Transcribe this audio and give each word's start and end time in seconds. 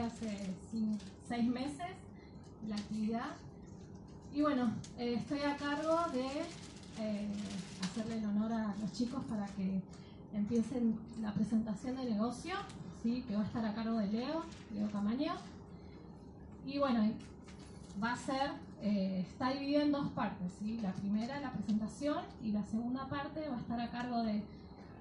hace 0.00 0.54
seis 1.28 1.46
meses 1.48 1.86
la 2.68 2.76
actividad 2.76 3.36
y 4.32 4.42
bueno, 4.42 4.72
eh, 4.98 5.14
estoy 5.18 5.40
a 5.40 5.56
cargo 5.56 5.98
de 6.12 6.26
eh, 7.00 7.28
hacerle 7.82 8.18
el 8.18 8.26
honor 8.26 8.52
a 8.52 8.74
los 8.80 8.92
chicos 8.92 9.24
para 9.24 9.46
que 9.48 9.82
empiecen 10.32 10.98
la 11.20 11.32
presentación 11.32 11.96
de 11.96 12.04
negocio, 12.04 12.54
¿sí? 13.02 13.22
que 13.26 13.34
va 13.34 13.42
a 13.42 13.46
estar 13.46 13.64
a 13.64 13.74
cargo 13.74 13.98
de 13.98 14.06
Leo, 14.06 14.44
Leo 14.72 14.90
Camaño. 14.92 15.32
Y 16.64 16.78
bueno, 16.78 17.10
va 18.02 18.12
a 18.12 18.16
ser, 18.16 18.52
eh, 18.82 19.26
está 19.28 19.50
dividida 19.50 19.82
en 19.82 19.92
dos 19.92 20.08
partes, 20.12 20.52
¿sí? 20.60 20.78
la 20.80 20.92
primera 20.92 21.40
la 21.40 21.52
presentación 21.52 22.22
y 22.40 22.52
la 22.52 22.62
segunda 22.64 23.08
parte 23.08 23.48
va 23.48 23.56
a 23.56 23.60
estar 23.60 23.80
a 23.80 23.90
cargo 23.90 24.22
de 24.22 24.44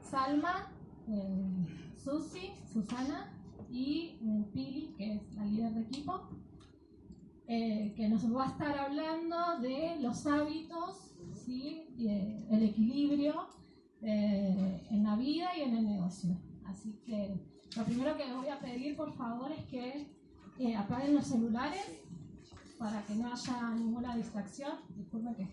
Salma, 0.09 0.67
eh, 1.07 1.95
Susi, 2.03 2.51
Susana 2.73 3.27
y 3.69 4.17
Pili, 4.53 4.93
que 4.97 5.13
es 5.13 5.35
la 5.35 5.45
líder 5.45 5.73
de 5.73 5.81
equipo, 5.81 6.29
eh, 7.47 7.93
que 7.95 8.09
nos 8.09 8.23
va 8.35 8.45
a 8.45 8.49
estar 8.49 8.77
hablando 8.77 9.59
de 9.59 9.97
los 9.99 10.25
hábitos, 10.25 11.15
¿sí? 11.33 11.87
y, 11.97 12.07
eh, 12.07 12.45
el 12.51 12.63
equilibrio 12.63 13.47
eh, 14.01 14.87
en 14.89 15.03
la 15.03 15.15
vida 15.15 15.49
y 15.57 15.61
en 15.61 15.77
el 15.77 15.87
negocio. 15.87 16.37
Así 16.65 16.99
que 17.05 17.35
lo 17.75 17.83
primero 17.83 18.17
que 18.17 18.25
les 18.25 18.35
voy 18.35 18.47
a 18.47 18.59
pedir, 18.59 18.95
por 18.95 19.13
favor, 19.13 19.51
es 19.51 19.65
que 19.65 20.07
eh, 20.59 20.75
apaguen 20.75 21.15
los 21.15 21.25
celulares 21.25 21.85
para 22.77 23.03
que 23.03 23.15
no 23.15 23.31
haya 23.31 23.69
ninguna 23.71 24.15
distracción. 24.15 24.73
Disculpen 24.95 25.35
que 25.35 25.43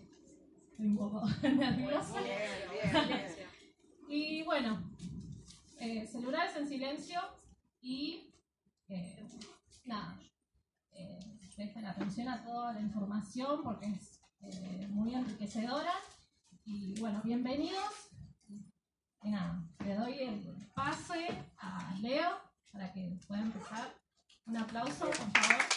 estoy 0.70 0.87
un 0.87 0.97
poco 0.97 1.22
nerviosa. 1.42 2.20
Y 4.09 4.44
bueno, 4.44 4.81
eh, 5.81 6.06
celulares 6.06 6.56
en 6.56 6.69
silencio 6.69 7.20
y 7.86 8.34
eh, 8.88 9.24
nada, 9.84 10.18
eh, 10.90 11.20
presten 11.54 11.86
atención 11.86 12.28
a 12.28 12.42
toda 12.44 12.72
la 12.72 12.80
información 12.80 13.62
porque 13.62 13.86
es 13.86 14.20
eh, 14.42 14.88
muy 14.90 15.14
enriquecedora. 15.14 15.92
Y 16.64 16.98
bueno, 16.98 17.20
bienvenidos. 17.22 18.10
Y 19.22 19.30
nada, 19.30 19.62
le 19.84 19.94
doy 19.94 20.18
el 20.18 20.68
pase 20.74 21.28
a 21.58 21.94
Leo 22.00 22.40
para 22.72 22.92
que 22.92 23.20
pueda 23.28 23.42
empezar. 23.42 23.94
Un 24.46 24.56
aplauso, 24.56 25.06
por 25.06 25.14
favor. 25.14 25.76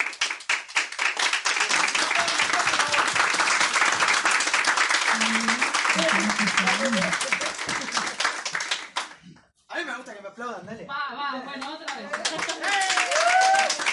Que 10.16 10.22
me 10.22 10.28
aplaudan, 10.30 10.66
dale. 10.66 10.86
Va, 10.86 11.16
va, 11.16 11.42
bueno, 11.44 11.74
otra 11.74 11.96
vez. 11.96 12.08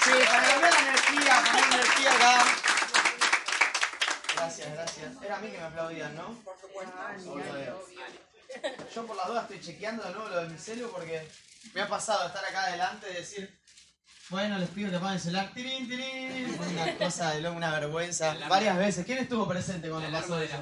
Sí, 0.05 0.13
para 0.27 0.43
cambiar 0.49 0.73
la 0.73 0.81
energía, 0.81 1.45
poner 1.53 1.75
energía 1.75 2.13
acá. 2.13 2.45
Gracias, 4.35 4.73
gracias. 4.73 5.23
Era 5.23 5.37
a 5.37 5.41
mí 5.41 5.49
que 5.51 5.59
me 5.59 5.65
aplaudían, 5.65 6.15
¿no? 6.17 6.35
Por 6.43 6.59
supuesto. 6.59 6.95
Yo 8.95 9.07
por 9.07 9.17
las 9.17 9.27
dudas 9.27 9.43
estoy 9.43 9.61
chequeando 9.61 10.05
de 10.05 10.11
nuevo 10.15 10.29
lo 10.29 10.43
de 10.43 10.49
mi 10.49 10.59
celu 10.59 10.91
porque 10.91 11.29
me 11.75 11.83
ha 11.83 11.89
pasado 11.89 12.27
estar 12.27 12.45
acá 12.45 12.63
adelante 12.63 13.07
y 13.11 13.15
decir, 13.15 13.61
bueno, 14.31 14.59
les 14.59 14.71
pido 14.71 14.91
que 14.91 14.97
apaguen 14.97 15.17
el 15.17 15.21
celular. 15.21 15.53
Tirín, 15.53 15.89
tirín. 15.89 16.59
Una 16.59 16.97
cosa 16.97 17.31
de 17.33 17.41
loco, 17.43 17.57
una 17.57 17.73
vergüenza. 17.73 18.35
Varias 18.49 18.79
veces. 18.79 19.05
¿Quién 19.05 19.19
estuvo 19.19 19.47
presente 19.47 19.91
cuando 19.91 20.11
pasó 20.11 20.41
eso? 20.41 20.57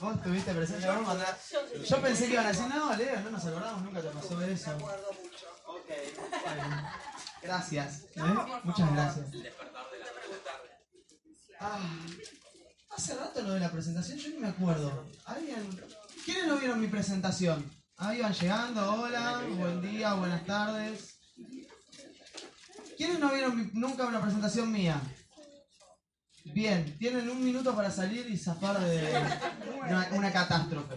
¿Vos 0.00 0.14
estuviste 0.16 0.52
presente? 0.54 0.86
Vamos 0.86 1.04
a 1.08 1.14
mandar- 1.14 1.38
Yo 1.88 2.02
pensé 2.02 2.26
que 2.26 2.32
iban 2.34 2.44
a 2.46 2.48
decir, 2.48 2.66
no, 2.66 2.94
Leo, 2.96 3.20
no 3.20 3.30
nos 3.30 3.44
acordamos, 3.46 3.82
nunca 3.82 4.00
te 4.02 4.08
pasó 4.08 4.42
eso. 4.42 4.76
Ok, 4.76 5.88
bueno. 6.44 6.90
Gracias. 7.42 8.02
¿eh? 8.16 8.22
Muchas 8.64 8.92
gracias. 8.92 9.26
Ah, 11.60 11.78
hace 12.90 13.14
rato 13.14 13.40
lo 13.42 13.54
de 13.54 13.60
la 13.60 13.70
presentación, 13.72 14.18
yo 14.18 14.28
ni 14.30 14.38
me 14.38 14.48
acuerdo. 14.48 15.06
¿Alguien? 15.24 15.80
¿Quiénes 16.24 16.46
no 16.48 16.56
vieron 16.58 16.80
mi 16.80 16.88
presentación? 16.88 17.70
Ahí 17.96 18.20
van 18.20 18.34
llegando, 18.34 18.94
hola, 19.02 19.42
buen 19.56 19.80
día, 19.80 20.12
buenas 20.14 20.44
tardes. 20.44 21.18
¿Quiénes 22.98 23.18
no 23.18 23.30
vieron 23.32 23.56
mi- 23.56 23.70
nunca 23.72 24.04
una 24.04 24.20
presentación 24.20 24.70
mía? 24.70 25.00
Bien, 26.56 26.96
tienen 26.96 27.28
un 27.28 27.44
minuto 27.44 27.76
para 27.76 27.90
salir 27.90 28.30
y 28.30 28.38
zafar 28.38 28.80
de 28.80 29.12
una, 29.78 30.08
una 30.12 30.32
catástrofe. 30.32 30.96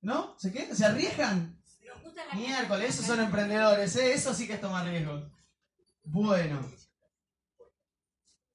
¿No? 0.00 0.38
¿Se 0.38 0.50
qué? 0.50 0.74
¿Se 0.74 0.86
arriesgan? 0.86 1.60
Miércoles, 2.32 2.94
esos 2.94 3.04
son 3.04 3.20
emprendedores, 3.20 3.94
¿eh? 3.96 4.14
Eso 4.14 4.32
sí 4.32 4.46
que 4.46 4.54
es 4.54 4.60
tomar 4.62 4.86
riesgos. 4.86 5.30
Bueno. 6.04 6.66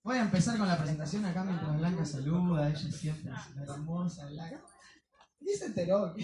Voy 0.01 0.17
a 0.17 0.21
empezar 0.21 0.57
con 0.57 0.67
la 0.67 0.79
presentación 0.79 1.23
acá 1.25 1.43
mientras 1.43 1.77
Blanca 1.77 2.05
saluda. 2.05 2.69
Ella 2.69 2.91
siempre 2.91 3.31
es 3.31 3.69
hermosa, 3.69 4.25
Blanca. 4.25 4.59
Ni 5.41 5.53
se 5.53 5.65
enteró. 5.65 6.15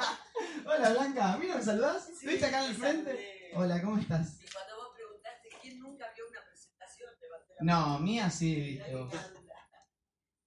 Hola, 0.64 0.90
Blanca. 0.92 1.36
¿Mira, 1.36 1.56
me 1.56 1.62
saludás? 1.62 2.08
¿Viste 2.22 2.46
acá 2.46 2.64
en 2.64 2.70
el 2.70 2.76
frente? 2.78 3.50
Hola, 3.54 3.82
¿cómo 3.82 3.98
estás? 3.98 4.40
Y 4.40 4.50
cuando 4.50 4.76
vos 4.76 4.94
preguntaste 4.96 5.48
quién 5.60 5.78
nunca 5.78 6.06
vio 6.16 6.24
una 6.26 6.40
presentación, 6.48 7.10
levanté 7.20 7.51
la 7.51 7.51
No, 7.62 8.00
mía 8.00 8.28
sí, 8.28 8.56
viste 8.56 8.96
vos. 8.96 9.14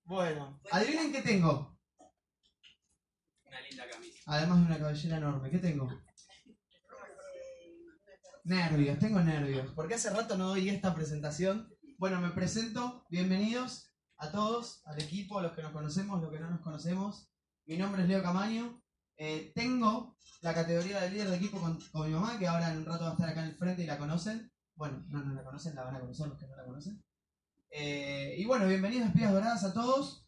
Bueno, 0.03 0.59
adivinen 0.70 1.14
qué 1.14 1.22
tengo. 1.22 1.80
Una 3.46 3.62
linda 3.62 3.90
camisa. 3.90 4.20
Además 4.26 4.59
de 4.59 4.66
una 4.66 4.78
cabellera 4.78 5.18
enorme, 5.18 5.50
¿qué 5.50 5.59
tengo? 5.59 5.90
Nervios, 8.44 9.00
tengo 9.00 9.22
nervios. 9.22 9.72
Porque 9.74 9.96
hace 9.96 10.09
rato 10.09 10.38
no 10.38 10.50
doy 10.50 10.68
esta 10.68 10.94
presentación. 10.94 11.74
Bueno, 11.98 12.20
me 12.20 12.31
presento. 12.31 13.06
Bienvenidos 13.09 13.96
a 14.18 14.30
todos, 14.32 14.82
al 14.86 15.02
equipo, 15.02 15.40
a 15.40 15.44
los 15.44 15.53
que 15.53 15.62
nos 15.62 15.72
conocemos, 15.72 16.22
los 16.22 16.32
que 16.32 16.40
no 16.40 16.50
nos 16.50 16.59
conocemos. 16.59 17.32
Mi 17.66 17.78
nombre 17.78 18.03
es 18.03 18.09
Leo 18.09 18.22
Camaño. 18.22 18.84
Eh, 19.16 19.53
tengo 19.56 20.18
la 20.42 20.53
categoría 20.53 21.00
de 21.00 21.12
líder 21.12 21.30
de 21.30 21.38
equipo 21.38 21.62
con, 21.62 21.80
con 21.94 22.08
mi 22.08 22.14
mamá, 22.14 22.38
que 22.38 22.47
ahora 22.47 22.74
en 22.74 22.80
un 22.80 22.86
rato 22.86 23.06
va 23.06 23.12
a 23.12 23.14
estar 23.14 23.30
acá 23.30 23.42
en 23.42 23.52
el 23.52 23.56
frente 23.56 23.84
y 23.84 23.88
la 23.88 23.97
conocen. 23.97 24.52
Bueno, 24.76 25.06
no, 25.08 25.24
no 25.24 25.34
la 25.34 25.44
conocen, 25.44 25.74
la 25.74 25.86
van 25.86 25.96
a 25.96 26.02
conocer 26.02 26.28
los 26.28 26.38
que 26.38 26.47
no 26.47 26.56
la 26.58 26.66
conocen. 26.66 27.05
Eh, 27.78 28.36
y 28.38 28.46
bueno, 28.46 28.68
bienvenidos, 28.68 29.08
espigas 29.08 29.34
doradas, 29.34 29.66
a 29.66 29.74
todos. 29.74 30.25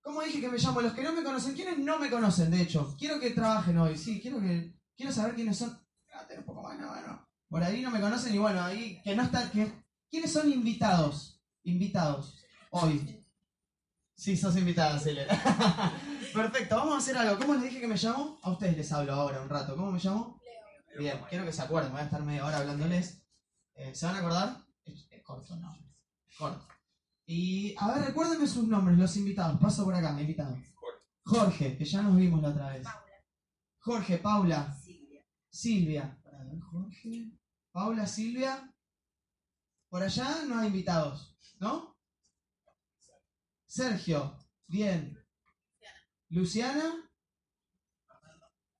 ¿Cómo 0.00 0.22
dije 0.22 0.40
que 0.40 0.48
me 0.48 0.56
llamo? 0.56 0.80
Los 0.80 0.94
que 0.94 1.02
no 1.02 1.12
me 1.12 1.22
conocen, 1.22 1.52
¿quiénes 1.54 1.76
no 1.76 1.98
me 1.98 2.08
conocen, 2.08 2.50
de 2.50 2.62
hecho? 2.62 2.96
Quiero 2.98 3.20
que 3.20 3.32
trabajen 3.32 3.76
hoy, 3.76 3.98
sí, 3.98 4.22
quiero 4.22 4.40
que 4.40 4.72
quiero 4.96 5.12
saber 5.12 5.34
quiénes 5.34 5.58
son. 5.58 5.78
Ah, 6.14 6.26
un 6.34 6.44
poco 6.44 6.62
más, 6.62 6.78
no, 6.78 6.88
bueno. 6.88 7.28
Por 7.50 7.62
ahí 7.62 7.82
no 7.82 7.90
me 7.90 8.00
conocen 8.00 8.34
y 8.34 8.38
bueno, 8.38 8.62
ahí 8.62 9.02
que 9.04 9.14
no 9.14 9.22
está 9.22 9.50
que 9.50 9.70
¿Quiénes 10.10 10.32
son 10.32 10.50
invitados? 10.50 11.42
Invitados 11.64 12.42
hoy. 12.70 13.22
Sí, 14.16 14.34
sos 14.38 14.56
invitada, 14.56 14.98
Celia. 14.98 15.26
Perfecto, 16.32 16.76
vamos 16.76 16.94
a 16.94 16.98
hacer 16.98 17.18
algo. 17.18 17.38
¿Cómo 17.38 17.52
les 17.52 17.64
dije 17.64 17.80
que 17.82 17.88
me 17.88 17.96
llamo? 17.96 18.40
A 18.42 18.50
ustedes 18.50 18.78
les 18.78 18.90
hablo 18.92 19.12
ahora 19.12 19.42
un 19.42 19.50
rato. 19.50 19.76
¿Cómo 19.76 19.92
me 19.92 20.00
llamo? 20.00 20.40
Bien, 20.98 21.20
quiero 21.28 21.44
que 21.44 21.52
se 21.52 21.60
acuerden, 21.60 21.92
voy 21.92 22.00
a 22.00 22.04
estar 22.04 22.22
media 22.22 22.46
hora 22.46 22.56
hablándoles. 22.56 23.22
Eh, 23.74 23.94
¿Se 23.94 24.06
van 24.06 24.16
a 24.16 24.18
acordar? 24.20 24.56
Es 24.86 25.22
corto, 25.22 25.54
no. 25.56 25.91
Corto. 26.38 26.66
Y, 27.26 27.74
a 27.78 27.92
ver, 27.92 28.06
recuérdenme 28.06 28.46
sus 28.46 28.66
nombres, 28.66 28.98
los 28.98 29.16
invitados. 29.16 29.60
Paso 29.60 29.84
por 29.84 29.94
acá, 29.94 30.18
invitados. 30.20 30.58
Jorge, 31.24 31.76
que 31.76 31.84
ya 31.84 32.02
nos 32.02 32.16
vimos 32.16 32.42
la 32.42 32.48
otra 32.50 32.70
vez. 32.70 32.86
Jorge, 33.78 34.18
Paula, 34.18 34.74
Silvia. 34.74 35.24
Silvia. 35.50 36.22
Ver, 36.24 36.60
Jorge, 36.60 37.32
Paula, 37.70 38.06
Silvia. 38.06 38.74
Por 39.88 40.02
allá 40.02 40.44
no 40.46 40.58
hay 40.58 40.68
invitados, 40.68 41.36
¿no? 41.60 41.96
Sergio, 43.66 44.38
bien. 44.66 45.18
Luciana. 46.28 47.10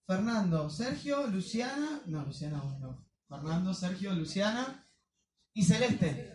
Fernando, 0.07 0.69
Sergio, 0.69 1.27
Luciana. 1.29 2.03
No, 2.07 2.25
Luciana 2.25 2.59
no. 2.81 3.07
Fernando, 3.29 3.73
Sergio, 3.73 4.13
Luciana. 4.13 4.87
Y 5.55 5.65
Celeste. 5.65 6.35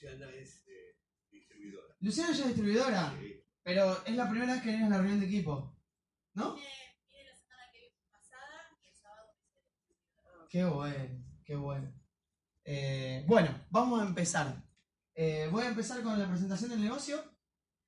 Luciana 0.00 0.30
es 0.30 0.64
eh, 0.68 0.96
distribuidora. 1.30 1.94
Luciana 2.00 2.32
ya 2.32 2.40
es 2.42 2.46
distribuidora, 2.48 3.16
Sí. 3.18 3.44
pero 3.62 4.04
es 4.06 4.14
la 4.14 4.30
primera 4.30 4.52
vez 4.54 4.62
que 4.62 4.68
viene 4.70 4.86
a 4.86 4.90
la 4.90 4.98
reunión 4.98 5.20
de 5.20 5.26
equipo. 5.26 5.76
¿No? 6.34 6.54
Viene 6.54 7.24
la 7.24 7.36
semana 7.36 7.62
que 7.72 7.78
viene 7.80 7.96
pasada 8.12 8.78
y 8.80 8.86
el 8.88 8.94
sábado 8.94 10.46
Qué 10.48 10.64
bueno, 10.64 11.24
qué 11.44 11.56
bueno. 11.56 11.92
Eh, 12.64 13.24
bueno, 13.26 13.66
vamos 13.70 14.00
a 14.00 14.06
empezar. 14.06 14.62
Eh, 15.14 15.48
voy 15.50 15.64
a 15.64 15.68
empezar 15.68 16.00
con 16.02 16.16
la 16.18 16.28
presentación 16.28 16.70
del 16.70 16.82
negocio. 16.82 17.20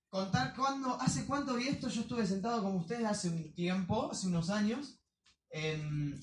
Contar 0.09 0.57
cuándo, 0.57 1.01
hace 1.01 1.25
cuánto 1.27 1.55
vi 1.55 1.69
esto. 1.69 1.89
Yo 1.89 2.01
estuve 2.01 2.27
sentado 2.27 2.61
con 2.63 2.75
ustedes 2.75 3.05
hace 3.05 3.29
un 3.29 3.55
tiempo, 3.55 4.11
hace 4.11 4.27
unos 4.27 4.51
años, 4.51 4.99
em, 5.51 6.21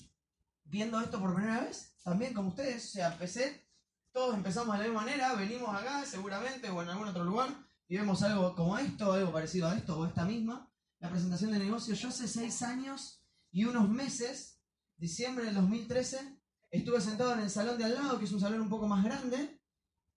viendo 0.64 1.00
esto 1.00 1.18
por 1.18 1.34
primera 1.34 1.60
vez. 1.62 1.94
También 2.02 2.34
como 2.34 2.50
ustedes. 2.50 2.84
O 2.84 2.88
sea, 2.90 3.12
empecé, 3.12 3.67
empezamos 4.34 4.76
de 4.76 4.84
la 4.84 4.88
misma 4.90 5.02
manera. 5.04 5.34
Venimos 5.34 5.74
acá, 5.74 6.04
seguramente, 6.04 6.68
o 6.70 6.82
en 6.82 6.88
algún 6.88 7.08
otro 7.08 7.24
lugar, 7.24 7.48
y 7.88 7.96
vemos 7.96 8.22
algo 8.22 8.54
como 8.54 8.76
esto, 8.78 9.12
algo 9.12 9.32
parecido 9.32 9.68
a 9.68 9.76
esto, 9.76 9.98
o 9.98 10.06
esta 10.06 10.24
misma. 10.24 10.70
La 11.00 11.10
presentación 11.10 11.52
de 11.52 11.58
negocio. 11.60 11.94
Yo 11.94 12.08
hace 12.08 12.26
seis 12.28 12.62
años 12.62 13.22
y 13.50 13.64
unos 13.64 13.88
meses, 13.88 14.60
diciembre 14.96 15.44
del 15.46 15.54
2013, 15.54 16.36
Estuve 16.70 17.00
sentado 17.00 17.32
en 17.32 17.40
el 17.40 17.48
salón 17.48 17.78
de 17.78 17.84
al 17.84 17.94
lado, 17.94 18.18
que 18.18 18.26
es 18.26 18.32
un 18.32 18.40
salón 18.40 18.60
un 18.60 18.68
poco 18.68 18.86
más 18.86 19.02
grande, 19.02 19.58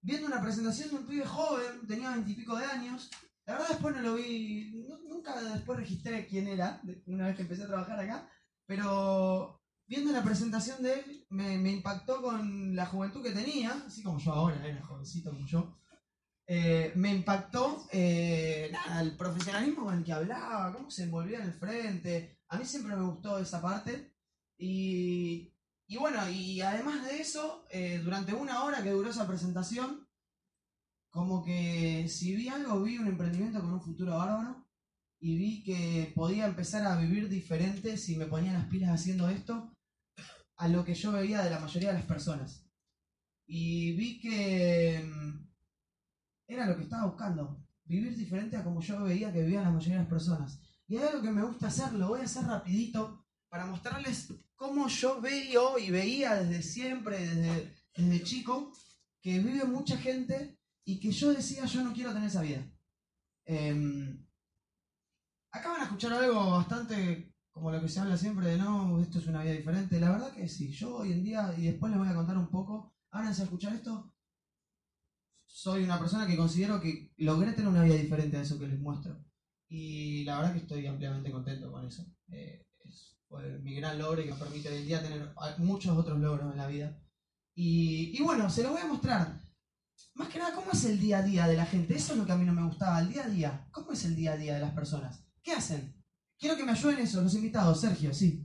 viendo 0.01 0.27
una 0.27 0.41
presentación 0.41 0.89
de 0.89 0.95
un 0.95 1.05
pibe 1.07 1.25
joven, 1.25 1.87
tenía 1.87 2.09
veintipico 2.11 2.57
de 2.57 2.65
años. 2.65 3.09
La 3.45 3.53
verdad 3.53 3.69
después 3.69 3.95
no 3.95 4.01
lo 4.01 4.15
vi, 4.15 4.69
nu- 4.85 4.99
nunca 5.07 5.41
después 5.41 5.79
registré 5.79 6.27
quién 6.27 6.49
era, 6.49 6.81
una 7.05 7.27
vez 7.27 7.37
que 7.37 7.43
empecé 7.43 7.63
a 7.63 7.67
trabajar 7.67 8.01
acá, 8.01 8.29
pero 8.65 9.60
viendo 9.91 10.13
la 10.13 10.23
presentación 10.23 10.81
de 10.81 10.93
él 10.93 11.25
me, 11.31 11.69
impactó 11.69 12.21
con 12.21 12.73
la 12.73 12.85
juventud 12.85 13.21
que 13.21 13.31
tenía, 13.31 13.71
así 13.85 14.01
como 14.01 14.19
yo 14.19 14.31
ahora, 14.31 14.65
era 14.65 14.81
jovencito 14.85 15.31
como 15.31 15.45
yo. 15.45 15.77
Eh, 16.47 16.93
me 16.95 17.13
impactó 17.13 17.85
eh, 17.91 18.69
nada, 18.71 19.01
el 19.01 19.17
profesionalismo 19.17 19.83
con 19.83 19.97
el 19.97 20.05
que 20.05 20.13
hablaba, 20.13 20.71
cómo 20.71 20.89
se 20.89 21.03
envolvía 21.03 21.39
en 21.39 21.47
el 21.47 21.53
frente. 21.53 22.39
A 22.47 22.57
mí 22.57 22.63
siempre 22.63 22.95
me 22.95 23.03
gustó 23.03 23.37
esa 23.37 23.61
parte. 23.61 24.13
Y, 24.57 25.53
y 25.87 25.97
bueno, 25.97 26.29
y 26.29 26.61
además 26.61 27.05
de 27.05 27.19
eso, 27.19 27.65
eh, 27.69 27.99
durante 28.01 28.33
una 28.33 28.63
hora 28.63 28.81
que 28.81 28.91
duró 28.91 29.09
esa 29.09 29.27
presentación, 29.27 30.07
como 31.09 31.43
que 31.43 32.07
si 32.07 32.33
vi 32.33 32.47
algo, 32.47 32.81
vi 32.81 32.97
un 32.97 33.07
emprendimiento 33.07 33.59
con 33.59 33.73
un 33.73 33.81
futuro 33.81 34.17
bárbaro 34.17 34.65
y 35.19 35.37
vi 35.37 35.63
que 35.63 36.13
podía 36.15 36.45
empezar 36.45 36.85
a 36.85 36.95
vivir 36.95 37.27
diferente 37.27 37.97
si 37.97 38.15
me 38.15 38.27
ponía 38.27 38.53
las 38.53 38.67
pilas 38.67 38.91
haciendo 38.91 39.27
esto 39.27 39.69
a 40.61 40.67
lo 40.67 40.85
que 40.85 40.93
yo 40.93 41.11
veía 41.11 41.41
de 41.41 41.49
la 41.49 41.59
mayoría 41.59 41.89
de 41.89 41.95
las 41.95 42.05
personas. 42.05 42.63
Y 43.47 43.93
vi 43.93 44.19
que 44.19 45.03
mm, 45.03 45.49
era 46.45 46.67
lo 46.67 46.77
que 46.77 46.83
estaba 46.83 47.07
buscando, 47.07 47.65
vivir 47.83 48.15
diferente 48.15 48.55
a 48.55 48.63
como 48.63 48.79
yo 48.79 49.01
veía 49.01 49.33
que 49.33 49.41
vivían 49.41 49.63
la 49.63 49.71
mayoría 49.71 49.95
de 49.95 50.03
las 50.03 50.09
personas. 50.09 50.61
Y 50.87 50.97
hay 50.97 51.07
algo 51.07 51.23
que 51.23 51.31
me 51.31 51.41
gusta 51.41 51.65
hacer, 51.65 51.93
lo 51.93 52.09
voy 52.09 52.21
a 52.21 52.25
hacer 52.25 52.43
rapidito 52.43 53.25
para 53.49 53.65
mostrarles 53.65 54.35
cómo 54.55 54.87
yo 54.87 55.19
veo 55.19 55.79
y 55.79 55.89
veía 55.89 56.35
desde 56.35 56.61
siempre, 56.61 57.17
desde, 57.17 57.75
desde 57.95 58.23
chico, 58.23 58.71
que 59.19 59.39
vive 59.39 59.65
mucha 59.65 59.97
gente 59.97 60.59
y 60.85 60.99
que 60.99 61.11
yo 61.11 61.33
decía, 61.33 61.65
yo 61.65 61.83
no 61.83 61.91
quiero 61.91 62.13
tener 62.13 62.27
esa 62.27 62.43
vida. 62.43 62.63
Em, 63.45 64.27
acá 65.49 65.73
a 65.73 65.83
escuchar 65.85 66.13
algo 66.13 66.51
bastante 66.51 67.33
como 67.51 67.71
lo 67.71 67.81
que 67.81 67.89
se 67.89 67.99
habla 67.99 68.17
siempre 68.17 68.47
de 68.49 68.57
no, 68.57 68.99
esto 69.01 69.19
es 69.19 69.27
una 69.27 69.43
vida 69.43 69.53
diferente. 69.53 69.99
La 69.99 70.11
verdad 70.11 70.33
que 70.33 70.47
sí, 70.47 70.71
yo 70.71 70.97
hoy 70.97 71.11
en 71.13 71.23
día, 71.23 71.53
y 71.57 71.63
después 71.67 71.91
les 71.91 71.99
voy 71.99 72.09
a 72.09 72.15
contar 72.15 72.37
un 72.37 72.49
poco, 72.49 72.93
ábranse 73.11 73.41
a 73.41 73.45
escuchar 73.45 73.73
esto, 73.73 74.13
soy 75.45 75.83
una 75.83 75.99
persona 75.99 76.25
que 76.27 76.37
considero 76.37 76.79
que 76.79 77.11
logré 77.17 77.51
tener 77.53 77.67
una 77.69 77.83
vida 77.83 77.95
diferente 77.95 78.37
a 78.37 78.41
eso 78.41 78.57
que 78.57 78.67
les 78.67 78.79
muestro. 78.79 79.23
Y 79.67 80.23
la 80.23 80.37
verdad 80.37 80.53
que 80.53 80.59
estoy 80.59 80.85
ampliamente 80.87 81.31
contento 81.31 81.71
con 81.71 81.85
eso. 81.85 82.05
Eh, 82.29 82.65
es- 82.83 83.17
fue 83.27 83.59
mi 83.59 83.75
gran 83.75 83.97
logro 83.99 84.21
y 84.21 84.25
que 84.25 84.31
me 84.33 84.39
permite 84.39 84.69
hoy 84.69 84.79
en 84.79 84.85
día 84.87 85.01
tener 85.01 85.33
muchos 85.59 85.97
otros 85.97 86.19
logros 86.19 86.51
en 86.51 86.57
la 86.57 86.67
vida. 86.67 86.97
Y, 87.55 88.17
y 88.17 88.23
bueno, 88.23 88.49
se 88.49 88.63
los 88.63 88.71
voy 88.71 88.81
a 88.81 88.87
mostrar. 88.87 89.41
Más 90.15 90.29
que 90.29 90.39
nada, 90.39 90.55
¿cómo 90.55 90.71
es 90.71 90.83
el 90.85 90.99
día 90.99 91.19
a 91.19 91.23
día 91.23 91.47
de 91.47 91.55
la 91.57 91.65
gente? 91.65 91.95
Eso 91.95 92.13
es 92.13 92.19
lo 92.19 92.25
que 92.25 92.31
a 92.31 92.37
mí 92.37 92.45
no 92.45 92.53
me 92.53 92.65
gustaba, 92.65 92.99
el 93.01 93.09
día 93.09 93.23
a 93.25 93.29
día. 93.29 93.67
¿Cómo 93.71 93.91
es 93.91 94.03
el 94.05 94.15
día 94.15 94.33
a 94.33 94.37
día 94.37 94.55
de 94.55 94.61
las 94.61 94.73
personas? 94.73 95.25
¿Qué 95.43 95.51
hacen? 95.53 96.00
Quiero 96.41 96.57
que 96.57 96.65
me 96.65 96.71
ayuden 96.71 96.97
eso, 96.97 97.21
los 97.21 97.35
invitados, 97.35 97.79
Sergio, 97.79 98.11
sí. 98.11 98.43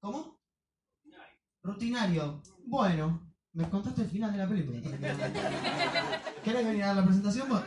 ¿Cómo? 0.00 0.40
Rutinario. 1.62 2.42
Bueno, 2.66 3.32
me 3.52 3.70
contaste 3.70 4.02
el 4.02 4.10
final 4.10 4.32
de 4.32 4.38
la 4.38 4.48
película. 4.48 4.80
¿Querés 6.42 6.66
venir 6.66 6.82
a 6.82 6.94
la 6.94 7.04
presentación. 7.04 7.48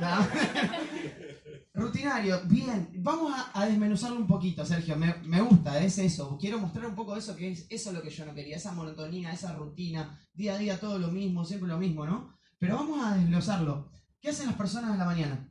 Rutinario, 1.74 2.42
bien. 2.48 2.90
Vamos 2.98 3.34
a, 3.54 3.66
desmenuzarlo 3.68 4.18
un 4.18 4.28
poquito, 4.28 4.66
Sergio. 4.66 4.98
Me, 4.98 5.16
me 5.24 5.40
gusta, 5.40 5.82
es 5.82 5.98
eso. 5.98 6.38
Quiero 6.38 6.60
mostrar 6.60 6.88
un 6.88 6.96
poco 6.96 7.16
eso 7.16 7.38
que 7.38 7.52
es 7.52 7.68
eso 7.70 7.92
es 7.92 7.96
lo 7.96 8.02
que 8.02 8.10
yo 8.10 8.26
no 8.26 8.34
quería, 8.34 8.58
esa 8.58 8.74
monotonía, 8.74 9.32
esa 9.32 9.54
rutina, 9.54 10.20
día 10.34 10.56
a 10.56 10.58
día 10.58 10.78
todo 10.78 11.00
lo 11.00 11.08
mismo, 11.08 11.46
siempre 11.46 11.70
lo 11.70 11.78
mismo, 11.78 12.06
¿no? 12.06 12.38
Pero 12.58 12.76
vamos 12.76 13.02
a 13.02 13.16
desglosarlo. 13.16 13.90
¿Qué 14.20 14.32
hacen 14.32 14.48
las 14.48 14.58
personas 14.58 14.92
en 14.92 15.00
la 15.00 15.06
mañana? 15.06 15.49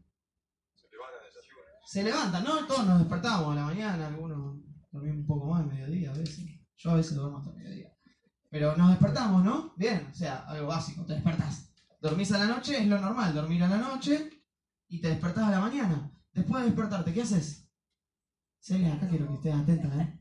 Se 1.88 2.02
levantan, 2.02 2.44
¿no? 2.44 2.66
Todos 2.66 2.84
nos 2.84 2.98
despertamos 2.98 3.52
a 3.52 3.54
la 3.54 3.64
mañana, 3.64 4.08
algunos 4.08 4.58
dormimos 4.90 5.20
un 5.20 5.26
poco 5.26 5.46
más, 5.46 5.64
mediodía 5.64 6.10
a 6.10 6.12
veces. 6.12 6.44
Yo 6.76 6.90
a 6.90 6.96
veces 6.96 7.14
duermo 7.14 7.38
hasta 7.38 7.50
mediodía. 7.52 7.96
Pero 8.50 8.76
nos 8.76 8.90
despertamos, 8.90 9.42
¿no? 9.42 9.72
Bien, 9.74 10.06
o 10.12 10.14
sea, 10.14 10.40
algo 10.40 10.66
básico, 10.66 11.06
te 11.06 11.14
despertás. 11.14 11.72
Dormís 11.98 12.30
a 12.32 12.40
la 12.40 12.44
noche, 12.44 12.78
es 12.78 12.86
lo 12.86 13.00
normal, 13.00 13.34
dormir 13.34 13.62
a 13.62 13.68
la 13.68 13.78
noche 13.78 14.44
y 14.88 15.00
te 15.00 15.08
despertás 15.08 15.44
a 15.44 15.50
la 15.50 15.60
mañana. 15.60 16.12
Después 16.30 16.62
de 16.62 16.68
despertarte, 16.68 17.14
¿qué 17.14 17.22
haces? 17.22 17.66
Celia, 18.60 18.92
acá 18.92 19.08
quiero 19.08 19.26
que 19.28 19.34
estés 19.36 19.54
atenta, 19.54 20.02
¿eh? 20.02 20.20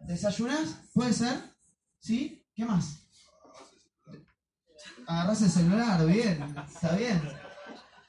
¿Desayunás? 0.00 0.88
¿Puede 0.94 1.12
ser? 1.12 1.38
¿Sí? 1.98 2.48
¿Qué 2.54 2.64
más? 2.64 3.06
Agarrás 5.06 5.42
el 5.42 5.50
celular, 5.50 6.06
bien, 6.06 6.42
está 6.66 6.96
bien. 6.96 7.51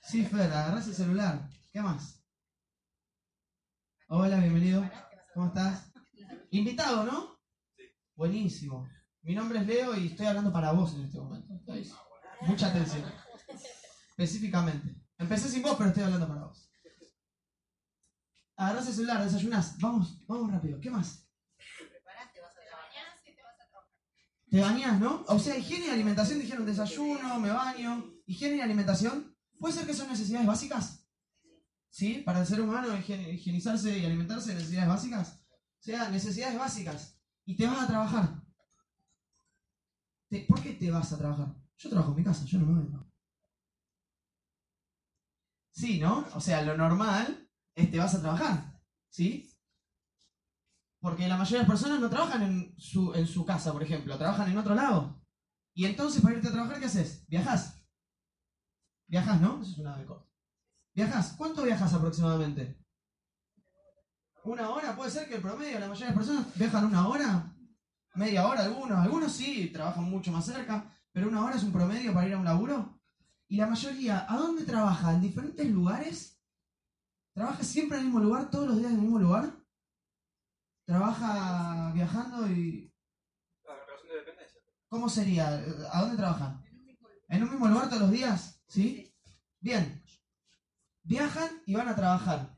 Sí, 0.04 0.26
Fer, 0.26 0.52
agarrás 0.52 0.86
el 0.88 0.96
celular. 0.96 1.50
¿Qué 1.72 1.82
más? 1.82 2.22
Hola, 4.10 4.38
bienvenido. 4.38 4.88
¿Cómo 5.34 5.48
estás? 5.48 5.94
Invitado, 6.52 7.06
¿no? 7.06 7.40
Buenísimo. 8.14 8.88
Mi 9.22 9.34
nombre 9.34 9.60
es 9.60 9.66
Leo 9.66 9.96
y 9.96 10.08
estoy 10.08 10.26
hablando 10.26 10.52
para 10.52 10.74
vos 10.74 10.94
en 10.96 11.06
este 11.06 11.18
momento. 11.18 11.56
¿Estáis? 11.56 11.94
Mucha 12.42 12.68
atención. 12.68 13.10
Específicamente. 14.10 14.94
Empecé 15.18 15.48
sin 15.48 15.64
vos, 15.64 15.76
pero 15.78 15.90
estoy 15.90 16.04
hablando 16.04 16.28
para 16.28 16.46
vos. 16.48 16.70
Agarrás 18.58 18.88
el 18.88 18.94
celular, 18.94 19.24
desayunás. 19.24 19.80
Vamos, 19.80 20.28
vamos 20.28 20.52
rápido. 20.52 20.82
¿Qué 20.82 20.92
más? 20.92 21.30
Te 24.50 24.62
bañás, 24.62 25.00
¿no? 25.00 25.24
O 25.30 25.40
sea, 25.40 25.58
higiene 25.58 25.88
y 25.88 25.90
alimentación 25.90 26.40
dijeron 26.40 26.66
desayuno, 26.66 27.40
me 27.40 27.50
baño. 27.50 28.04
Higiene 28.26 28.58
y 28.58 28.62
alimentación. 28.62 29.33
¿Puede 29.60 29.74
ser 29.74 29.86
que 29.86 29.94
son 29.94 30.10
necesidades 30.10 30.48
básicas? 30.48 31.08
¿Sí? 31.90 32.24
Para 32.26 32.42
el 32.42 32.48
ser 32.48 32.62
humano, 32.62 32.98
higienizarse 32.98 33.98
y 33.98 34.06
alimentarse, 34.06 34.54
necesidades 34.54 34.90
básicas. 34.90 35.46
O 35.80 35.84
sea, 35.84 36.10
necesidades 36.10 36.58
básicas. 36.58 37.20
Y 37.46 37.56
te 37.56 37.68
vas 37.68 37.84
a 37.84 37.88
trabajar. 37.88 38.44
¿Por 40.48 40.62
qué 40.62 40.74
te 40.74 40.90
vas 40.90 41.12
a 41.14 41.18
trabajar? 41.18 41.56
Yo 41.78 41.90
trabajo 41.90 42.12
en 42.12 42.18
mi 42.18 42.24
casa, 42.24 42.46
yo 42.46 42.60
no 42.60 42.66
me 42.66 42.82
vengo. 42.82 43.12
Sí, 45.72 46.00
¿no? 46.00 46.28
O 46.34 46.42
sea, 46.42 46.62
lo 46.62 46.78
normal 46.78 47.50
es 47.76 47.92
te 47.92 47.98
vas 47.98 48.16
a 48.16 48.22
trabajar. 48.22 48.82
¿Sí? 49.10 49.54
Porque 51.00 51.28
la 51.28 51.38
mayoría 51.38 51.60
de 51.60 51.68
las 51.68 51.70
personas 51.70 52.00
no 52.00 52.10
trabajan 52.10 52.44
en 52.44 52.80
su, 52.80 53.14
en 53.14 53.28
su 53.28 53.46
casa, 53.46 53.74
por 53.74 53.84
ejemplo, 53.84 54.18
trabajan 54.18 54.50
en 54.50 54.58
otro 54.58 54.74
lado. 54.74 55.22
Y 55.74 55.86
entonces 55.86 56.22
para 56.22 56.36
irte 56.36 56.48
a 56.48 56.52
trabajar, 56.52 56.80
¿qué 56.80 56.86
haces? 56.86 57.26
¿Viajas? 57.28 57.73
¿Viajas, 59.14 59.40
no? 59.42 59.62
Eso 59.62 59.74
es 59.74 59.78
una 59.78 59.96
de 59.96 60.08
corto. 60.08 60.28
¿Viajas? 60.96 61.36
¿Cuánto 61.38 61.62
viajas 61.62 61.94
aproximadamente? 61.94 62.84
¿Una 64.44 64.72
hora? 64.72 64.96
¿Puede 64.96 65.12
ser 65.12 65.30
que 65.30 65.36
el 65.36 65.42
promedio, 65.44 65.80
la 65.80 65.88
mayoría 65.88 66.08
de 66.08 66.16
las 66.16 66.26
personas 66.26 66.58
viajan 66.58 66.86
una 66.86 67.08
hora? 67.08 67.56
¿Media 68.16 68.48
hora 68.48 68.64
algunos? 68.64 68.98
Algunos 68.98 69.32
sí, 69.32 69.70
trabajan 69.72 70.06
mucho 70.06 70.32
más 70.32 70.46
cerca, 70.46 70.92
pero 71.12 71.28
una 71.28 71.46
hora 71.46 71.56
es 71.56 71.62
un 71.62 71.72
promedio 71.72 72.12
para 72.12 72.28
ir 72.28 72.34
a 72.34 72.40
un 72.40 72.46
laburo. 72.46 73.00
Y 73.48 73.58
la 73.58 73.68
mayoría, 73.68 74.26
¿a 74.28 74.36
dónde 74.36 74.66
trabaja? 74.66 75.14
¿En 75.14 75.22
diferentes 75.22 75.70
lugares? 75.70 76.42
¿Trabaja 77.36 77.64
siempre 77.64 77.98
en 78.00 78.06
el 78.06 78.08
mismo 78.08 78.20
lugar, 78.20 78.50
todos 78.50 78.68
los 78.68 78.78
días 78.78 78.90
en 78.90 78.98
el 78.98 79.04
mismo 79.04 79.20
lugar? 79.20 79.54
¿Trabaja 80.88 81.92
viajando 81.94 82.48
y 82.48 82.92
La 83.64 83.76
relación 83.76 84.10
de 84.10 84.16
dependencia. 84.16 84.60
¿Cómo 84.90 85.08
sería? 85.08 85.50
¿A 85.92 86.02
dónde 86.02 86.18
trabajan? 86.18 86.64
¿En 87.30 87.44
un 87.44 87.52
mismo 87.52 87.68
lugar 87.68 87.90
todos 87.90 88.02
los 88.02 88.12
días? 88.12 88.63
¿Sí? 88.74 89.14
Bien. 89.60 90.04
Viajan 91.04 91.62
y 91.68 91.76
van 91.76 91.90
a 91.90 91.96
trabajar. 91.96 92.58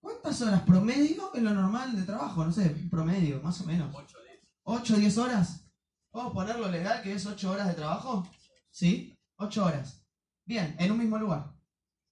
¿Cuántas 0.00 0.40
horas 0.40 0.62
promedio 0.62 1.34
es 1.34 1.42
lo 1.42 1.52
normal 1.52 1.94
de 1.94 2.02
trabajo? 2.04 2.46
No 2.46 2.50
sé, 2.50 2.70
promedio, 2.90 3.42
más 3.42 3.60
o 3.60 3.64
menos. 3.66 3.94
8 3.94 4.18
10. 4.22 4.40
8 4.62 4.94
o 4.94 4.96
10 4.96 5.18
horas. 5.18 5.70
¿Podemos 6.10 6.32
poner 6.32 6.58
lo 6.58 6.70
legal 6.70 7.02
que 7.02 7.12
es 7.12 7.26
8 7.26 7.50
horas 7.50 7.68
de 7.68 7.74
trabajo? 7.74 8.26
¿Sí? 8.70 9.18
8 9.36 9.66
horas. 9.66 10.02
Bien, 10.46 10.74
en 10.78 10.92
un 10.92 10.98
mismo 10.98 11.18
lugar. 11.18 11.54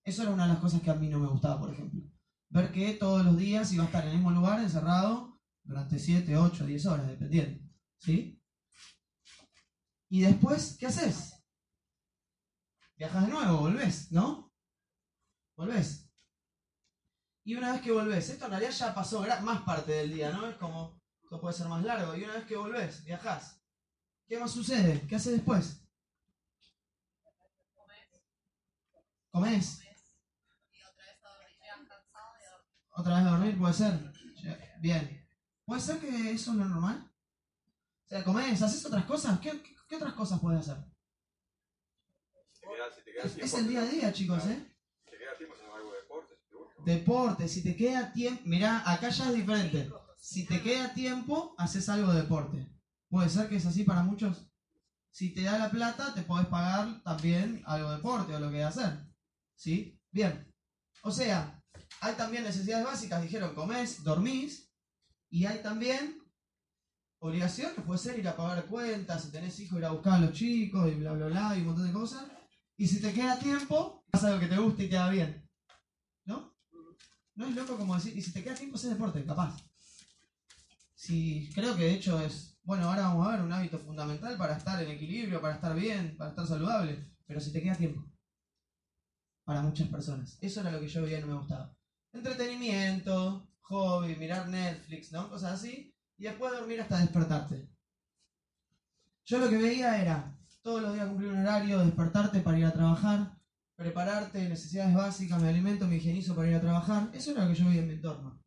Eso 0.04 0.24
era 0.24 0.32
una 0.32 0.42
de 0.46 0.52
las 0.52 0.60
cosas 0.60 0.82
que 0.82 0.90
a 0.90 0.94
mí 0.94 1.08
no 1.08 1.18
me 1.18 1.28
gustaba, 1.28 1.58
por 1.58 1.72
ejemplo. 1.72 2.02
Ver 2.50 2.70
que 2.70 2.92
todos 2.94 3.24
los 3.24 3.38
días 3.38 3.72
iba 3.72 3.84
a 3.84 3.86
estar 3.86 4.04
en 4.04 4.10
el 4.10 4.16
mismo 4.16 4.30
lugar, 4.30 4.60
encerrado, 4.60 5.40
durante 5.62 5.98
7, 5.98 6.36
8, 6.36 6.66
10 6.66 6.86
horas, 6.86 7.06
dependiendo. 7.06 7.66
¿Sí? 7.96 8.38
Y 10.10 10.20
después, 10.20 10.76
¿qué 10.78 10.84
haces? 10.88 11.31
Viajas 13.02 13.26
de 13.26 13.32
nuevo, 13.32 13.58
volvés, 13.58 14.12
¿no? 14.12 14.54
Volvés. 15.56 16.08
Y 17.42 17.56
una 17.56 17.72
vez 17.72 17.80
que 17.82 17.90
volvés, 17.90 18.28
esto 18.28 18.44
en 18.44 18.52
realidad 18.52 18.70
ya 18.70 18.94
pasó 18.94 19.26
más 19.42 19.62
parte 19.62 19.90
del 19.90 20.14
día, 20.14 20.30
¿no? 20.30 20.48
Es 20.48 20.56
como, 20.56 21.02
esto 21.20 21.40
puede 21.40 21.52
ser 21.52 21.66
más 21.66 21.82
largo. 21.82 22.14
Y 22.14 22.22
una 22.22 22.34
vez 22.34 22.44
que 22.44 22.56
volvés, 22.56 23.02
viajás. 23.02 23.60
¿Qué 24.28 24.38
más 24.38 24.52
sucede? 24.52 25.04
¿Qué 25.08 25.16
haces 25.16 25.32
después? 25.32 25.84
¿Comés? 29.32 29.80
Y 30.70 30.80
otra 30.84 31.04
vez 31.04 31.24
a 31.24 31.28
dormir. 31.34 31.58
¿Otra 32.92 33.16
vez 33.16 33.26
a 33.26 33.30
dormir? 33.32 33.58
Puede 33.58 33.74
ser. 33.74 34.12
Bien. 34.80 35.28
¿Puede 35.64 35.80
ser 35.80 35.98
que 35.98 36.30
eso 36.30 36.52
es 36.52 36.56
lo 36.56 36.64
normal? 36.66 37.12
O 38.04 38.08
sea, 38.08 38.22
comés, 38.22 38.62
haces 38.62 38.86
otras 38.86 39.04
cosas. 39.06 39.40
¿Qué, 39.40 39.60
qué- 39.60 39.74
qué 39.88 39.96
otras 39.96 40.12
cosas 40.14 40.38
puedes 40.38 40.60
hacer? 40.68 40.91
Si 42.62 42.68
te 42.68 42.74
queda, 42.74 42.90
si 42.94 43.02
te 43.02 43.12
queda 43.12 43.24
Es, 43.24 43.34
tiempo, 43.34 43.46
es 43.46 43.54
el 43.54 43.68
día 43.68 43.80
a 43.80 43.86
día, 43.86 44.12
chicos. 44.12 44.46
¿eh? 44.46 44.66
Si 45.04 45.10
te 45.10 45.18
queda 45.18 45.36
tiempo 45.36 45.54
algo 45.74 45.92
de 45.92 45.98
deporte, 45.98 46.34
si 46.36 46.48
te 46.48 46.56
gusta. 46.56 46.82
Deporte, 46.84 47.48
si 47.48 47.62
te 47.62 47.76
queda 47.76 48.12
tiempo. 48.12 48.42
Mirá, 48.44 48.90
acá 48.90 49.08
ya 49.08 49.28
es 49.28 49.34
diferente. 49.34 49.90
Si 50.16 50.46
te 50.46 50.62
queda 50.62 50.94
tiempo, 50.94 51.54
haces 51.58 51.88
algo 51.88 52.12
de 52.12 52.22
deporte. 52.22 52.68
Puede 53.08 53.28
ser 53.28 53.48
que 53.48 53.56
es 53.56 53.66
así 53.66 53.84
para 53.84 54.02
muchos. 54.02 54.48
Si 55.10 55.34
te 55.34 55.42
da 55.42 55.58
la 55.58 55.70
plata, 55.70 56.14
te 56.14 56.22
podés 56.22 56.46
pagar 56.46 57.02
también 57.02 57.62
algo 57.66 57.90
de 57.90 57.96
deporte 57.96 58.34
o 58.34 58.40
lo 58.40 58.50
que 58.50 58.62
hacer. 58.62 58.98
¿Sí? 59.56 60.00
Bien. 60.10 60.50
O 61.02 61.10
sea, 61.10 61.60
hay 62.00 62.14
también 62.14 62.44
necesidades 62.44 62.84
básicas. 62.84 63.20
Dijeron, 63.22 63.54
comés, 63.54 64.02
dormís. 64.04 64.70
Y 65.28 65.46
hay 65.46 65.62
también 65.62 66.22
obligaciones. 67.18 67.84
Puede 67.84 67.98
ser 67.98 68.18
ir 68.18 68.28
a 68.28 68.36
pagar 68.36 68.66
cuentas, 68.66 69.24
si 69.24 69.30
tenés 69.30 69.58
hijos, 69.60 69.78
ir 69.78 69.84
a 69.84 69.90
buscar 69.90 70.14
a 70.14 70.18
los 70.20 70.32
chicos 70.32 70.90
y 70.90 70.94
bla, 70.94 71.12
bla, 71.12 71.26
bla, 71.26 71.56
y 71.56 71.60
un 71.60 71.66
montón 71.66 71.86
de 71.86 71.92
cosas. 71.92 72.24
Y 72.82 72.88
si 72.88 73.00
te 73.00 73.12
queda 73.12 73.38
tiempo, 73.38 74.04
haz 74.10 74.24
algo 74.24 74.40
que 74.40 74.48
te 74.48 74.58
guste 74.58 74.82
y 74.82 74.88
te 74.88 74.96
da 74.96 75.08
bien. 75.08 75.48
¿No? 76.24 76.52
No 77.36 77.46
es 77.46 77.54
loco 77.54 77.76
como 77.76 77.94
decir, 77.94 78.18
y 78.18 78.20
si 78.20 78.32
te 78.32 78.42
queda 78.42 78.56
tiempo, 78.56 78.74
haces 78.74 78.90
deporte, 78.90 79.24
capaz. 79.24 79.56
Sí, 80.96 81.48
creo 81.54 81.76
que 81.76 81.84
de 81.84 81.94
hecho 81.94 82.20
es, 82.20 82.58
bueno, 82.64 82.88
ahora 82.88 83.02
vamos 83.02 83.24
a 83.24 83.30
ver 83.30 83.42
un 83.42 83.52
hábito 83.52 83.78
fundamental 83.78 84.36
para 84.36 84.56
estar 84.56 84.82
en 84.82 84.90
equilibrio, 84.90 85.40
para 85.40 85.54
estar 85.54 85.76
bien, 85.76 86.16
para 86.16 86.30
estar 86.30 86.44
saludable, 86.44 87.08
pero 87.24 87.40
si 87.40 87.52
te 87.52 87.62
queda 87.62 87.76
tiempo. 87.76 88.04
Para 89.44 89.62
muchas 89.62 89.86
personas. 89.86 90.36
Eso 90.40 90.60
era 90.62 90.72
lo 90.72 90.80
que 90.80 90.88
yo 90.88 91.02
veía 91.02 91.18
y 91.18 91.20
no 91.20 91.28
me 91.28 91.38
gustaba. 91.38 91.72
Entretenimiento, 92.12 93.48
hobby, 93.60 94.16
mirar 94.16 94.48
Netflix, 94.48 95.12
¿no? 95.12 95.30
Cosas 95.30 95.52
así. 95.52 95.94
Y 96.18 96.24
después 96.24 96.52
dormir 96.52 96.80
hasta 96.80 96.98
despertarte. 96.98 97.70
Yo 99.24 99.38
lo 99.38 99.48
que 99.48 99.58
veía 99.58 100.02
era 100.02 100.36
todos 100.62 100.80
los 100.80 100.94
días 100.94 101.08
cumplir 101.08 101.32
un 101.32 101.40
horario, 101.40 101.78
despertarte 101.80 102.40
para 102.40 102.58
ir 102.58 102.64
a 102.64 102.72
trabajar, 102.72 103.36
prepararte, 103.76 104.48
necesidades 104.48 104.94
básicas, 104.94 105.42
me 105.42 105.48
alimento, 105.48 105.86
me 105.86 105.96
higienizo 105.96 106.34
para 106.34 106.48
ir 106.48 106.56
a 106.56 106.60
trabajar. 106.60 107.10
Eso 107.12 107.32
era 107.32 107.44
lo 107.44 107.52
que 107.52 107.58
yo 107.58 107.66
veía 107.66 107.80
en 107.80 107.88
mi 107.88 107.94
entorno. 107.94 108.40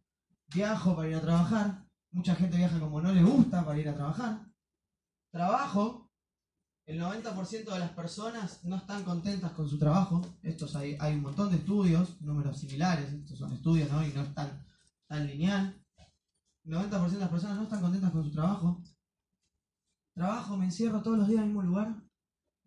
Viajo 0.54 0.96
para 0.96 1.10
ir 1.10 1.16
a 1.16 1.22
trabajar. 1.22 1.86
Mucha 2.12 2.36
gente 2.36 2.56
viaja 2.56 2.80
como 2.80 3.02
no 3.02 3.12
le 3.12 3.22
gusta 3.22 3.66
para 3.66 3.80
ir 3.80 3.90
a 3.90 3.96
trabajar. 3.96 4.46
Trabajo. 5.32 6.10
El 6.86 7.02
90% 7.02 7.74
de 7.74 7.80
las 7.80 7.90
personas 7.92 8.64
no 8.64 8.78
están 8.78 9.04
contentas 9.04 9.52
con 9.52 9.68
su 9.68 9.78
trabajo. 9.78 10.22
Estos 10.44 10.76
hay, 10.76 10.96
hay 11.00 11.16
un 11.16 11.24
montón 11.24 11.50
de 11.50 11.58
estudios, 11.58 12.22
números 12.22 12.60
similares. 12.60 13.12
Estos 13.12 13.40
son 13.40 13.52
estudios, 13.52 13.92
¿no? 13.92 14.06
Y 14.06 14.14
no 14.14 14.22
es 14.22 14.34
tan, 14.34 14.64
tan 15.08 15.28
lineal. 15.28 15.84
El 16.64 16.74
90% 16.74 17.10
de 17.10 17.20
las 17.20 17.30
personas 17.30 17.58
no 17.58 17.64
están 17.64 17.82
contentas 17.82 18.12
con 18.12 18.24
su 18.24 18.32
trabajo. 18.32 18.82
Trabajo, 20.14 20.56
me 20.56 20.66
encierro 20.66 21.02
todos 21.02 21.18
los 21.18 21.28
días 21.28 21.40
en 21.40 21.44
el 21.44 21.50
mismo 21.50 21.64
lugar. 21.64 22.05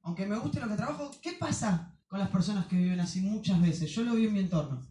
Aunque 0.09 0.25
me 0.25 0.39
guste 0.39 0.59
lo 0.59 0.69
que 0.69 0.75
trabajo, 0.75 1.11
¿qué 1.21 1.35
pasa 1.35 1.95
con 2.07 2.19
las 2.19 2.31
personas 2.31 2.67
que 2.67 2.77
viven 2.77 2.99
así 2.99 3.21
muchas 3.21 3.61
veces? 3.61 3.91
Yo 3.91 4.05
lo 4.05 4.15
vi 4.15 4.25
en 4.25 4.33
mi 4.33 4.39
entorno. 4.39 4.91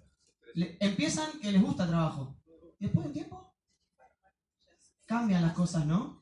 Empiezan 0.80 1.40
que 1.42 1.52
les 1.52 1.60
gusta 1.60 1.88
trabajo. 1.88 2.40
Después 2.78 3.04
de 3.04 3.08
un 3.08 3.14
tiempo, 3.14 3.56
cambian 5.08 5.42
las 5.42 5.54
cosas, 5.54 5.88
¿no? 5.88 6.22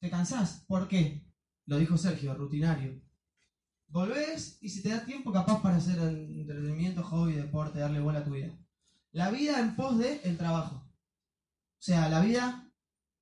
Te 0.00 0.10
cansás. 0.10 0.64
¿Por 0.66 0.88
qué? 0.88 1.24
Lo 1.66 1.78
dijo 1.78 1.96
Sergio, 1.96 2.34
rutinario. 2.34 3.00
Volvés 3.86 4.58
y 4.60 4.70
si 4.70 4.82
te 4.82 4.88
da 4.88 5.04
tiempo 5.04 5.30
capaz 5.32 5.62
para 5.62 5.76
hacer 5.76 5.96
entretenimiento, 6.00 7.04
hobby, 7.04 7.34
deporte, 7.34 7.78
darle 7.78 8.00
bola 8.00 8.18
a 8.18 8.24
tu 8.24 8.32
vida. 8.32 8.58
La 9.12 9.30
vida 9.30 9.60
en 9.60 9.76
pos 9.76 9.98
de 9.98 10.20
el 10.24 10.36
trabajo. 10.36 10.84
O 10.84 11.78
sea, 11.78 12.08
la 12.08 12.20
vida 12.22 12.72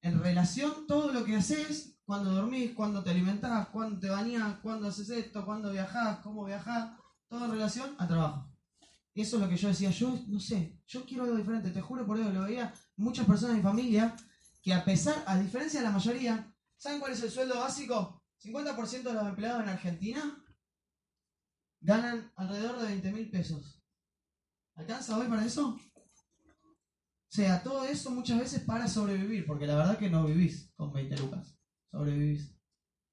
en 0.00 0.18
relación, 0.22 0.86
todo 0.86 1.12
lo 1.12 1.26
que 1.26 1.36
haces, 1.36 1.93
cuando 2.04 2.32
dormís, 2.32 2.72
cuando 2.72 3.02
te 3.02 3.10
alimentás, 3.10 3.68
cuando 3.68 3.98
te 3.98 4.08
bañás, 4.08 4.58
cuando 4.60 4.88
haces 4.88 5.08
esto, 5.10 5.44
cuando 5.44 5.72
viajás, 5.72 6.18
cómo 6.18 6.44
viajás, 6.44 6.92
todo 7.28 7.46
en 7.46 7.50
relación 7.52 7.94
al 7.98 8.08
trabajo. 8.08 8.50
Y 9.14 9.22
eso 9.22 9.36
es 9.36 9.42
lo 9.42 9.48
que 9.48 9.56
yo 9.56 9.68
decía, 9.68 9.90
yo 9.90 10.18
no 10.26 10.40
sé, 10.40 10.80
yo 10.86 11.04
quiero 11.06 11.24
algo 11.24 11.36
diferente, 11.36 11.70
te 11.70 11.80
juro 11.80 12.04
por 12.04 12.18
Dios, 12.18 12.34
lo 12.34 12.42
veía 12.42 12.74
muchas 12.96 13.26
personas 13.26 13.52
de 13.52 13.62
mi 13.62 13.62
familia 13.62 14.14
que 14.60 14.74
a 14.74 14.84
pesar, 14.84 15.22
a 15.26 15.38
diferencia 15.38 15.80
de 15.80 15.86
la 15.86 15.92
mayoría, 15.92 16.52
¿saben 16.76 16.98
cuál 16.98 17.12
es 17.12 17.22
el 17.22 17.30
sueldo 17.30 17.60
básico? 17.60 18.22
50% 18.42 19.02
de 19.02 19.12
los 19.12 19.26
empleados 19.26 19.62
en 19.62 19.68
Argentina 19.68 20.44
ganan 21.80 22.32
alrededor 22.36 22.78
de 22.78 22.88
20 22.88 23.12
mil 23.12 23.30
pesos. 23.30 23.82
¿Alcanza 24.74 25.16
hoy 25.16 25.28
para 25.28 25.44
eso? 25.44 25.68
O 25.68 27.36
sea, 27.36 27.62
todo 27.62 27.84
eso 27.84 28.10
muchas 28.10 28.38
veces 28.38 28.60
para 28.60 28.88
sobrevivir, 28.88 29.46
porque 29.46 29.66
la 29.66 29.76
verdad 29.76 29.98
que 29.98 30.10
no 30.10 30.24
vivís 30.24 30.72
con 30.76 30.92
20 30.92 31.16
lucas. 31.18 31.56
Sobrevivís. 31.94 32.52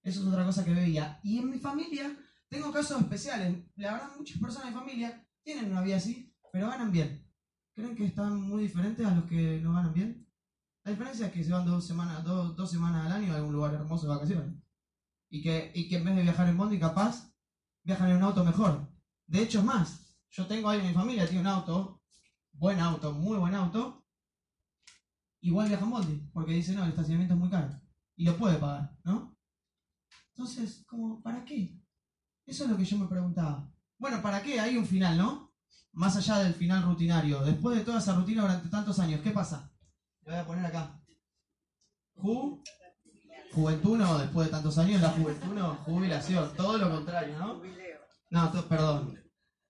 Eso 0.02 0.22
es 0.22 0.28
otra 0.28 0.44
cosa 0.44 0.66
que 0.66 0.74
veía. 0.74 1.20
Y 1.24 1.38
en 1.38 1.52
mi 1.52 1.60
familia 1.60 2.18
tengo 2.50 2.72
casos 2.72 3.00
especiales. 3.00 3.64
La 3.76 3.94
verdad, 3.94 4.10
muchas 4.18 4.40
personas 4.40 4.70
de 4.70 4.72
mi 4.72 4.80
familia 4.80 5.28
tienen 5.44 5.72
una 5.72 5.82
vida 5.82 5.98
así, 5.98 6.36
pero 6.52 6.68
ganan 6.68 6.92
bien. 6.92 7.24
¿Creen 7.76 7.96
que 7.96 8.06
están 8.06 8.42
muy 8.42 8.64
diferentes 8.64 9.06
a 9.06 9.14
los 9.14 9.26
que 9.26 9.60
no 9.62 9.74
ganan 9.74 9.94
bien? 9.94 10.28
La 10.84 10.92
diferencia 10.92 11.28
es 11.28 11.32
que 11.32 11.44
se 11.44 11.52
van 11.52 11.66
dos 11.66 11.86
semanas, 11.86 12.24
dos, 12.24 12.56
dos 12.56 12.72
semanas 12.72 13.06
al 13.06 13.12
año 13.12 13.32
a 13.32 13.36
algún 13.36 13.54
lugar 13.54 13.76
hermoso 13.76 14.08
de 14.08 14.16
vacaciones. 14.16 14.56
Y 15.30 15.44
que, 15.44 15.72
y 15.76 15.88
que 15.88 15.98
en 15.98 16.06
vez 16.06 16.16
de 16.16 16.24
viajar 16.24 16.50
en 16.50 16.58
Bondi, 16.58 16.80
capaz, 16.80 17.32
viajan 17.84 18.10
en 18.10 18.18
un 18.18 18.24
auto 18.24 18.44
mejor. 18.44 18.92
De 19.28 19.44
hecho, 19.44 19.60
es 19.60 19.66
más, 19.66 20.18
yo 20.32 20.48
tengo 20.48 20.70
alguien 20.70 20.88
en 20.88 20.96
mi 20.96 21.00
familia, 21.00 21.28
tiene 21.28 21.42
un 21.42 21.48
auto, 21.48 22.02
buen 22.52 22.80
auto, 22.80 23.14
muy 23.14 23.38
buen 23.38 23.54
auto, 23.54 24.04
igual 25.42 25.68
viaja 25.68 25.86
en 25.86 25.92
Bondi, 25.92 26.30
porque 26.34 26.54
dice, 26.54 26.74
no, 26.74 26.84
el 26.84 26.90
estacionamiento 26.90 27.36
es 27.36 27.40
muy 27.40 27.50
caro. 27.50 27.80
Y 28.22 28.24
lo 28.24 28.38
puede 28.38 28.58
pagar, 28.60 28.96
¿no? 29.04 29.36
Entonces, 30.36 30.84
como, 30.86 31.24
¿para 31.24 31.44
qué? 31.44 31.75
Eso 32.46 32.66
es 32.66 32.70
lo 32.70 32.78
que 32.78 32.86
yo 32.86 33.00
me 33.00 33.08
preguntaba. 33.08 33.68
Bueno, 33.98 34.22
¿para 34.22 34.44
qué? 34.44 34.60
Hay 34.60 34.78
un 34.78 34.86
final, 34.86 35.18
¿no? 35.18 35.51
Más 35.94 36.16
allá 36.18 36.38
del 36.38 36.54
final 36.54 36.84
rutinario. 36.84 37.42
Después 37.42 37.80
de 37.80 37.84
toda 37.84 37.98
esa 37.98 38.13
rutina 38.13 38.44
durante 38.44 38.70
tantos 38.70 39.00
años, 39.00 39.22
¿qué 39.22 39.32
pasa? 39.32 39.74
Le 40.22 40.34
voy 40.34 40.40
a 40.40 40.46
poner 40.46 40.66
acá. 40.68 41.01
Ju 42.13 42.62
juventud 43.54 43.98
no, 43.98 44.20
después 44.20 44.46
de 44.46 44.51
tantos 44.51 44.78
años, 44.78 45.01
la 45.01 45.10
juventud 45.10 45.56
no, 45.56 45.74
jubilación. 45.78 46.56
Todo 46.56 46.78
lo 46.78 46.92
contrario, 46.92 47.40
¿no? 47.40 47.60
No, 48.30 48.51
to- 48.51 48.68
perdón. 48.68 49.20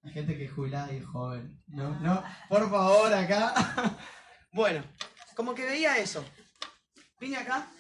Hay 0.04 0.12
gente 0.12 0.38
que 0.38 0.44
es 0.44 0.52
y 0.92 0.96
es 0.98 1.06
joven. 1.06 1.64
No, 1.68 1.98
no, 2.02 2.22
por 2.50 2.70
favor, 2.70 3.14
acá. 3.14 3.54
bueno, 4.52 4.84
como 5.38 5.56
que 5.56 5.64
veía 5.64 5.98
eso. 6.00 6.22
Vine 7.18 7.38
acá 7.38 7.72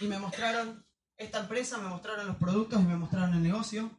y 0.00 0.06
me 0.06 0.18
mostraron 0.18 0.84
esta 1.16 1.40
empresa, 1.40 1.78
me 1.78 1.88
mostraron 1.88 2.26
los 2.26 2.36
productos 2.36 2.80
y 2.80 2.84
me 2.84 2.96
mostraron 2.96 3.34
el 3.34 3.42
negocio. 3.42 3.90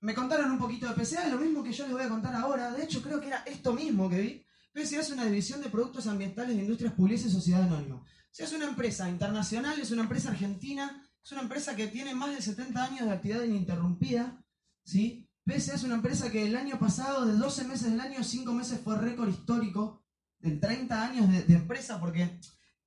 Me 0.00 0.14
contaron 0.14 0.50
un 0.50 0.58
poquito 0.58 0.88
de 0.88 0.94
PCA, 0.94 1.28
lo 1.28 1.38
mismo 1.38 1.62
que 1.62 1.72
yo 1.72 1.84
les 1.84 1.92
voy 1.92 2.02
a 2.02 2.08
contar 2.08 2.34
ahora. 2.34 2.70
De 2.70 2.84
hecho, 2.84 3.02
creo 3.02 3.20
que 3.20 3.26
era 3.26 3.42
esto 3.46 3.72
mismo 3.72 4.08
que 4.08 4.20
vi. 4.20 4.46
PCA 4.72 5.00
es 5.00 5.10
una 5.10 5.24
división 5.24 5.60
de 5.60 5.68
productos 5.68 6.06
ambientales 6.06 6.56
de 6.56 6.62
Industrias 6.62 6.94
Publices 6.94 7.32
y 7.32 7.34
Sociedad 7.34 7.62
Anónima. 7.62 8.02
Es 8.38 8.52
una 8.52 8.66
empresa 8.66 9.08
internacional, 9.10 9.78
es 9.80 9.90
una 9.90 10.02
empresa 10.02 10.30
argentina, 10.30 11.02
es 11.22 11.32
una 11.32 11.42
empresa 11.42 11.74
que 11.74 11.88
tiene 11.88 12.14
más 12.14 12.34
de 12.34 12.40
70 12.40 12.82
años 12.82 13.06
de 13.06 13.12
actividad 13.12 13.42
ininterrumpida. 13.42 14.42
¿sí? 14.84 15.28
PSA 15.44 15.74
es 15.74 15.82
una 15.82 15.96
empresa 15.96 16.30
que 16.30 16.46
el 16.46 16.56
año 16.56 16.78
pasado, 16.78 17.26
de 17.26 17.34
12 17.34 17.64
meses 17.64 17.90
del 17.90 18.00
año, 18.00 18.22
5 18.22 18.52
meses 18.52 18.80
fue 18.82 18.96
récord 18.96 19.28
histórico 19.28 20.04
de 20.38 20.52
30 20.52 21.04
años 21.04 21.30
de, 21.30 21.42
de 21.42 21.54
empresa, 21.54 22.00
porque 22.00 22.38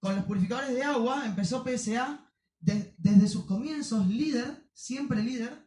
con 0.04 0.18
los 0.18 0.26
purificadores 0.26 0.76
de 0.76 0.84
agua 0.84 1.26
empezó 1.26 1.64
PSA 1.64 2.30
de- 2.60 2.94
desde 2.98 3.30
sus 3.30 3.46
comienzos 3.46 4.06
líder, 4.06 4.70
siempre 4.74 5.24
líder, 5.24 5.66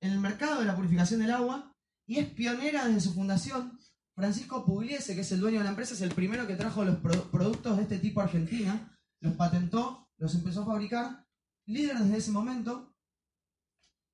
en 0.00 0.10
el 0.12 0.20
mercado 0.20 0.60
de 0.60 0.64
la 0.64 0.74
purificación 0.74 1.20
del 1.20 1.30
agua 1.32 1.76
y 2.06 2.16
es 2.16 2.30
pionera 2.30 2.86
desde 2.86 3.02
su 3.02 3.12
fundación. 3.12 3.78
Francisco 4.14 4.64
Pugliese, 4.64 5.14
que 5.14 5.20
es 5.20 5.32
el 5.32 5.40
dueño 5.40 5.58
de 5.58 5.64
la 5.64 5.70
empresa, 5.70 5.92
es 5.92 6.00
el 6.00 6.14
primero 6.14 6.46
que 6.46 6.56
trajo 6.56 6.82
los 6.82 6.96
pro- 6.96 7.30
productos 7.30 7.76
de 7.76 7.82
este 7.82 7.98
tipo 7.98 8.22
a 8.22 8.24
Argentina, 8.24 8.96
los 9.20 9.34
patentó, 9.34 10.08
los 10.16 10.34
empezó 10.34 10.62
a 10.62 10.66
fabricar 10.66 11.26
líder 11.66 11.98
desde 11.98 12.16
ese 12.16 12.32
momento 12.32 12.96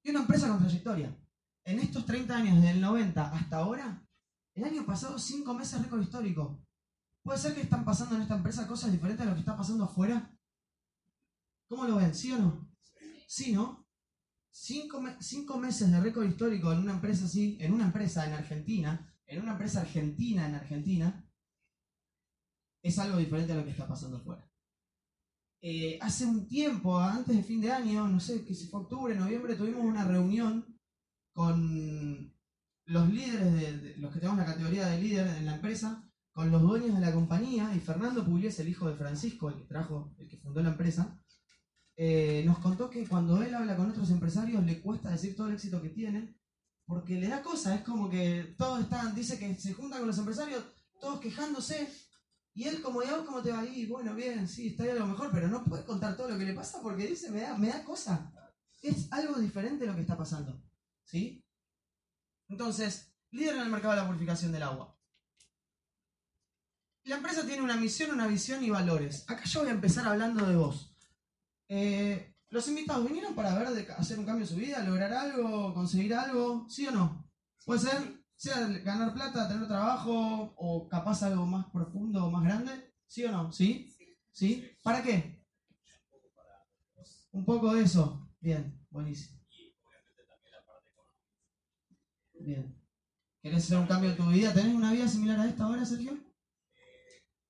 y 0.03 0.11
una 0.11 0.21
empresa 0.23 0.49
con 0.49 0.59
trayectoria. 0.59 1.17
En 1.65 1.79
estos 1.79 2.05
30 2.07 2.37
años, 2.37 2.57
desde 2.57 2.71
el 2.73 2.81
90 2.81 3.31
hasta 3.33 3.59
ahora, 3.59 4.05
el 4.57 4.65
año 4.65 4.85
pasado, 4.85 5.17
5 5.17 5.55
meses 5.55 5.81
récord 5.81 6.03
histórico. 6.03 6.61
¿Puede 7.23 7.39
ser 7.39 7.55
que 7.55 7.61
están 7.63 7.85
pasando 7.85 8.17
en 8.17 8.23
esta 8.23 8.37
empresa 8.37 8.67
cosas 8.67 8.93
diferentes 8.93 9.25
a 9.27 9.29
lo 9.31 9.35
que 9.35 9.41
está 9.41 9.57
pasando 9.57 9.85
afuera? 9.85 10.31
¿Cómo 11.69 11.85
lo 11.85 11.97
ven? 11.97 12.15
¿Sí 12.15 12.33
o 12.33 12.39
no? 12.39 12.69
Sí, 13.27 13.53
¿no? 13.53 13.87
Cinco, 14.53 15.01
me- 15.01 15.21
cinco 15.23 15.59
meses 15.59 15.91
de 15.91 16.01
récord 16.01 16.27
histórico 16.27 16.73
en 16.73 16.79
una 16.81 16.95
empresa 16.95 17.25
así, 17.27 17.57
en 17.61 17.73
una 17.73 17.87
empresa 17.87 18.27
en 18.27 18.33
Argentina, 18.35 19.15
en 19.27 19.43
una 19.43 19.53
empresa 19.53 19.83
argentina 19.83 20.47
en 20.49 20.55
Argentina, 20.57 21.25
es 22.83 22.99
algo 22.99 23.19
diferente 23.19 23.53
a 23.53 23.57
lo 23.57 23.65
que 23.65 23.71
está 23.71 23.87
pasando 23.87 24.17
afuera. 24.17 24.51
Eh, 25.63 25.99
hace 26.01 26.25
un 26.25 26.49
tiempo, 26.49 26.99
antes 26.99 27.37
de 27.37 27.43
fin 27.43 27.61
de 27.61 27.71
año, 27.71 28.09
no 28.09 28.19
sé, 28.19 28.45
que 28.45 28.55
si 28.55 28.67
fue 28.69 28.81
octubre, 28.81 29.15
noviembre, 29.15 29.55
tuvimos 29.57 29.85
una 29.85 30.05
reunión 30.05 30.67
con 31.35 32.35
los 32.87 33.09
líderes, 33.09 33.53
de, 33.53 33.79
de- 33.79 33.97
los 33.99 34.13
que 34.13 34.19
tenemos 34.21 34.39
la 34.39 34.47
categoría 34.47 34.87
de 34.89 35.01
líder 35.01 35.27
en 35.37 35.47
la 35.47 35.57
empresa, 35.57 36.10
con 36.41 36.51
los 36.51 36.63
dueños 36.63 36.95
de 36.95 37.03
la 37.03 37.13
compañía, 37.13 37.71
y 37.77 37.81
Fernando 37.81 38.25
Pugliese, 38.25 38.63
el 38.63 38.71
hijo 38.71 38.89
de 38.89 38.97
Francisco, 38.97 39.51
el 39.51 39.57
que 39.57 39.67
trajo, 39.67 40.15
el 40.17 40.27
que 40.27 40.39
fundó 40.39 40.63
la 40.63 40.71
empresa, 40.71 41.23
eh, 41.97 42.43
nos 42.47 42.61
contó 42.61 42.89
que 42.89 43.07
cuando 43.07 43.43
él 43.43 43.55
habla 43.55 43.77
con 43.77 43.91
otros 43.91 44.09
empresarios 44.09 44.65
le 44.65 44.81
cuesta 44.81 45.11
decir 45.11 45.37
todo 45.37 45.49
el 45.49 45.53
éxito 45.53 45.83
que 45.83 45.91
tienen, 45.91 46.35
porque 46.87 47.21
le 47.21 47.29
da 47.29 47.43
cosa, 47.43 47.75
es 47.75 47.83
como 47.83 48.09
que 48.09 48.55
todos 48.57 48.81
están, 48.81 49.15
dice 49.15 49.39
que 49.39 49.55
se 49.55 49.75
juntan 49.75 49.99
con 49.99 50.09
los 50.09 50.17
empresarios, 50.17 50.65
todos 50.99 51.21
quejándose, 51.21 51.93
y 52.55 52.65
él 52.65 52.81
como, 52.81 53.03
ya 53.03 53.23
cómo 53.23 53.43
te 53.43 53.53
va 53.53 53.61
ahí? 53.61 53.85
Bueno, 53.85 54.15
bien, 54.15 54.49
sí, 54.49 54.69
está 54.69 54.85
a 54.85 54.95
lo 54.95 55.09
mejor, 55.09 55.29
pero 55.31 55.47
no 55.47 55.63
puede 55.63 55.85
contar 55.85 56.17
todo 56.17 56.31
lo 56.31 56.39
que 56.39 56.47
le 56.47 56.55
pasa 56.55 56.81
porque 56.81 57.07
dice, 57.07 57.31
me 57.31 57.43
da, 57.43 57.59
me 57.59 57.69
da 57.69 57.85
cosa. 57.85 58.33
Es 58.81 59.13
algo 59.13 59.39
diferente 59.39 59.85
lo 59.85 59.95
que 59.95 60.01
está 60.01 60.17
pasando, 60.17 60.59
¿sí? 61.05 61.45
Entonces, 62.49 63.13
líder 63.31 63.57
en 63.57 63.61
el 63.61 63.69
mercado 63.69 63.93
de 63.93 64.01
la 64.01 64.07
purificación 64.07 64.53
del 64.53 64.63
agua. 64.63 64.97
La 67.05 67.17
empresa 67.17 67.47
tiene 67.47 67.63
una 67.63 67.77
misión, 67.77 68.11
una 68.11 68.27
visión 68.27 68.63
y 68.63 68.71
valores. 68.71 69.25
Acá 69.29 69.45
yo 69.45 69.61
voy 69.61 69.71
a 69.71 69.73
empezar 69.73 70.07
hablando 70.07 70.47
de 70.47 70.57
vos. 70.57 70.95
Eh, 71.69 72.35
los 72.51 72.67
invitados 72.69 73.07
vinieron 73.07 73.35
para 73.35 73.57
ver 73.57 73.71
de 73.71 73.93
hacer 73.93 74.19
un 74.19 74.27
cambio 74.27 74.45
en 74.45 74.51
su 74.51 74.57
vida, 74.57 74.83
lograr 74.83 75.13
algo, 75.13 75.73
conseguir 75.73 76.15
algo, 76.15 76.69
¿sí 76.69 76.87
o 76.87 76.91
no? 76.91 77.31
Puede 77.65 77.81
ser, 77.81 78.25
sea 78.35 78.67
ganar 78.67 79.15
plata, 79.15 79.49
tener 79.49 79.69
trabajo 79.69 80.53
o 80.57 80.89
capaz 80.89 81.23
algo 81.23 81.47
más 81.47 81.67
profundo 81.71 82.27
o 82.27 82.31
más 82.31 82.45
grande, 82.45 82.93
¿sí 83.07 83.25
o 83.25 83.31
no? 83.31 83.53
¿Sí? 83.53 83.97
¿Sí? 84.33 84.69
¿Para 84.83 85.03
qué? 85.03 85.41
Un 87.33 87.45
poco 87.45 87.73
de 87.73 87.85
eso. 87.85 88.29
Bien, 88.41 88.85
buenísimo. 88.91 89.39
Bien. 92.35 92.77
¿Querés 93.43 93.65
hacer 93.65 93.79
un 93.79 93.87
cambio 93.87 94.11
en 94.11 94.17
tu 94.17 94.27
vida? 94.29 94.53
¿Tenés 94.53 94.75
una 94.75 94.93
vida 94.93 95.07
similar 95.07 95.39
a 95.39 95.47
esta 95.47 95.65
ahora, 95.65 95.85
Sergio? 95.85 96.19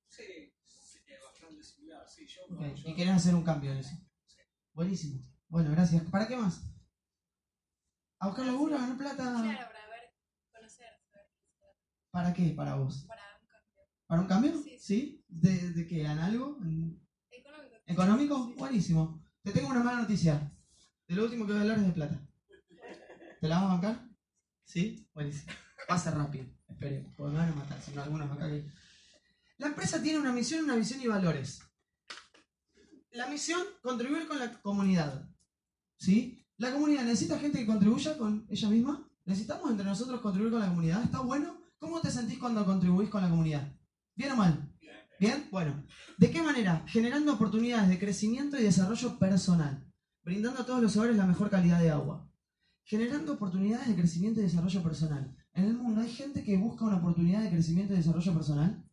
Sí, 0.08 0.52
sí, 0.66 0.98
bastante 1.08 1.62
Y 2.84 2.94
querés 2.94 3.14
hacer 3.14 3.34
un 3.34 3.44
cambio 3.44 3.70
en 3.72 3.78
eso. 3.78 3.94
Buenísimo. 4.72 5.20
Bueno, 5.48 5.70
gracias. 5.72 6.02
¿Para 6.10 6.26
qué 6.26 6.36
más? 6.36 6.62
¿A 8.18 8.26
buscar 8.28 8.46
laburo, 8.46 8.76
ganar 8.76 8.96
plata? 8.96 9.16
Claro, 9.16 9.42
para 9.42 9.88
ver, 9.88 10.14
conocer, 10.52 10.86
saber 11.10 11.26
qué 11.30 11.44
hacer. 11.48 11.76
¿Para 12.10 12.34
qué? 12.34 12.50
Para 12.50 12.74
vos. 12.74 13.04
Para 13.06 13.22
un 13.40 13.46
cambio 13.46 13.86
¿Para 14.06 14.20
un 14.20 14.26
cambio? 14.26 14.62
Sí. 14.62 14.78
¿Sí? 14.78 15.24
¿De, 15.28 15.70
de 15.72 15.86
qué? 15.86 16.02
¿En 16.02 16.18
algo? 16.18 16.58
¿En- 16.62 17.00
económico. 17.30 17.76
¿Económico? 17.86 18.46
Sí. 18.48 18.54
Buenísimo. 18.58 19.22
Te 19.42 19.52
tengo 19.52 19.68
una 19.68 19.82
mala 19.82 20.02
noticia. 20.02 20.52
De 21.08 21.14
lo 21.14 21.24
último 21.24 21.46
que 21.46 21.52
voy 21.52 21.58
a 21.60 21.62
hablar 21.62 21.78
es 21.78 21.86
de 21.86 21.92
plata. 21.92 22.20
¿Te 23.40 23.48
la 23.48 23.56
vas 23.56 23.64
a 23.64 23.68
bancar? 23.68 24.08
¿Sí? 24.64 25.08
Buenísimo. 25.14 25.52
Pasa 25.88 26.10
rápido. 26.10 26.44
Esperemos, 26.68 27.12
porque 27.16 27.32
me 27.32 27.38
van 27.38 27.48
a 27.52 27.54
matar, 27.54 27.80
si 27.80 27.92
no 27.92 28.02
algunos 28.02 28.30
acá 28.30 28.48
que... 28.48 28.64
La 29.58 29.66
empresa 29.68 30.00
tiene 30.02 30.18
una 30.18 30.32
misión, 30.32 30.64
una 30.64 30.76
visión 30.76 31.00
y 31.00 31.06
valores. 31.06 31.60
La 33.12 33.26
misión, 33.26 33.60
contribuir 33.82 34.28
con 34.28 34.38
la 34.38 34.52
comunidad. 34.62 35.28
¿Sí? 35.98 36.44
La 36.58 36.72
comunidad 36.72 37.04
necesita 37.04 37.38
gente 37.38 37.58
que 37.58 37.66
contribuya 37.66 38.16
con 38.16 38.46
ella 38.48 38.68
misma. 38.68 39.08
Necesitamos 39.24 39.70
entre 39.70 39.84
nosotros 39.84 40.20
contribuir 40.20 40.52
con 40.52 40.60
la 40.60 40.68
comunidad. 40.68 41.02
¿Está 41.02 41.20
bueno? 41.20 41.60
¿Cómo 41.78 42.00
te 42.00 42.10
sentís 42.10 42.38
cuando 42.38 42.64
contribuís 42.64 43.08
con 43.08 43.22
la 43.22 43.30
comunidad? 43.30 43.72
¿Bien 44.14 44.32
o 44.32 44.36
mal? 44.36 44.70
¿Bien? 45.18 45.48
Bueno. 45.50 45.84
¿De 46.18 46.30
qué 46.30 46.40
manera? 46.40 46.84
Generando 46.86 47.32
oportunidades 47.32 47.88
de 47.88 47.98
crecimiento 47.98 48.58
y 48.58 48.62
desarrollo 48.62 49.18
personal. 49.18 49.84
Brindando 50.22 50.60
a 50.60 50.66
todos 50.66 50.82
los 50.82 50.96
hogares 50.96 51.16
la 51.16 51.26
mejor 51.26 51.50
calidad 51.50 51.80
de 51.80 51.90
agua. 51.90 52.30
Generando 52.84 53.32
oportunidades 53.32 53.88
de 53.88 53.96
crecimiento 53.96 54.40
y 54.40 54.44
desarrollo 54.44 54.82
personal. 54.82 55.36
En 55.54 55.64
el 55.64 55.74
mundo 55.74 56.00
hay 56.00 56.10
gente 56.10 56.44
que 56.44 56.56
busca 56.56 56.84
una 56.84 56.96
oportunidad 56.96 57.42
de 57.42 57.50
crecimiento 57.50 57.92
y 57.92 57.96
desarrollo 57.96 58.34
personal. 58.34 58.84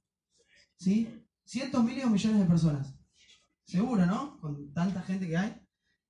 ¿Sí? 0.78 1.08
Cientos, 1.46 1.84
miles 1.84 2.06
o 2.06 2.10
millones 2.10 2.40
de 2.40 2.46
personas. 2.46 2.97
Seguro, 3.68 4.06
¿no? 4.06 4.40
Con 4.40 4.74
tanta 4.74 5.02
gente 5.02 5.28
que 5.28 5.36
hay. 5.36 5.62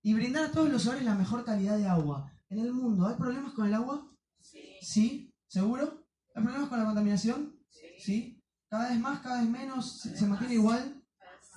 Y 0.03 0.13
brindar 0.13 0.45
a 0.45 0.51
todos 0.51 0.69
los 0.69 0.85
hogares 0.85 1.03
la 1.03 1.15
mejor 1.15 1.43
calidad 1.43 1.77
de 1.77 1.87
agua. 1.87 2.31
En 2.49 2.59
el 2.59 2.71
mundo, 2.71 3.07
¿hay 3.07 3.15
problemas 3.15 3.53
con 3.53 3.65
el 3.65 3.73
agua? 3.73 4.07
Sí. 4.39 5.33
¿Seguro? 5.47 6.05
¿Hay 6.35 6.43
problemas 6.43 6.69
con 6.69 6.77
la 6.77 6.85
contaminación? 6.85 7.59
Sí. 7.97 8.39
¿Cada 8.69 8.89
vez 8.89 8.99
más, 8.99 9.21
cada 9.21 9.41
vez 9.41 9.49
menos? 9.49 9.99
¿Se, 10.01 10.15
se 10.15 10.27
mantiene 10.27 10.53
igual? 10.53 11.03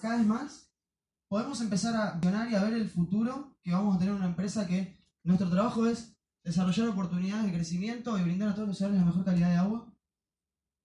¿Cada 0.00 0.16
vez 0.16 0.26
más? 0.26 0.72
Podemos 1.28 1.60
empezar 1.60 1.94
a 1.94 2.08
accionar 2.08 2.50
y 2.50 2.54
a 2.54 2.64
ver 2.64 2.72
el 2.72 2.88
futuro 2.88 3.58
que 3.62 3.72
vamos 3.72 3.94
a 3.94 3.98
tener 3.98 4.14
una 4.14 4.26
empresa 4.26 4.66
que 4.66 5.04
nuestro 5.22 5.50
trabajo 5.50 5.86
es 5.86 6.16
desarrollar 6.42 6.88
oportunidades 6.88 7.44
de 7.44 7.52
crecimiento 7.52 8.18
y 8.18 8.22
brindar 8.22 8.48
a 8.48 8.54
todos 8.54 8.68
los 8.68 8.80
hogares 8.80 8.98
la 8.98 9.04
mejor 9.04 9.24
calidad 9.26 9.50
de 9.50 9.56
agua. 9.56 9.94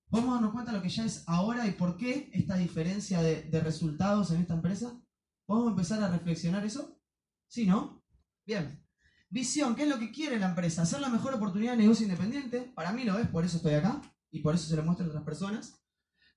¿Podemos 0.09 0.33
darnos 0.33 0.51
cuenta 0.51 0.71
de 0.71 0.77
lo 0.77 0.83
que 0.83 0.89
ya 0.89 1.05
es 1.05 1.23
ahora 1.25 1.65
y 1.67 1.71
por 1.71 1.95
qué 1.95 2.29
esta 2.33 2.57
diferencia 2.57 3.21
de, 3.21 3.43
de 3.43 3.59
resultados 3.61 4.31
en 4.31 4.41
esta 4.41 4.55
empresa? 4.55 5.01
¿Podemos 5.45 5.71
empezar 5.71 6.01
a 6.03 6.09
reflexionar 6.09 6.65
eso? 6.65 6.99
¿Sí, 7.47 7.65
no? 7.65 8.03
Bien. 8.45 8.83
Visión, 9.29 9.75
¿qué 9.75 9.83
es 9.83 9.89
lo 9.89 9.99
que 9.99 10.11
quiere 10.11 10.39
la 10.39 10.49
empresa? 10.49 10.83
Hacer 10.83 11.01
la 11.01 11.09
mejor 11.09 11.33
oportunidad 11.33 11.71
de 11.71 11.79
negocio 11.79 12.05
independiente. 12.05 12.71
Para 12.75 12.91
mí 12.91 13.03
lo 13.03 13.17
es, 13.17 13.27
por 13.27 13.43
eso 13.43 13.57
estoy 13.57 13.73
acá 13.73 14.01
y 14.31 14.39
por 14.39 14.55
eso 14.55 14.67
se 14.67 14.75
lo 14.75 14.83
muestro 14.83 15.05
a 15.05 15.09
otras 15.09 15.23
personas. 15.23 15.81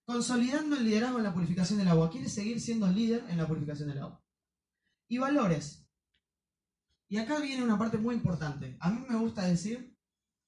Consolidando 0.05 0.77
el 0.77 0.85
liderazgo 0.85 1.19
en 1.19 1.25
la 1.25 1.35
purificación 1.35 1.79
del 1.79 1.89
agua. 1.89 2.11
Quiere 2.11 2.29
seguir 2.29 2.61
siendo 2.61 2.87
líder 2.89 3.25
en 3.29 3.39
la 3.39 3.47
purificación 3.47 3.89
del 3.89 3.99
agua. 3.99 4.25
Y 5.09 5.19
valores. 5.19 5.87
Y 7.09 7.17
acá 7.17 7.41
viene 7.41 7.65
una 7.65 7.79
parte 7.79 7.97
muy 7.97 8.15
importante. 8.15 8.77
A 8.81 8.91
mí 8.91 9.05
me 9.09 9.17
gusta 9.17 9.47
decir, 9.47 9.97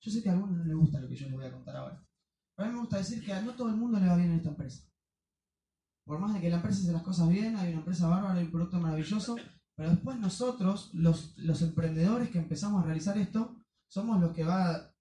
yo 0.00 0.10
sé 0.10 0.22
que 0.22 0.28
a 0.28 0.32
algunos 0.32 0.56
no 0.56 0.64
les 0.64 0.76
gusta 0.76 1.00
lo 1.00 1.08
que 1.08 1.16
yo 1.16 1.26
les 1.26 1.34
voy 1.34 1.46
a 1.46 1.52
contar 1.52 1.76
ahora, 1.76 2.06
pero 2.54 2.66
a 2.66 2.70
mí 2.70 2.74
me 2.74 2.80
gusta 2.80 2.98
decir 2.98 3.24
que 3.24 3.32
a 3.32 3.40
no 3.40 3.54
todo 3.54 3.68
el 3.68 3.76
mundo 3.76 3.98
le 3.98 4.06
va 4.06 4.16
bien 4.16 4.30
en 4.30 4.36
esta 4.36 4.50
empresa. 4.50 4.89
Por 6.10 6.18
más 6.18 6.34
de 6.34 6.40
que 6.40 6.50
la 6.50 6.56
empresa 6.56 6.80
hace 6.80 6.90
las 6.90 7.04
cosas 7.04 7.28
bien, 7.28 7.54
hay 7.54 7.68
una 7.68 7.78
empresa 7.78 8.08
bárbara, 8.08 8.34
hay 8.34 8.46
un 8.46 8.50
producto 8.50 8.80
maravilloso, 8.80 9.36
pero 9.76 9.90
después 9.90 10.18
nosotros, 10.18 10.90
los, 10.92 11.62
emprendedores 11.62 12.30
que 12.30 12.38
empezamos 12.38 12.82
a 12.82 12.86
realizar 12.86 13.16
esto, 13.16 13.62
somos 13.86 14.20
los 14.20 14.34
que 14.34 14.42
va, 14.42 14.92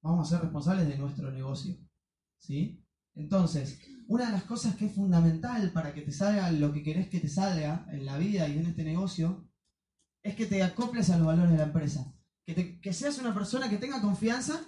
vamos 0.00 0.24
a 0.24 0.30
ser 0.30 0.42
responsables 0.42 0.86
de 0.86 0.98
nuestro 0.98 1.32
negocio. 1.32 1.76
¿Sí? 2.38 2.80
Entonces, 3.16 3.80
una 4.06 4.26
de 4.26 4.30
las 4.30 4.44
cosas 4.44 4.76
que 4.76 4.86
es 4.86 4.94
fundamental 4.94 5.72
para 5.72 5.92
que 5.92 6.02
te 6.02 6.12
salga 6.12 6.52
lo 6.52 6.72
que 6.72 6.84
querés 6.84 7.08
que 7.08 7.18
te 7.18 7.28
salga 7.28 7.84
en 7.90 8.06
la 8.06 8.16
vida 8.16 8.46
y 8.46 8.56
en 8.56 8.66
este 8.66 8.84
negocio, 8.84 9.50
es 10.22 10.36
que 10.36 10.46
te 10.46 10.62
acoples 10.62 11.10
a 11.10 11.18
los 11.18 11.26
valores 11.26 11.50
de 11.50 11.58
la 11.58 11.64
empresa. 11.64 12.14
Que, 12.46 12.80
que 12.80 12.92
seas 12.92 13.18
una 13.18 13.34
persona 13.34 13.68
que 13.68 13.78
tenga 13.78 14.00
confianza 14.00 14.60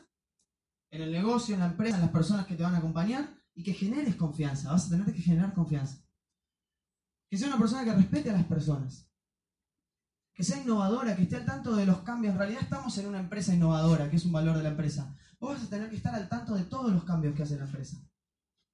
en 0.90 1.02
el 1.02 1.12
negocio, 1.12 1.54
en 1.54 1.60
la 1.60 1.68
empresa, 1.68 1.94
en 1.94 2.02
las 2.02 2.10
personas 2.10 2.46
que 2.46 2.56
te 2.56 2.64
van 2.64 2.74
a 2.74 2.78
acompañar 2.78 3.41
y 3.54 3.62
que 3.62 3.72
generes 3.72 4.16
confianza. 4.16 4.72
Vas 4.72 4.86
a 4.86 4.90
tener 4.90 5.12
que 5.12 5.22
generar 5.22 5.52
confianza. 5.54 6.04
Que 7.28 7.38
sea 7.38 7.48
una 7.48 7.58
persona 7.58 7.84
que 7.84 7.94
respete 7.94 8.30
a 8.30 8.34
las 8.34 8.44
personas. 8.44 9.08
Que 10.34 10.44
sea 10.44 10.62
innovadora, 10.62 11.14
que 11.14 11.22
esté 11.22 11.36
al 11.36 11.44
tanto 11.44 11.76
de 11.76 11.86
los 11.86 12.00
cambios. 12.00 12.32
En 12.32 12.38
realidad 12.38 12.62
estamos 12.62 12.96
en 12.98 13.06
una 13.06 13.20
empresa 13.20 13.54
innovadora, 13.54 14.10
que 14.10 14.16
es 14.16 14.24
un 14.24 14.32
valor 14.32 14.56
de 14.56 14.62
la 14.62 14.70
empresa. 14.70 15.16
Vos 15.38 15.54
vas 15.54 15.64
a 15.64 15.70
tener 15.70 15.90
que 15.90 15.96
estar 15.96 16.14
al 16.14 16.28
tanto 16.28 16.54
de 16.54 16.64
todos 16.64 16.92
los 16.92 17.04
cambios 17.04 17.34
que 17.34 17.42
hace 17.42 17.56
la 17.56 17.64
empresa. 17.64 17.98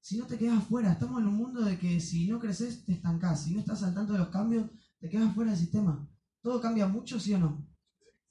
Si 0.01 0.17
no 0.17 0.27
te 0.27 0.39
quedas 0.39 0.59
afuera, 0.59 0.93
estamos 0.93 1.21
en 1.21 1.29
un 1.29 1.35
mundo 1.35 1.63
de 1.63 1.79
que 1.79 2.01
si 2.01 2.29
no 2.29 2.39
creces 2.39 2.85
te 2.85 2.93
estancás. 2.93 3.45
Si 3.45 3.53
no 3.53 3.61
estás 3.61 3.83
al 3.83 3.95
tanto 3.95 4.13
de 4.13 4.21
los 4.21 4.29
cambios, 4.29 4.71
te 5.01 5.09
quedas 5.09 5.35
fuera 5.35 5.51
del 5.51 5.61
sistema. 5.61 6.09
¿Todo 6.41 6.61
cambia 6.61 6.87
mucho, 6.87 7.19
sí 7.19 7.35
o 7.35 7.39
no? 7.39 7.67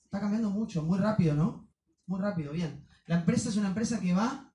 Está 0.04 0.20
cambiando 0.22 0.50
mucho, 0.50 0.84
muy 0.84 0.98
rápido, 0.98 1.36
¿no? 1.36 1.70
Muy 2.06 2.20
rápido, 2.20 2.54
bien. 2.54 2.88
La 3.06 3.20
empresa 3.20 3.50
es 3.50 3.58
una 3.58 3.68
empresa 3.68 4.00
que 4.00 4.14
va 4.14 4.47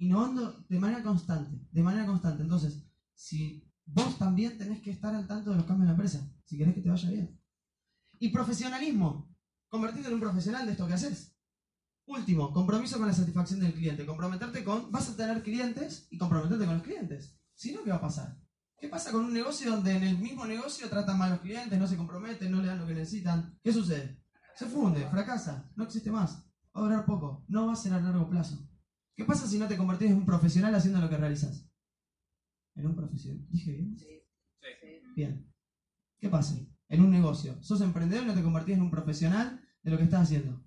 innovando 0.00 0.64
de 0.68 0.80
manera 0.80 1.02
constante, 1.02 1.60
de 1.70 1.82
manera 1.82 2.06
constante. 2.06 2.42
Entonces, 2.42 2.82
si 3.14 3.62
vos 3.84 4.18
también 4.18 4.56
tenés 4.56 4.80
que 4.80 4.90
estar 4.90 5.14
al 5.14 5.26
tanto 5.26 5.50
de 5.50 5.56
los 5.56 5.66
cambios 5.66 5.82
en 5.82 5.88
la 5.88 5.92
empresa, 5.92 6.32
si 6.44 6.56
querés 6.56 6.74
que 6.74 6.80
te 6.80 6.88
vaya 6.88 7.10
bien. 7.10 7.38
Y 8.18 8.30
profesionalismo, 8.30 9.34
convertirte 9.68 10.08
en 10.08 10.14
un 10.14 10.20
profesional 10.20 10.66
de 10.66 10.72
esto 10.72 10.86
que 10.86 10.94
haces. 10.94 11.36
Último, 12.06 12.52
compromiso 12.52 12.98
con 12.98 13.06
la 13.06 13.12
satisfacción 13.12 13.60
del 13.60 13.74
cliente. 13.74 14.06
Comprometerte 14.06 14.64
con, 14.64 14.90
vas 14.90 15.10
a 15.10 15.16
tener 15.16 15.42
clientes 15.42 16.08
y 16.10 16.18
comprometerte 16.18 16.64
con 16.64 16.74
los 16.74 16.82
clientes. 16.82 17.38
Si 17.54 17.72
no, 17.72 17.84
¿qué 17.84 17.90
va 17.90 17.96
a 17.96 18.00
pasar? 18.00 18.40
¿Qué 18.78 18.88
pasa 18.88 19.12
con 19.12 19.26
un 19.26 19.34
negocio 19.34 19.70
donde 19.70 19.94
en 19.94 20.02
el 20.02 20.18
mismo 20.18 20.46
negocio 20.46 20.88
tratan 20.88 21.18
mal 21.18 21.30
los 21.30 21.40
clientes, 21.40 21.78
no 21.78 21.86
se 21.86 21.98
comprometen, 21.98 22.50
no 22.50 22.62
le 22.62 22.68
dan 22.68 22.78
lo 22.78 22.86
que 22.86 22.94
necesitan? 22.94 23.58
¿Qué 23.62 23.70
sucede? 23.70 24.24
Se 24.56 24.64
funde, 24.64 25.06
fracasa, 25.10 25.70
no 25.76 25.84
existe 25.84 26.10
más. 26.10 26.42
Va 26.74 26.80
a 26.80 26.84
durar 26.84 27.04
poco, 27.04 27.44
no 27.48 27.66
va 27.66 27.74
a 27.74 27.76
ser 27.76 27.92
a 27.92 28.00
largo 28.00 28.28
plazo. 28.30 28.69
¿Qué 29.20 29.26
pasa 29.26 29.46
si 29.46 29.58
no 29.58 29.68
te 29.68 29.76
convertís 29.76 30.10
en 30.10 30.16
un 30.16 30.24
profesional 30.24 30.74
haciendo 30.74 30.98
lo 30.98 31.10
que 31.10 31.18
realizas? 31.18 31.68
¿En 32.74 32.86
un 32.86 32.96
profesional? 32.96 33.46
¿Dije 33.50 33.72
bien? 33.72 33.94
Bien. 35.14 35.52
¿Qué 36.18 36.30
pasa? 36.30 36.58
En 36.88 37.02
un 37.02 37.10
negocio. 37.10 37.62
Sos 37.62 37.82
emprendedor 37.82 38.24
y 38.24 38.28
no 38.28 38.34
te 38.34 38.42
convertís 38.42 38.76
en 38.76 38.80
un 38.80 38.90
profesional 38.90 39.62
de 39.82 39.90
lo 39.90 39.98
que 39.98 40.04
estás 40.04 40.22
haciendo. 40.22 40.64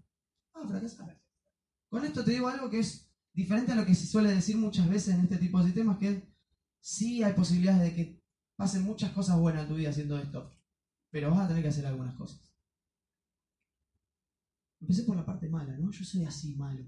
Ah, 0.54 0.68
fracasar. 0.68 1.20
Con 1.90 2.06
esto 2.06 2.24
te 2.24 2.30
digo 2.30 2.48
algo 2.48 2.70
que 2.70 2.78
es 2.78 3.12
diferente 3.34 3.72
a 3.72 3.76
lo 3.76 3.88
que 3.88 3.96
se 3.96 4.06
suele 4.06 4.30
decir 4.30 4.56
muchas 4.56 4.88
veces 4.88 5.16
en 5.16 5.22
este 5.22 5.38
tipo 5.38 5.58
de 5.58 5.66
sistemas, 5.66 5.98
que 5.98 6.10
es, 6.10 6.24
sí 6.80 7.24
hay 7.24 7.34
posibilidades 7.34 7.82
de 7.82 7.96
que 7.96 8.24
pasen 8.56 8.84
muchas 8.84 9.14
cosas 9.14 9.40
buenas 9.40 9.64
en 9.64 9.70
tu 9.70 9.74
vida 9.74 9.90
haciendo 9.90 10.20
esto, 10.20 10.52
pero 11.10 11.32
vas 11.32 11.40
a 11.40 11.48
tener 11.48 11.64
que 11.64 11.70
hacer 11.70 11.88
algunas 11.88 12.14
cosas. 12.14 12.54
Empecé 14.80 15.02
por 15.06 15.16
la 15.16 15.26
parte 15.26 15.50
mala, 15.50 15.76
¿no? 15.76 15.90
Yo 15.90 16.06
soy 16.06 16.24
así 16.26 16.54
malo. 16.56 16.86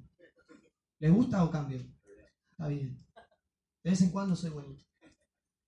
¿Les 1.00 1.12
gusta 1.12 1.44
o 1.44 1.52
cambio? 1.52 1.86
Está 2.52 2.68
bien. 2.68 3.06
De 3.84 3.90
vez 3.90 4.02
en 4.02 4.12
cuando 4.12 4.36
soy 4.36 4.50
bueno. 4.50 4.76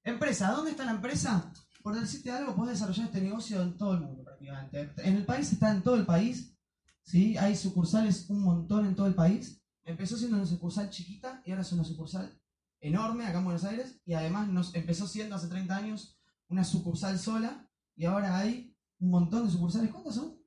Empresa, 0.04 0.52
¿dónde 0.52 0.72
está 0.72 0.86
la 0.86 0.92
empresa? 0.92 1.52
Por 1.84 2.00
decirte 2.00 2.32
algo, 2.32 2.56
puedes 2.56 2.74
desarrollar 2.74 3.08
este 3.08 3.22
negocio 3.22 3.62
en 3.62 3.78
todo 3.78 3.94
el 3.94 4.02
mundo 4.02 4.24
prácticamente. 4.24 4.90
En 4.98 5.18
el 5.18 5.26
país 5.26 5.52
está 5.52 5.72
en 5.72 5.84
todo 5.84 5.96
el 5.96 6.06
país, 6.06 6.58
¿sí? 7.04 7.38
Hay 7.38 7.56
sucursales 7.56 8.30
un 8.30 8.42
montón 8.42 8.86
en 8.86 8.96
todo 8.96 9.08
el 9.08 9.16
país. 9.16 9.62
Empezó 9.84 10.18
siendo 10.18 10.38
una 10.38 10.46
sucursal 10.46 10.90
chiquita 10.90 11.42
y 11.46 11.52
ahora 11.52 11.62
es 11.62 11.72
una 11.72 11.84
sucursal 11.84 12.40
enorme 12.80 13.26
acá 13.26 13.40
en 13.40 13.46
Buenos 13.46 13.64
Aires 13.66 14.00
y 14.06 14.14
además 14.14 14.48
nos 14.48 14.74
empezó 14.76 15.08
siendo 15.08 15.36
hace 15.36 15.48
30 15.48 15.76
años 15.76 16.18
una 16.48 16.64
sucursal 16.64 17.20
sola 17.20 17.70
y 17.96 18.06
ahora 18.06 18.38
hay 18.38 18.76
un 19.00 19.12
montón 19.12 19.46
de 19.46 19.52
sucursales. 19.52 19.92
¿Cuántas 19.92 20.16
son? 20.16 20.38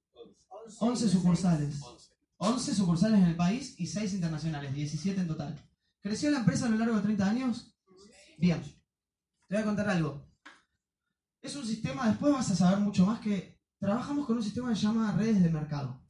11 0.79 1.09
sucursales. 1.09 1.81
11 1.83 2.00
sucursales 2.81 3.19
en 3.19 3.27
el 3.27 3.37
país 3.37 3.75
y 3.79 3.87
6 3.87 4.15
internacionales, 4.15 4.75
17 4.75 5.21
en 5.21 5.29
total. 5.29 5.59
¿Creció 6.01 6.31
la 6.31 6.39
empresa 6.39 6.67
a 6.67 6.71
lo 6.71 6.79
largo 6.79 6.97
de 6.97 7.03
30 7.03 7.29
años? 7.29 7.77
Bien. 8.39 8.63
Te 9.49 9.55
voy 9.55 9.63
a 9.63 9.67
contar 9.67 9.89
algo. 9.91 10.27
Es 11.43 11.57
un 11.57 11.67
sistema, 11.67 12.09
después 12.09 12.33
vas 12.33 12.51
a 12.51 12.57
saber 12.57 12.81
mucho 12.81 13.05
más, 13.05 13.21
que 13.21 13.61
trabajamos 13.79 14.27
con 14.27 14.37
un 14.37 14.43
sistema 14.43 14.71
que 14.71 14.77
se 14.77 14.83
llama 14.83 15.13
redes 15.13 15.43
de 15.43 15.51
mercado, 15.51 16.03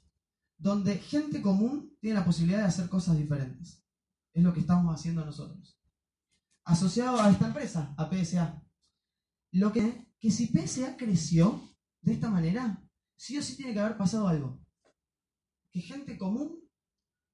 donde 0.58 0.98
gente 0.98 1.40
común 1.42 1.96
tiene 2.00 2.18
la 2.18 2.24
posibilidad 2.24 2.60
de 2.60 2.66
hacer 2.66 2.88
cosas 2.88 3.16
diferentes. 3.16 3.84
Es 4.32 4.42
lo 4.42 4.52
que 4.52 4.60
estamos 4.60 4.94
haciendo 4.94 5.24
nosotros. 5.24 5.80
Asociado 6.64 7.20
a 7.20 7.30
esta 7.30 7.46
empresa, 7.46 7.94
a 7.96 8.08
PSA. 8.08 8.62
Lo 9.52 9.72
que, 9.72 10.06
que 10.20 10.30
si 10.30 10.46
PSA 10.46 10.96
creció 10.96 11.60
de 12.02 12.12
esta 12.12 12.30
manera, 12.30 12.82
sí 13.16 13.38
o 13.38 13.42
sí 13.42 13.56
tiene 13.56 13.72
que 13.72 13.80
haber 13.80 13.96
pasado 13.96 14.28
algo. 14.28 14.59
Que 15.72 15.80
gente 15.80 16.18
común, 16.18 16.68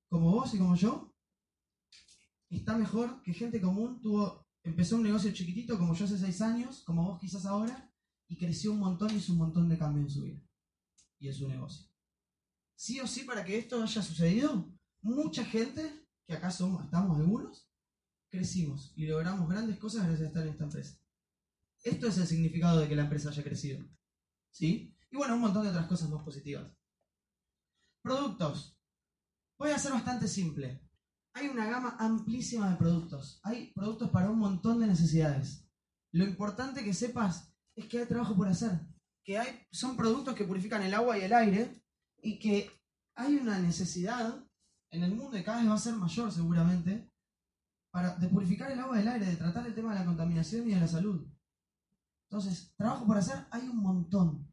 como 0.09 0.31
vos 0.31 0.55
y 0.55 0.59
como 0.59 0.77
yo, 0.77 1.14
está 2.51 2.77
mejor 2.77 3.22
que 3.22 3.33
gente 3.33 3.61
común 3.61 4.01
tuvo, 4.01 4.46
empezó 4.62 4.96
un 4.96 5.03
negocio 5.03 5.33
chiquitito 5.33 5.79
como 5.79 5.94
yo 5.94 6.05
hace 6.05 6.18
seis 6.18 6.40
años, 6.40 6.83
como 6.85 7.05
vos 7.05 7.20
quizás 7.20 7.46
ahora, 7.46 7.92
y 8.29 8.37
creció 8.37 8.72
un 8.72 8.81
montón 8.81 9.11
y 9.12 9.16
hizo 9.16 9.33
un 9.33 9.38
montón 9.38 9.68
de 9.68 9.79
cambio 9.79 10.03
en 10.03 10.11
su 10.11 10.22
vida 10.22 10.42
y 11.18 11.29
en 11.29 11.35
su 11.35 11.49
negocio. 11.49 11.87
Sí 12.75 13.01
o 13.01 13.07
sí, 13.07 13.25
para 13.25 13.44
que 13.44 13.59
esto 13.59 13.83
haya 13.83 14.03
sucedido, 14.03 14.70
mucha 15.01 15.44
gente, 15.44 16.07
que 16.27 16.35
acá 16.35 16.49
estamos 16.49 17.16
algunos, 17.16 17.70
crecimos 18.29 18.92
y 18.96 19.07
logramos 19.07 19.49
grandes 19.49 19.79
cosas 19.79 20.07
gracias 20.07 20.27
a 20.27 20.29
estar 20.29 20.42
en 20.42 20.51
esta 20.51 20.64
empresa. 20.64 21.01
Esto 21.83 22.09
es 22.09 22.18
el 22.18 22.27
significado 22.27 22.81
de 22.81 22.88
que 22.88 22.96
la 22.96 23.05
empresa 23.05 23.31
haya 23.31 23.42
crecido. 23.42 23.87
¿Sí? 24.51 24.94
Y 25.11 25.16
bueno, 25.16 25.35
un 25.35 25.42
montón 25.42 25.62
de 25.62 25.70
otras 25.70 25.87
cosas 25.87 26.11
más 26.11 26.22
positivas. 26.22 26.77
Productos. 28.07 28.79
Voy 29.59 29.73
a 29.73 29.81
ser 29.81 29.90
bastante 29.90 30.29
simple. 30.29 30.81
Hay 31.35 31.49
una 31.49 31.66
gama 31.66 31.97
amplísima 31.99 32.71
de 32.71 32.77
productos. 32.77 33.40
Hay 33.42 33.73
productos 33.73 34.11
para 34.11 34.31
un 34.31 34.38
montón 34.38 34.79
de 34.79 34.87
necesidades. 34.87 35.69
Lo 36.12 36.23
importante 36.23 36.85
que 36.85 36.95
sepas 36.95 37.53
es 37.75 37.87
que 37.87 37.99
hay 37.99 38.07
trabajo 38.07 38.37
por 38.37 38.47
hacer. 38.47 38.79
Que 39.25 39.40
hay, 39.40 39.61
son 39.73 39.97
productos 39.97 40.37
que 40.37 40.45
purifican 40.45 40.83
el 40.83 40.95
agua 40.95 41.19
y 41.19 41.23
el 41.23 41.33
aire 41.33 41.83
y 42.23 42.38
que 42.38 42.71
hay 43.16 43.35
una 43.35 43.59
necesidad 43.59 44.40
en 44.92 45.03
el 45.03 45.12
mundo 45.12 45.37
y 45.37 45.42
cada 45.42 45.59
vez 45.59 45.69
va 45.69 45.75
a 45.75 45.79
ser 45.79 45.97
mayor 45.97 46.31
seguramente 46.31 47.11
para, 47.90 48.14
de 48.19 48.29
purificar 48.29 48.71
el 48.71 48.79
agua 48.79 48.99
y 48.99 49.03
el 49.03 49.09
aire, 49.09 49.27
de 49.27 49.37
tratar 49.37 49.66
el 49.66 49.75
tema 49.75 49.92
de 49.92 49.99
la 49.99 50.07
contaminación 50.07 50.69
y 50.69 50.75
de 50.75 50.81
la 50.81 50.87
salud. 50.87 51.27
Entonces, 52.31 52.73
trabajo 52.77 53.05
por 53.05 53.19
hacer 53.19 53.49
hay 53.51 53.66
un 53.66 53.79
montón. 53.79 54.49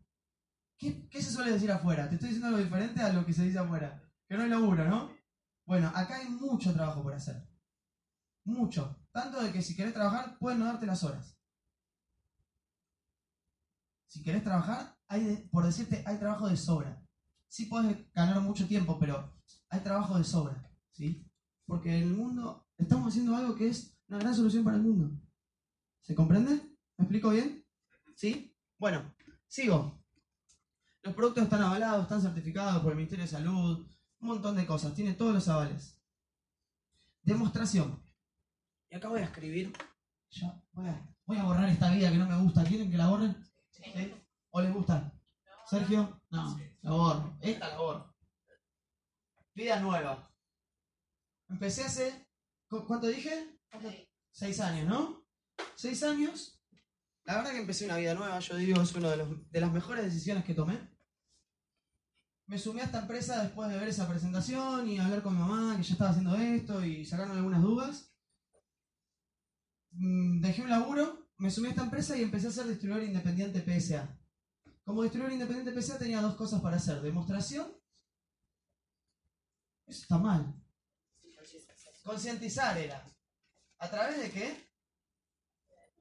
¿Qué, 0.83 1.07
¿Qué, 1.07 1.21
se 1.21 1.31
suele 1.31 1.51
decir 1.51 1.71
afuera? 1.71 2.09
Te 2.09 2.15
estoy 2.15 2.27
diciendo 2.27 2.49
algo 2.49 2.61
diferente 2.61 3.01
a 3.01 3.13
lo 3.13 3.25
que 3.25 3.31
se 3.31 3.45
dice 3.45 3.57
afuera. 3.57 4.03
Que 4.27 4.35
no 4.35 4.43
hay 4.43 4.49
laburo, 4.49 4.83
¿no? 4.83 5.15
Bueno, 5.65 5.89
acá 5.95 6.17
hay 6.17 6.27
mucho 6.27 6.73
trabajo 6.73 7.01
por 7.01 7.13
hacer. 7.13 7.47
Mucho. 8.43 8.99
Tanto 9.13 9.41
de 9.41 9.53
que 9.53 9.61
si 9.61 9.77
querés 9.77 9.93
trabajar, 9.93 10.37
pueden 10.39 10.59
no 10.59 10.65
darte 10.65 10.85
las 10.85 11.01
horas. 11.05 11.39
Si 14.07 14.21
querés 14.23 14.43
trabajar, 14.43 14.97
hay 15.07 15.47
por 15.49 15.65
decirte, 15.65 16.03
hay 16.05 16.17
trabajo 16.17 16.49
de 16.49 16.57
sobra. 16.57 17.01
Sí 17.47 17.67
puedes 17.67 18.11
ganar 18.11 18.41
mucho 18.41 18.67
tiempo, 18.67 18.99
pero 18.99 19.33
hay 19.69 19.79
trabajo 19.79 20.17
de 20.17 20.25
sobra. 20.25 20.69
¿Sí? 20.91 21.25
Porque 21.65 21.97
el 21.97 22.13
mundo 22.13 22.67
estamos 22.77 23.07
haciendo 23.07 23.37
algo 23.37 23.55
que 23.55 23.69
es 23.69 23.97
una 24.09 24.19
gran 24.19 24.35
solución 24.35 24.65
para 24.65 24.75
el 24.75 24.83
mundo. 24.83 25.17
¿Se 26.01 26.13
comprende? 26.13 26.55
¿Me 26.97 27.05
explico 27.05 27.29
bien? 27.29 27.65
¿Sí? 28.15 28.53
Bueno, 28.77 29.15
sigo. 29.47 30.02
Los 31.03 31.13
productos 31.15 31.43
están 31.43 31.61
avalados, 31.61 32.03
están 32.03 32.21
certificados 32.21 32.81
por 32.81 32.91
el 32.91 32.97
Ministerio 32.97 33.25
de 33.25 33.31
Salud, 33.31 33.85
un 34.21 34.27
montón 34.27 34.55
de 34.55 34.65
cosas, 34.65 34.95
tiene 34.95 35.13
todos 35.13 35.33
los 35.33 35.47
avales. 35.49 36.01
Demostración. 37.21 38.01
Y 38.89 38.95
acá 38.95 39.09
voy 39.09 39.19
a 39.19 39.25
escribir. 39.25 39.73
Yo 40.29 40.47
voy 40.71 40.87
a, 40.87 41.05
voy 41.25 41.37
a 41.37 41.43
borrar 41.43 41.67
esta 41.67 41.91
vida 41.91 42.09
que 42.09 42.17
no 42.17 42.25
me 42.25 42.41
gusta. 42.41 42.63
¿Quieren 42.63 42.89
que 42.89 42.97
la 42.97 43.07
borren? 43.07 43.35
¿Sí? 43.69 44.13
¿O 44.51 44.61
les 44.61 44.73
gusta? 44.73 45.13
¿Sergio? 45.69 46.21
No, 46.29 46.57
la 46.81 46.91
borro. 46.91 47.37
Esta 47.41 47.67
la 47.67 47.77
borro. 47.77 48.15
Vida 49.53 49.79
nueva. 49.81 50.33
Empecé 51.49 51.83
hace. 51.83 52.27
¿Cuánto 52.87 53.07
dije? 53.07 53.59
Seis 54.31 54.61
años, 54.61 54.87
¿no? 54.87 55.25
Seis 55.75 56.01
años. 56.01 56.61
La 57.25 57.37
verdad 57.37 57.51
que 57.51 57.59
empecé 57.59 57.85
una 57.85 57.97
vida 57.97 58.13
nueva, 58.15 58.39
yo 58.39 58.55
digo, 58.55 58.81
es 58.81 58.95
una 58.95 59.11
de, 59.11 59.17
los, 59.17 59.51
de 59.51 59.61
las 59.61 59.71
mejores 59.71 60.05
decisiones 60.05 60.43
que 60.45 60.53
tomé 60.53 60.92
me 62.53 62.59
sumé 62.59 62.81
a 62.81 62.85
esta 62.85 62.99
empresa 62.99 63.41
después 63.41 63.67
de 63.67 63.79
ver 63.79 63.87
esa 63.87 64.07
presentación 64.07 64.87
y 64.87 64.99
hablar 64.99 65.23
con 65.23 65.33
mi 65.33 65.39
mamá 65.39 65.75
que 65.75 65.81
ya 65.81 65.93
estaba 65.93 66.11
haciendo 66.11 66.35
esto 66.35 66.85
y 66.85 67.03
sacarme 67.03 67.33
algunas 67.33 67.63
dudas. 67.63 68.13
Dejé 69.89 70.61
un 70.61 70.69
laburo, 70.69 71.31
me 71.39 71.49
sumé 71.49 71.69
a 71.69 71.71
esta 71.71 71.81
empresa 71.81 72.15
y 72.15 72.21
empecé 72.21 72.49
a 72.49 72.51
ser 72.51 72.67
distribuidor 72.67 73.07
independiente 73.07 73.59
PSA. 73.59 74.07
Como 74.83 75.01
distribuidor 75.01 75.33
independiente 75.33 75.81
PSA 75.81 75.97
tenía 75.97 76.21
dos 76.21 76.35
cosas 76.35 76.61
para 76.61 76.77
hacer. 76.77 77.01
Demostración. 77.01 77.75
Eso 79.87 80.03
está 80.03 80.19
mal. 80.19 80.53
Concientizar 82.03 82.77
era. 82.77 83.03
¿A 83.79 83.89
través 83.89 84.19
de 84.19 84.29
qué? 84.29 84.69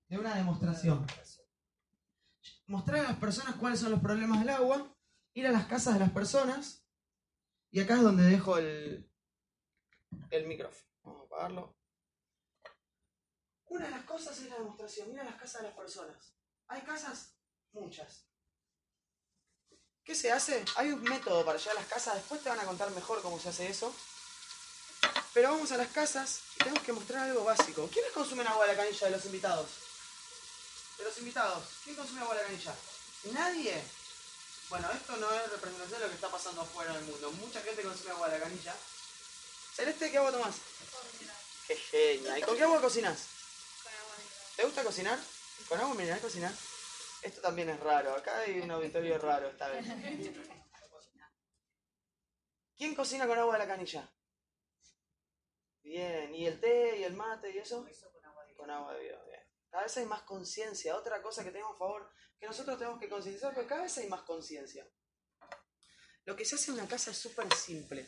De 0.06 0.18
una 0.18 0.34
demostración. 0.34 1.06
Mostrar 2.66 3.00
a 3.00 3.04
las 3.04 3.16
personas 3.16 3.56
cuáles 3.56 3.80
son 3.80 3.92
los 3.92 4.00
problemas 4.00 4.40
del 4.40 4.50
agua 4.50 4.91
ir 5.34 5.46
a 5.46 5.52
las 5.52 5.66
casas 5.66 5.94
de 5.94 6.00
las 6.00 6.10
personas. 6.10 6.84
Y 7.70 7.80
acá 7.80 7.94
es 7.94 8.02
donde 8.02 8.24
dejo 8.24 8.58
el, 8.58 9.10
el 10.30 10.46
micrófono. 10.46 10.90
Vamos 11.02 11.22
a 11.22 11.24
apagarlo. 11.26 11.76
Una 13.66 13.86
de 13.86 13.90
las 13.90 14.04
cosas 14.04 14.38
es 14.38 14.50
la 14.50 14.56
demostración. 14.56 15.10
Ir 15.10 15.20
a 15.20 15.24
las 15.24 15.36
casas 15.36 15.62
de 15.62 15.68
las 15.68 15.76
personas. 15.76 16.34
Hay 16.68 16.82
casas, 16.82 17.36
muchas. 17.72 18.28
¿Qué 20.04 20.14
se 20.14 20.32
hace? 20.32 20.64
Hay 20.76 20.90
un 20.90 21.02
método 21.02 21.44
para 21.44 21.58
llegar 21.58 21.76
a 21.76 21.80
las 21.80 21.88
casas. 21.88 22.16
Después 22.16 22.42
te 22.42 22.48
van 22.48 22.60
a 22.60 22.64
contar 22.64 22.90
mejor 22.90 23.22
cómo 23.22 23.38
se 23.38 23.48
hace 23.48 23.68
eso. 23.68 23.94
Pero 25.32 25.52
vamos 25.52 25.72
a 25.72 25.78
las 25.78 25.88
casas 25.88 26.42
y 26.56 26.58
tenemos 26.58 26.82
que 26.82 26.92
mostrar 26.92 27.30
algo 27.30 27.44
básico. 27.44 27.88
¿Quiénes 27.90 28.12
consumen 28.12 28.46
agua 28.46 28.66
de 28.66 28.72
la 28.72 28.82
canilla 28.82 29.06
de 29.06 29.12
los 29.12 29.24
invitados? 29.24 29.70
De 30.98 31.04
los 31.04 31.18
invitados. 31.18 31.64
¿Quién 31.84 31.96
consume 31.96 32.20
agua 32.20 32.34
de 32.34 32.42
la 32.42 32.48
canilla? 32.48 32.74
¿Nadie? 33.32 33.82
Bueno, 34.72 34.90
esto 34.90 35.14
no 35.18 35.30
es 35.34 35.50
representación 35.50 36.00
de 36.00 36.06
lo 36.06 36.08
que 36.08 36.14
está 36.14 36.30
pasando 36.30 36.62
afuera 36.62 36.94
del 36.94 37.04
mundo. 37.04 37.30
Mucha 37.32 37.60
gente 37.60 37.82
consume 37.82 38.12
agua 38.12 38.30
de 38.30 38.38
la 38.38 38.44
canilla. 38.44 38.74
Celeste, 39.74 40.10
¿qué 40.10 40.16
agua 40.16 40.32
tomás? 40.32 40.56
Qué 41.66 41.76
genia. 41.76 42.38
¿Y 42.38 42.40
con 42.40 42.56
qué 42.56 42.62
agua 42.62 42.80
cocinas? 42.80 43.28
Con 43.82 43.92
agua 43.92 44.16
mineral. 44.16 44.56
¿Te 44.56 44.64
gusta 44.64 44.82
cocinar? 44.82 45.18
¿Con 45.68 45.78
agua 45.78 45.94
mineral 45.94 46.20
cocinar? 46.22 46.54
Esto 47.20 47.42
también 47.42 47.68
es 47.68 47.80
raro. 47.80 48.16
Acá 48.16 48.38
hay 48.38 48.60
un 48.60 48.70
auditorio 48.70 49.18
raro 49.18 49.48
esta 49.48 49.68
vez. 49.68 49.84
¿Quién 52.74 52.94
cocina 52.94 53.26
con 53.26 53.38
agua 53.38 53.52
de 53.52 53.58
la 53.58 53.68
canilla? 53.68 54.10
Bien. 55.82 56.34
¿Y 56.34 56.46
el 56.46 56.58
té 56.58 56.98
y 56.98 57.04
el 57.04 57.12
mate 57.12 57.50
y 57.50 57.58
eso? 57.58 57.84
Con 57.84 58.24
agua 58.24 58.46
de 58.46 58.54
Con 58.54 58.70
agua 58.70 58.94
de 58.94 59.00
vida. 59.00 59.31
Cada 59.72 59.84
vez 59.84 59.96
hay 59.96 60.04
más 60.04 60.22
conciencia. 60.24 60.94
Otra 60.94 61.22
cosa 61.22 61.42
que 61.42 61.50
tenemos 61.50 61.74
a 61.74 61.78
favor, 61.78 62.12
que 62.38 62.46
nosotros 62.46 62.76
tenemos 62.76 63.00
que 63.00 63.08
concientizar, 63.08 63.54
pero 63.54 63.66
cada 63.66 63.84
vez 63.84 63.96
hay 63.96 64.06
más 64.06 64.20
conciencia. 64.20 64.86
Lo 66.26 66.36
que 66.36 66.44
se 66.44 66.56
hace 66.56 66.70
en 66.70 66.78
una 66.78 66.86
casa 66.86 67.10
es 67.10 67.16
súper 67.16 67.50
simple. 67.54 68.06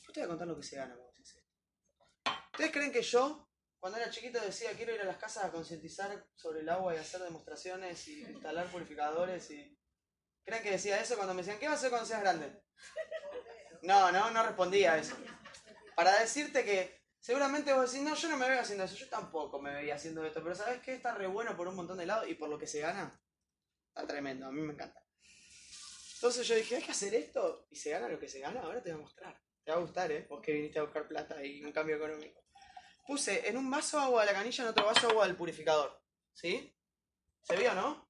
Yo 0.00 0.12
te 0.14 0.20
voy 0.20 0.24
a 0.24 0.28
contar 0.28 0.48
lo 0.48 0.56
que 0.56 0.62
se 0.62 0.76
gana. 0.76 0.96
¿Ustedes 2.52 2.72
creen 2.72 2.90
que 2.90 3.02
yo, 3.02 3.50
cuando 3.78 3.98
era 3.98 4.10
chiquito, 4.10 4.40
decía 4.40 4.72
quiero 4.72 4.94
ir 4.94 5.02
a 5.02 5.04
las 5.04 5.18
casas 5.18 5.44
a 5.44 5.52
concientizar 5.52 6.26
sobre 6.34 6.60
el 6.60 6.68
agua 6.70 6.94
y 6.94 6.98
hacer 6.98 7.20
demostraciones 7.20 8.08
y 8.08 8.22
instalar 8.22 8.70
purificadores 8.70 9.50
y... 9.50 9.78
¿Creen 10.42 10.62
que 10.62 10.70
decía 10.70 10.98
eso 10.98 11.16
cuando 11.16 11.34
me 11.34 11.42
decían, 11.42 11.58
¿qué 11.58 11.66
vas 11.66 11.74
a 11.74 11.78
hacer 11.78 11.90
cuando 11.90 12.08
seas 12.08 12.22
grande? 12.22 12.62
No, 13.82 14.10
no, 14.10 14.30
no 14.30 14.42
respondía 14.42 14.94
a 14.94 14.98
eso. 14.98 15.14
Para 15.94 16.18
decirte 16.20 16.64
que 16.64 16.95
seguramente 17.26 17.72
vos 17.72 17.90
decís, 17.90 18.06
no, 18.06 18.14
yo 18.14 18.28
no 18.28 18.36
me 18.36 18.48
veo 18.48 18.60
haciendo 18.60 18.84
eso, 18.84 18.94
yo 18.94 19.08
tampoco 19.08 19.60
me 19.60 19.74
veía 19.74 19.96
haciendo 19.96 20.24
esto, 20.24 20.40
pero 20.44 20.54
¿sabes 20.54 20.80
qué? 20.80 20.94
Está 20.94 21.12
re 21.12 21.26
bueno 21.26 21.56
por 21.56 21.66
un 21.66 21.74
montón 21.74 21.98
de 21.98 22.06
lados 22.06 22.28
y 22.28 22.34
por 22.34 22.48
lo 22.48 22.56
que 22.56 22.68
se 22.68 22.78
gana. 22.78 23.20
Está 23.88 24.06
tremendo, 24.06 24.46
a 24.46 24.52
mí 24.52 24.60
me 24.60 24.74
encanta. 24.74 25.02
Entonces 26.14 26.46
yo 26.46 26.54
dije, 26.54 26.76
hay 26.76 26.82
que 26.84 26.92
hacer 26.92 27.12
esto 27.16 27.66
y 27.68 27.74
se 27.74 27.90
gana 27.90 28.06
lo 28.06 28.20
que 28.20 28.28
se 28.28 28.38
gana, 28.38 28.60
ahora 28.60 28.80
te 28.80 28.92
voy 28.92 29.00
a 29.00 29.02
mostrar. 29.02 29.42
Te 29.64 29.72
va 29.72 29.78
a 29.78 29.80
gustar, 29.80 30.12
¿eh? 30.12 30.24
Vos 30.30 30.40
que 30.40 30.52
viniste 30.52 30.78
a 30.78 30.82
buscar 30.82 31.08
plata 31.08 31.44
y 31.44 31.64
un 31.64 31.72
cambio 31.72 31.96
económico. 31.96 32.44
Puse 33.04 33.48
en 33.48 33.56
un 33.56 33.68
vaso 33.68 33.98
agua 33.98 34.20
de 34.20 34.32
la 34.32 34.38
canilla, 34.38 34.62
en 34.62 34.70
otro 34.70 34.86
vaso 34.86 35.08
agua 35.08 35.26
del 35.26 35.34
purificador. 35.34 36.00
¿Sí? 36.32 36.72
¿Se 37.42 37.56
vio, 37.56 37.74
no? 37.74 38.08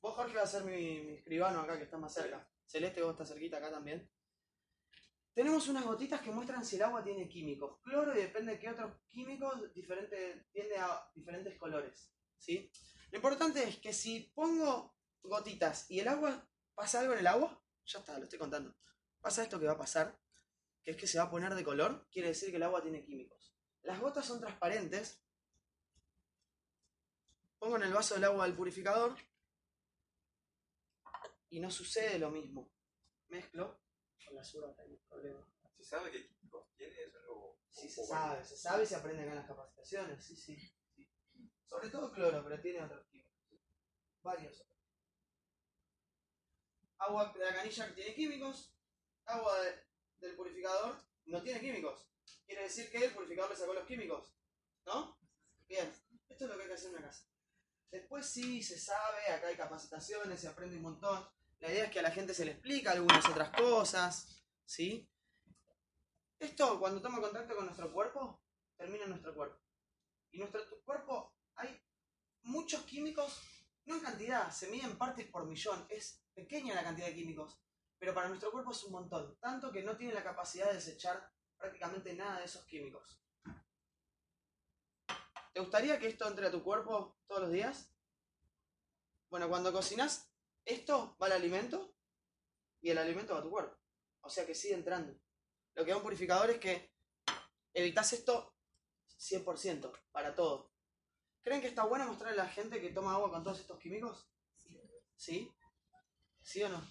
Vos, 0.00 0.14
Jorge, 0.14 0.34
vas 0.34 0.54
a 0.54 0.60
ser 0.60 0.64
mi, 0.64 1.00
mi 1.00 1.16
escribano 1.16 1.60
acá 1.60 1.76
que 1.76 1.84
está 1.84 1.98
más 1.98 2.14
cerca. 2.14 2.48
Celeste, 2.66 3.02
vos 3.02 3.10
estás 3.10 3.28
cerquita 3.28 3.58
acá 3.58 3.70
también. 3.70 4.10
Tenemos 5.34 5.68
unas 5.68 5.84
gotitas 5.84 6.20
que 6.20 6.30
muestran 6.30 6.64
si 6.64 6.76
el 6.76 6.82
agua 6.82 7.04
tiene 7.04 7.28
químicos. 7.28 7.80
Cloro 7.82 8.12
y 8.14 8.22
depende 8.22 8.52
de 8.52 8.58
qué 8.58 8.70
otros 8.70 8.92
químicos 9.08 9.72
diferente, 9.72 10.48
tiende 10.52 10.76
a 10.78 11.08
diferentes 11.14 11.56
colores. 11.56 12.12
¿sí? 12.38 12.70
Lo 13.10 13.18
importante 13.18 13.62
es 13.62 13.78
que 13.78 13.92
si 13.92 14.32
pongo 14.34 14.96
gotitas 15.22 15.90
y 15.90 16.00
el 16.00 16.08
agua 16.08 16.48
pasa 16.74 17.00
algo 17.00 17.12
en 17.12 17.20
el 17.20 17.26
agua, 17.26 17.62
ya 17.84 18.00
está, 18.00 18.18
lo 18.18 18.24
estoy 18.24 18.38
contando. 18.38 18.74
Pasa 19.20 19.42
esto 19.42 19.58
que 19.58 19.66
va 19.66 19.72
a 19.72 19.78
pasar, 19.78 20.18
que 20.82 20.92
es 20.92 20.96
que 20.96 21.06
se 21.06 21.18
va 21.18 21.24
a 21.24 21.30
poner 21.30 21.54
de 21.54 21.64
color, 21.64 22.08
quiere 22.10 22.28
decir 22.28 22.50
que 22.50 22.56
el 22.56 22.62
agua 22.62 22.82
tiene 22.82 23.04
químicos. 23.04 23.54
Las 23.82 24.00
gotas 24.00 24.26
son 24.26 24.40
transparentes. 24.40 25.22
Pongo 27.58 27.76
en 27.76 27.84
el 27.84 27.92
vaso 27.92 28.14
del 28.14 28.24
agua 28.24 28.44
del 28.44 28.56
purificador 28.56 29.16
y 31.50 31.60
no 31.60 31.70
sucede 31.70 32.18
lo 32.18 32.30
mismo. 32.30 32.70
Mezclo 33.28 33.80
con 34.26 34.36
la 34.36 34.42
hay 34.42 34.96
problema. 35.08 35.46
¿Se 35.76 35.84
sabe 35.84 36.10
qué 36.10 36.26
químicos 36.26 36.66
tiene 36.76 36.94
eso? 37.02 37.18
O, 37.28 37.58
Sí, 37.70 37.88
se 37.88 38.00
o- 38.02 38.06
sabe, 38.06 38.44
se 38.44 38.56
sabe 38.56 38.82
y 38.82 38.86
se 38.86 38.96
aprende 38.96 39.22
acá 39.22 39.30
en 39.32 39.38
las 39.38 39.46
capacitaciones, 39.46 40.24
sí, 40.24 40.34
sí. 40.36 40.56
sí. 40.56 41.08
Sobre 41.66 41.90
todo 41.90 42.12
cloro, 42.12 42.42
pero 42.42 42.60
tiene 42.60 42.82
otros 42.82 43.06
químicos. 43.06 43.32
Varios 44.22 44.60
otros. 44.60 44.78
Agua 46.98 47.32
de 47.32 47.44
la 47.44 47.54
canilla 47.54 47.86
que 47.88 47.92
tiene 47.94 48.14
químicos, 48.14 48.74
agua 49.26 49.60
de- 49.60 49.84
del 50.18 50.34
purificador 50.36 50.96
no 51.26 51.42
tiene 51.42 51.60
químicos. 51.60 52.08
Quiere 52.44 52.62
decir 52.64 52.90
que 52.90 53.04
el 53.04 53.14
purificador 53.14 53.50
le 53.50 53.56
sacó 53.56 53.74
los 53.74 53.86
químicos, 53.86 54.34
¿no? 54.86 55.16
Bien, 55.68 55.92
esto 56.28 56.44
es 56.44 56.50
lo 56.50 56.56
que 56.56 56.62
hay 56.62 56.68
que 56.68 56.74
hacer 56.74 56.88
en 56.90 56.96
una 56.96 57.06
casa. 57.06 57.28
Después 57.90 58.26
sí, 58.26 58.62
se 58.62 58.78
sabe, 58.78 59.28
acá 59.30 59.46
hay 59.48 59.56
capacitaciones, 59.56 60.40
se 60.40 60.48
aprende 60.48 60.76
un 60.76 60.82
montón. 60.82 61.28
La 61.60 61.70
idea 61.70 61.84
es 61.84 61.90
que 61.90 61.98
a 61.98 62.02
la 62.02 62.10
gente 62.10 62.34
se 62.34 62.44
le 62.44 62.52
explica 62.52 62.92
algunas 62.92 63.24
otras 63.28 63.50
cosas, 63.50 64.44
¿sí? 64.64 65.10
Esto, 66.38 66.78
cuando 66.78 67.02
toma 67.02 67.20
contacto 67.20 67.56
con 67.56 67.64
nuestro 67.64 67.92
cuerpo, 67.92 68.40
termina 68.76 69.04
en 69.04 69.10
nuestro 69.10 69.34
cuerpo. 69.34 69.60
Y 70.30 70.38
nuestro 70.38 70.62
cuerpo 70.84 71.34
hay 71.56 71.82
muchos 72.42 72.82
químicos, 72.82 73.40
no 73.86 73.96
en 73.96 74.00
cantidad, 74.00 74.50
se 74.50 74.68
mide 74.68 74.84
en 74.84 74.96
partes 74.96 75.26
por 75.26 75.46
millón, 75.46 75.84
es 75.88 76.22
pequeña 76.34 76.74
la 76.74 76.84
cantidad 76.84 77.08
de 77.08 77.14
químicos, 77.14 77.58
pero 77.98 78.14
para 78.14 78.28
nuestro 78.28 78.52
cuerpo 78.52 78.70
es 78.70 78.84
un 78.84 78.92
montón, 78.92 79.36
tanto 79.40 79.72
que 79.72 79.82
no 79.82 79.96
tiene 79.96 80.14
la 80.14 80.22
capacidad 80.22 80.68
de 80.68 80.74
desechar 80.74 81.32
prácticamente 81.56 82.14
nada 82.14 82.38
de 82.38 82.44
esos 82.44 82.64
químicos. 82.66 83.20
¿Te 85.52 85.60
gustaría 85.60 85.98
que 85.98 86.06
esto 86.06 86.28
entre 86.28 86.46
a 86.46 86.52
tu 86.52 86.62
cuerpo 86.62 87.18
todos 87.26 87.42
los 87.42 87.50
días? 87.50 87.92
Bueno, 89.28 89.48
cuando 89.48 89.72
cocinas, 89.72 90.27
esto 90.68 91.16
va 91.20 91.26
al 91.26 91.32
alimento 91.32 91.94
y 92.80 92.90
el 92.90 92.98
alimento 92.98 93.32
va 93.32 93.40
a 93.40 93.42
tu 93.42 93.50
cuerpo. 93.50 93.76
O 94.20 94.28
sea 94.28 94.46
que 94.46 94.54
sigue 94.54 94.74
entrando. 94.74 95.18
Lo 95.74 95.84
que 95.84 95.90
da 95.90 95.96
un 95.96 96.02
purificador 96.02 96.50
es 96.50 96.58
que 96.58 96.92
evitas 97.72 98.12
esto 98.12 98.54
100% 99.18 99.92
para 100.12 100.34
todo. 100.34 100.72
¿Creen 101.42 101.62
que 101.62 101.68
está 101.68 101.84
bueno 101.84 102.06
mostrarle 102.06 102.40
a 102.40 102.44
la 102.44 102.50
gente 102.50 102.80
que 102.80 102.90
toma 102.90 103.14
agua 103.14 103.30
con 103.30 103.42
todos 103.42 103.60
estos 103.60 103.78
químicos? 103.78 104.28
¿Sí? 105.16 105.50
¿Sí 106.42 106.62
o 106.62 106.68
no? 106.68 106.86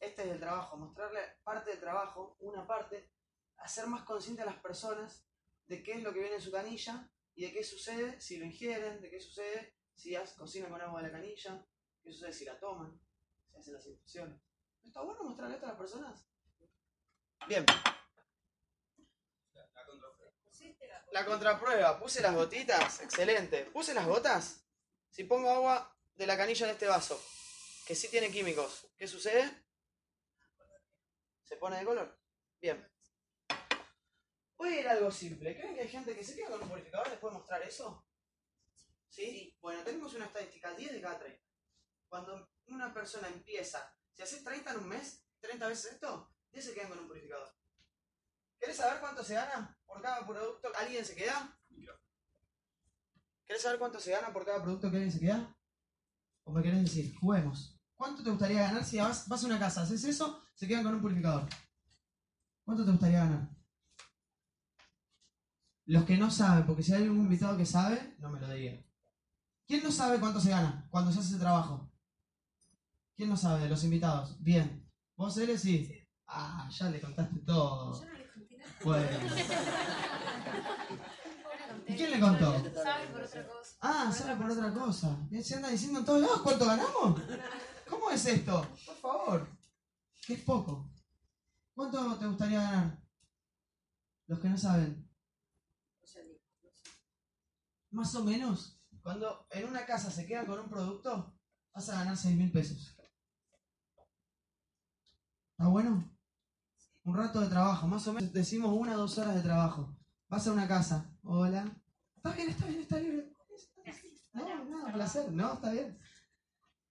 Este 0.00 0.22
es 0.22 0.28
el 0.28 0.40
trabajo, 0.40 0.76
mostrarle 0.76 1.20
parte 1.42 1.70
del 1.70 1.80
trabajo, 1.80 2.36
una 2.40 2.66
parte, 2.66 3.10
hacer 3.58 3.86
más 3.86 4.04
consciente 4.04 4.42
a 4.42 4.46
las 4.46 4.60
personas 4.60 5.26
de 5.66 5.82
qué 5.82 5.92
es 5.92 6.02
lo 6.02 6.12
que 6.12 6.20
viene 6.20 6.36
en 6.36 6.42
su 6.42 6.50
canilla 6.50 7.10
y 7.34 7.44
de 7.44 7.52
qué 7.52 7.64
sucede 7.64 8.20
si 8.20 8.38
lo 8.38 8.44
ingieren, 8.44 9.00
de 9.00 9.10
qué 9.10 9.20
sucede 9.20 9.76
si 9.94 10.14
cocinan 10.36 10.70
con 10.70 10.80
agua 10.80 11.02
de 11.02 11.08
la 11.08 11.12
canilla, 11.12 11.66
qué 12.04 12.12
sucede 12.12 12.32
si 12.32 12.44
la 12.44 12.58
toman, 12.60 13.00
si 13.50 13.56
hacen 13.56 13.74
las 13.74 13.86
infusiones. 13.86 14.40
¿Está 14.84 15.00
bueno 15.00 15.24
mostrarle 15.24 15.54
esto 15.54 15.66
a 15.66 15.70
las 15.70 15.78
personas? 15.78 16.28
Bien. 17.48 17.64
La 21.12 21.24
contraprueba, 21.24 21.98
puse 21.98 22.20
las 22.20 22.34
gotitas, 22.34 23.00
excelente. 23.00 23.64
Puse 23.66 23.94
las 23.94 24.06
gotas. 24.06 24.66
Si 25.10 25.24
pongo 25.24 25.48
agua 25.48 25.96
de 26.14 26.26
la 26.26 26.36
canilla 26.36 26.66
en 26.66 26.72
este 26.72 26.86
vaso, 26.86 27.20
que 27.86 27.94
sí 27.94 28.08
tiene 28.08 28.30
químicos, 28.30 28.88
¿qué 28.96 29.06
sucede? 29.06 29.48
Se 31.42 31.56
pone 31.56 31.78
de 31.78 31.84
color. 31.84 32.18
Bien. 32.60 32.86
Voy 34.56 34.74
a 34.74 34.80
ir 34.80 34.88
a 34.88 34.92
algo 34.92 35.10
simple. 35.10 35.56
¿Creen 35.56 35.74
que 35.74 35.82
hay 35.82 35.88
gente 35.88 36.16
que 36.16 36.24
se 36.24 36.34
queda 36.34 36.50
con 36.50 36.62
un 36.62 36.68
purificador 36.68 37.08
después 37.08 37.32
de 37.32 37.38
mostrar 37.38 37.62
eso? 37.62 38.06
¿Sí? 39.08 39.56
Bueno, 39.60 39.84
tenemos 39.84 40.12
una 40.14 40.26
estadística, 40.26 40.74
10 40.74 40.92
de 40.92 41.00
cada 41.00 41.18
30. 41.18 41.53
Cuando 42.14 42.48
una 42.68 42.94
persona 42.94 43.26
empieza, 43.26 43.92
si 44.12 44.22
haces 44.22 44.44
30 44.44 44.70
en 44.70 44.78
un 44.78 44.88
mes, 44.88 45.26
30 45.40 45.66
veces 45.66 45.94
esto, 45.94 46.30
10 46.52 46.64
se 46.64 46.72
quedan 46.72 46.90
con 46.90 47.00
un 47.00 47.08
purificador. 47.08 47.52
¿Querés 48.56 48.76
saber 48.76 49.00
cuánto 49.00 49.24
se 49.24 49.34
gana 49.34 49.76
por 49.84 50.00
cada 50.00 50.24
producto? 50.24 50.68
¿Alguien 50.78 51.04
se 51.04 51.16
queda? 51.16 51.58
¿Querés 53.44 53.62
saber 53.62 53.80
cuánto 53.80 53.98
se 53.98 54.12
gana 54.12 54.32
por 54.32 54.44
cada 54.44 54.62
producto 54.62 54.92
que 54.92 54.98
alguien 54.98 55.10
se 55.10 55.18
queda? 55.18 55.56
¿O 56.44 56.52
me 56.52 56.62
querés 56.62 56.84
decir, 56.84 57.16
juguemos? 57.16 57.76
¿Cuánto 57.96 58.22
te 58.22 58.30
gustaría 58.30 58.62
ganar 58.62 58.84
si 58.84 58.98
vas, 58.98 59.26
vas 59.26 59.42
a 59.42 59.46
una 59.46 59.58
casa, 59.58 59.82
haces 59.82 60.04
eso, 60.04 60.40
se 60.54 60.68
quedan 60.68 60.84
con 60.84 60.94
un 60.94 61.02
purificador? 61.02 61.48
¿Cuánto 62.64 62.84
te 62.84 62.92
gustaría 62.92 63.24
ganar? 63.24 63.48
Los 65.86 66.04
que 66.04 66.16
no 66.16 66.30
saben, 66.30 66.64
porque 66.64 66.84
si 66.84 66.94
hay 66.94 67.02
algún 67.02 67.22
invitado 67.22 67.56
que 67.56 67.66
sabe, 67.66 68.14
no 68.20 68.30
me 68.30 68.38
lo 68.38 68.48
diga. 68.50 68.80
¿Quién 69.66 69.82
no 69.82 69.90
sabe 69.90 70.20
cuánto 70.20 70.40
se 70.40 70.50
gana 70.50 70.86
cuando 70.90 71.10
se 71.10 71.18
hace 71.18 71.30
ese 71.30 71.40
trabajo? 71.40 71.90
¿Quién 73.16 73.28
no 73.28 73.36
sabe 73.36 73.68
los 73.68 73.84
invitados? 73.84 74.36
Bien. 74.42 74.88
¿Vos, 75.16 75.36
eres 75.38 75.62
Sí. 75.62 75.90
Ah, 76.26 76.68
ya 76.70 76.90
le 76.90 77.00
contaste 77.00 77.38
todo. 77.40 78.00
Yo 78.00 78.06
no 78.06 78.18
le 78.18 78.32
conté 78.32 78.56
nada. 78.56 78.72
Bueno. 78.82 79.18
¿Y 81.86 81.94
quién 81.94 82.10
le 82.10 82.20
contó? 82.20 82.52
Sabe 82.74 83.06
por 83.08 83.22
otra 83.22 83.46
cosa. 83.46 83.76
Ah, 83.80 84.12
sabe 84.12 84.36
por 84.36 84.50
otra 84.50 84.72
cosa. 84.72 85.28
¿Se 85.42 85.54
anda 85.54 85.68
diciendo 85.68 86.00
en 86.00 86.04
todos 86.04 86.22
lados 86.22 86.42
cuánto 86.42 86.66
ganamos? 86.66 87.22
¿Cómo 87.88 88.10
es 88.10 88.26
esto? 88.26 88.66
Por 88.86 88.96
favor. 88.96 89.48
Que 90.26 90.34
es 90.34 90.40
poco. 90.40 90.90
¿Cuánto 91.74 92.18
te 92.18 92.26
gustaría 92.26 92.62
ganar? 92.62 92.98
Los 94.26 94.38
que 94.40 94.48
no 94.48 94.56
saben. 94.56 95.08
Más 97.90 98.14
o 98.14 98.24
menos, 98.24 98.80
cuando 99.02 99.46
en 99.50 99.68
una 99.68 99.84
casa 99.86 100.10
se 100.10 100.26
queda 100.26 100.46
con 100.46 100.58
un 100.58 100.68
producto, 100.68 101.38
vas 101.72 101.88
a 101.90 101.98
ganar 101.98 102.16
6 102.16 102.34
mil 102.34 102.50
pesos. 102.50 102.93
¿Está 105.64 105.72
bueno? 105.72 106.04
Un 107.04 107.16
rato 107.16 107.40
de 107.40 107.46
trabajo, 107.46 107.88
más 107.88 108.06
o 108.06 108.12
menos 108.12 108.30
decimos 108.34 108.78
una 108.78 108.96
o 108.96 108.98
dos 108.98 109.16
horas 109.16 109.34
de 109.34 109.40
trabajo. 109.40 109.96
Vas 110.28 110.46
a 110.46 110.52
una 110.52 110.68
casa. 110.68 111.10
Hola. 111.22 111.64
Está 112.16 112.32
bien, 112.32 112.50
está 112.50 112.66
bien, 112.66 112.80
está 112.82 113.00
libre. 113.00 113.32
No, 114.34 114.64
nada, 114.66 114.92
placer. 114.92 115.32
No, 115.32 115.54
está 115.54 115.72
bien. 115.72 115.98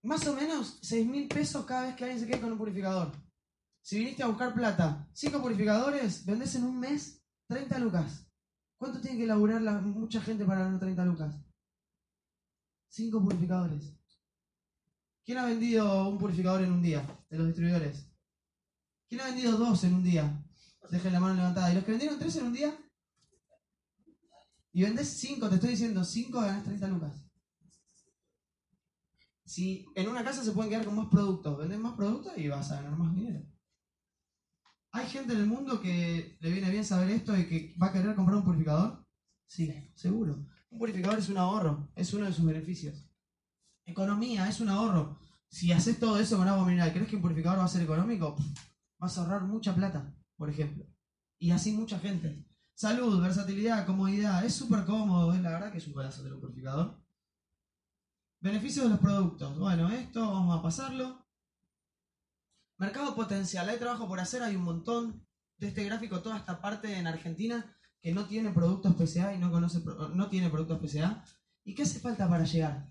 Más 0.01 0.25
o 0.25 0.33
menos 0.33 0.79
6 0.81 1.05
mil 1.05 1.27
pesos 1.27 1.63
cada 1.65 1.83
vez 1.83 1.95
que 1.95 2.05
alguien 2.05 2.19
se 2.19 2.25
quede 2.25 2.41
con 2.41 2.51
un 2.51 2.57
purificador. 2.57 3.11
Si 3.83 3.99
viniste 3.99 4.23
a 4.23 4.27
buscar 4.27 4.55
plata, 4.55 5.07
5 5.13 5.39
purificadores, 5.39 6.25
vendés 6.25 6.55
en 6.55 6.63
un 6.63 6.79
mes 6.79 7.23
30 7.49 7.77
lucas. 7.77 8.25
¿Cuánto 8.75 8.99
tiene 8.99 9.19
que 9.19 9.27
laburar 9.27 9.61
la, 9.61 9.73
mucha 9.73 10.19
gente 10.19 10.45
para 10.45 10.63
ganar 10.63 10.79
30 10.79 11.05
lucas? 11.05 11.35
5 12.87 13.21
purificadores. 13.23 13.93
¿Quién 15.23 15.37
ha 15.37 15.45
vendido 15.45 16.09
un 16.09 16.17
purificador 16.17 16.63
en 16.63 16.71
un 16.71 16.81
día 16.81 17.05
de 17.29 17.37
los 17.37 17.45
distribuidores? 17.45 18.12
¿Quién 19.13 19.21
ha 19.21 19.27
vendido 19.27 19.59
dos 19.59 19.83
en 19.83 19.93
un 19.93 20.03
día? 20.03 20.43
Dejen 20.89 21.13
la 21.13 21.19
mano 21.19 21.35
levantada. 21.35 21.71
¿Y 21.71 21.75
los 21.75 21.83
que 21.83 21.91
vendieron 21.91 22.17
tres 22.17 22.35
en 22.35 22.47
un 22.47 22.53
día? 22.53 22.75
y 24.71 24.81
vendés 24.81 25.07
5, 25.07 25.49
te 25.49 25.55
estoy 25.55 25.69
diciendo 25.69 26.03
5, 26.03 26.41
ganás 26.41 26.63
30 26.63 26.87
lucas. 26.87 27.13
Si 27.13 27.13
ganás 27.13 27.23
30 27.23 27.27
lucas. 27.27 27.27
Si 29.45 29.85
en 29.93 30.09
una 30.09 30.23
casa 30.23 30.43
se 30.43 30.51
pueden 30.51 30.71
quedar 30.71 30.85
con 30.85 30.95
más 30.95 31.09
productos, 31.09 31.59
vendés 31.59 31.77
más 31.77 31.93
productos 31.93 32.35
y 32.37 32.47
vas 32.47 32.71
a 32.71 32.77
ganar 32.77 32.97
más 32.97 33.15
dinero. 33.15 33.45
¿Hay 34.93 35.07
gente 35.07 35.33
en 35.33 35.41
el 35.41 35.45
mundo 35.45 35.79
que 35.79 36.35
le 36.39 36.49
viene 36.49 36.71
bien 36.71 36.83
saber 36.83 37.11
esto 37.11 37.37
y 37.37 37.47
que 37.47 37.75
va 37.79 37.89
a 37.89 37.93
querer 37.93 38.15
comprar 38.15 38.37
un 38.37 38.43
purificador? 38.43 39.05
Sí, 39.45 39.91
seguro. 39.93 40.43
Un 40.71 40.79
purificador 40.79 41.19
es 41.19 41.29
un 41.29 41.37
ahorro, 41.37 41.91
es 41.95 42.11
uno 42.15 42.25
de 42.25 42.33
sus 42.33 42.45
beneficios. 42.45 43.07
Economía, 43.85 44.49
es 44.49 44.59
un 44.59 44.69
ahorro. 44.69 45.19
Si 45.49 45.71
haces 45.71 45.99
todo 45.99 46.19
eso 46.19 46.35
con 46.35 46.47
agua 46.47 46.65
mineral, 46.65 46.91
¿crees 46.91 47.07
que 47.07 47.15
un 47.15 47.21
purificador 47.21 47.59
va 47.59 47.65
a 47.65 47.67
ser 47.67 47.83
económico? 47.83 48.35
Vas 49.03 49.17
a 49.17 49.21
ahorrar 49.23 49.41
mucha 49.41 49.75
plata, 49.75 50.15
por 50.37 50.49
ejemplo. 50.49 50.87
Y 51.37 51.51
así 51.51 51.73
mucha 51.73 51.99
gente. 51.99 52.47
Salud, 52.73 53.21
versatilidad, 53.21 53.85
comodidad, 53.85 54.45
es 54.45 54.55
súper 54.55 54.85
cómodo, 54.85 55.33
es 55.33 55.41
la 55.41 55.49
verdad 55.49 55.73
que 55.73 55.79
es 55.79 55.87
un 55.87 55.93
golazo 55.93 56.23
de 56.23 56.31
un 56.31 56.39
purificador. 56.39 57.03
Beneficios 58.39 58.85
de 58.85 58.91
los 58.91 59.01
productos. 59.01 59.59
Bueno, 59.59 59.89
esto 59.89 60.21
vamos 60.21 60.57
a 60.57 60.61
pasarlo. 60.61 61.27
Mercado 62.77 63.13
potencial. 63.13 63.67
Hay 63.67 63.77
trabajo 63.77 64.07
por 64.07 64.21
hacer, 64.21 64.41
hay 64.41 64.55
un 64.55 64.63
montón. 64.63 65.27
De 65.57 65.67
este 65.67 65.83
gráfico, 65.83 66.21
toda 66.21 66.37
esta 66.37 66.61
parte 66.61 66.97
en 66.97 67.05
Argentina 67.05 67.75
que 67.99 68.13
no 68.13 68.25
tiene 68.25 68.51
productos 68.51 68.95
PCA 68.95 69.35
y 69.35 69.37
no, 69.37 69.51
conoce, 69.51 69.83
no 70.13 70.29
tiene 70.29 70.49
productos 70.49 70.79
PCA. 70.79 71.25
¿Y 71.65 71.75
qué 71.75 71.83
hace 71.83 71.99
falta 71.99 72.29
para 72.29 72.45
llegar? 72.45 72.89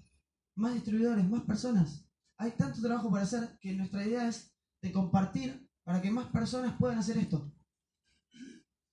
Más 0.56 0.74
distribuidores, 0.74 1.26
más 1.26 1.44
personas. 1.44 2.06
Hay 2.36 2.50
tanto 2.50 2.82
trabajo 2.82 3.08
por 3.08 3.20
hacer 3.20 3.56
que 3.60 3.72
nuestra 3.72 4.06
idea 4.06 4.28
es 4.28 4.54
de 4.82 4.92
compartir 4.92 5.71
para 5.84 6.00
que 6.00 6.10
más 6.10 6.26
personas 6.26 6.76
puedan 6.78 6.98
hacer 6.98 7.18
esto. 7.18 7.52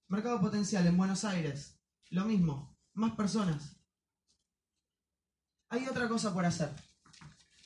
Mercado 0.08 0.42
potencial 0.42 0.86
en 0.88 0.98
Buenos 0.98 1.24
Aires. 1.24 1.80
Lo 2.10 2.26
mismo, 2.26 2.76
más 2.94 3.16
personas. 3.16 3.76
Hay 5.70 5.88
otra 5.88 6.10
cosa 6.10 6.34
por 6.34 6.46
hacer. 6.46 6.70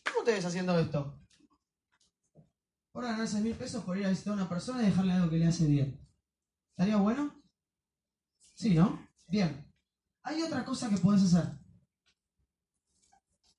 ¿Cómo 0.04 0.26
te 0.26 0.38
haciendo 0.38 0.78
esto? 0.78 1.20
Por 2.92 3.06
ganar 3.06 3.28
6 3.28 3.44
mil 3.44 3.56
pesos 3.56 3.84
por 3.84 3.98
ir 3.98 4.06
a 4.06 4.10
visitar 4.10 4.34
a 4.34 4.36
una 4.36 4.50
persona 4.50 4.84
y 4.84 4.88
dejarle 4.88 5.14
algo 5.14 5.30
que 5.30 5.38
le 5.38 5.48
hace 5.48 5.66
bien. 5.66 6.00
¿Estaría 6.72 6.98
bueno? 6.98 7.34
Sí, 8.54 8.76
¿no? 8.76 9.08
Bien. 9.28 9.66
Hay 10.24 10.42
otra 10.42 10.66
cosa 10.66 10.90
que 10.90 10.98
puedes 10.98 11.24
hacer. 11.24 11.58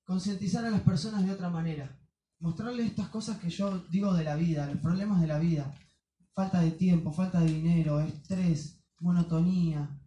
Concientizar 0.04 0.64
a 0.64 0.70
las 0.70 0.82
personas 0.82 1.24
de 1.24 1.32
otra 1.32 1.48
manera. 1.48 1.98
Mostrarles 2.44 2.88
estas 2.88 3.08
cosas 3.08 3.38
que 3.38 3.48
yo 3.48 3.78
digo 3.88 4.12
de 4.12 4.22
la 4.22 4.36
vida, 4.36 4.66
los 4.66 4.76
problemas 4.76 5.18
de 5.18 5.26
la 5.26 5.38
vida. 5.38 5.74
Falta 6.34 6.60
de 6.60 6.72
tiempo, 6.72 7.10
falta 7.10 7.40
de 7.40 7.46
dinero, 7.46 8.00
estrés, 8.00 8.84
monotonía. 9.00 9.98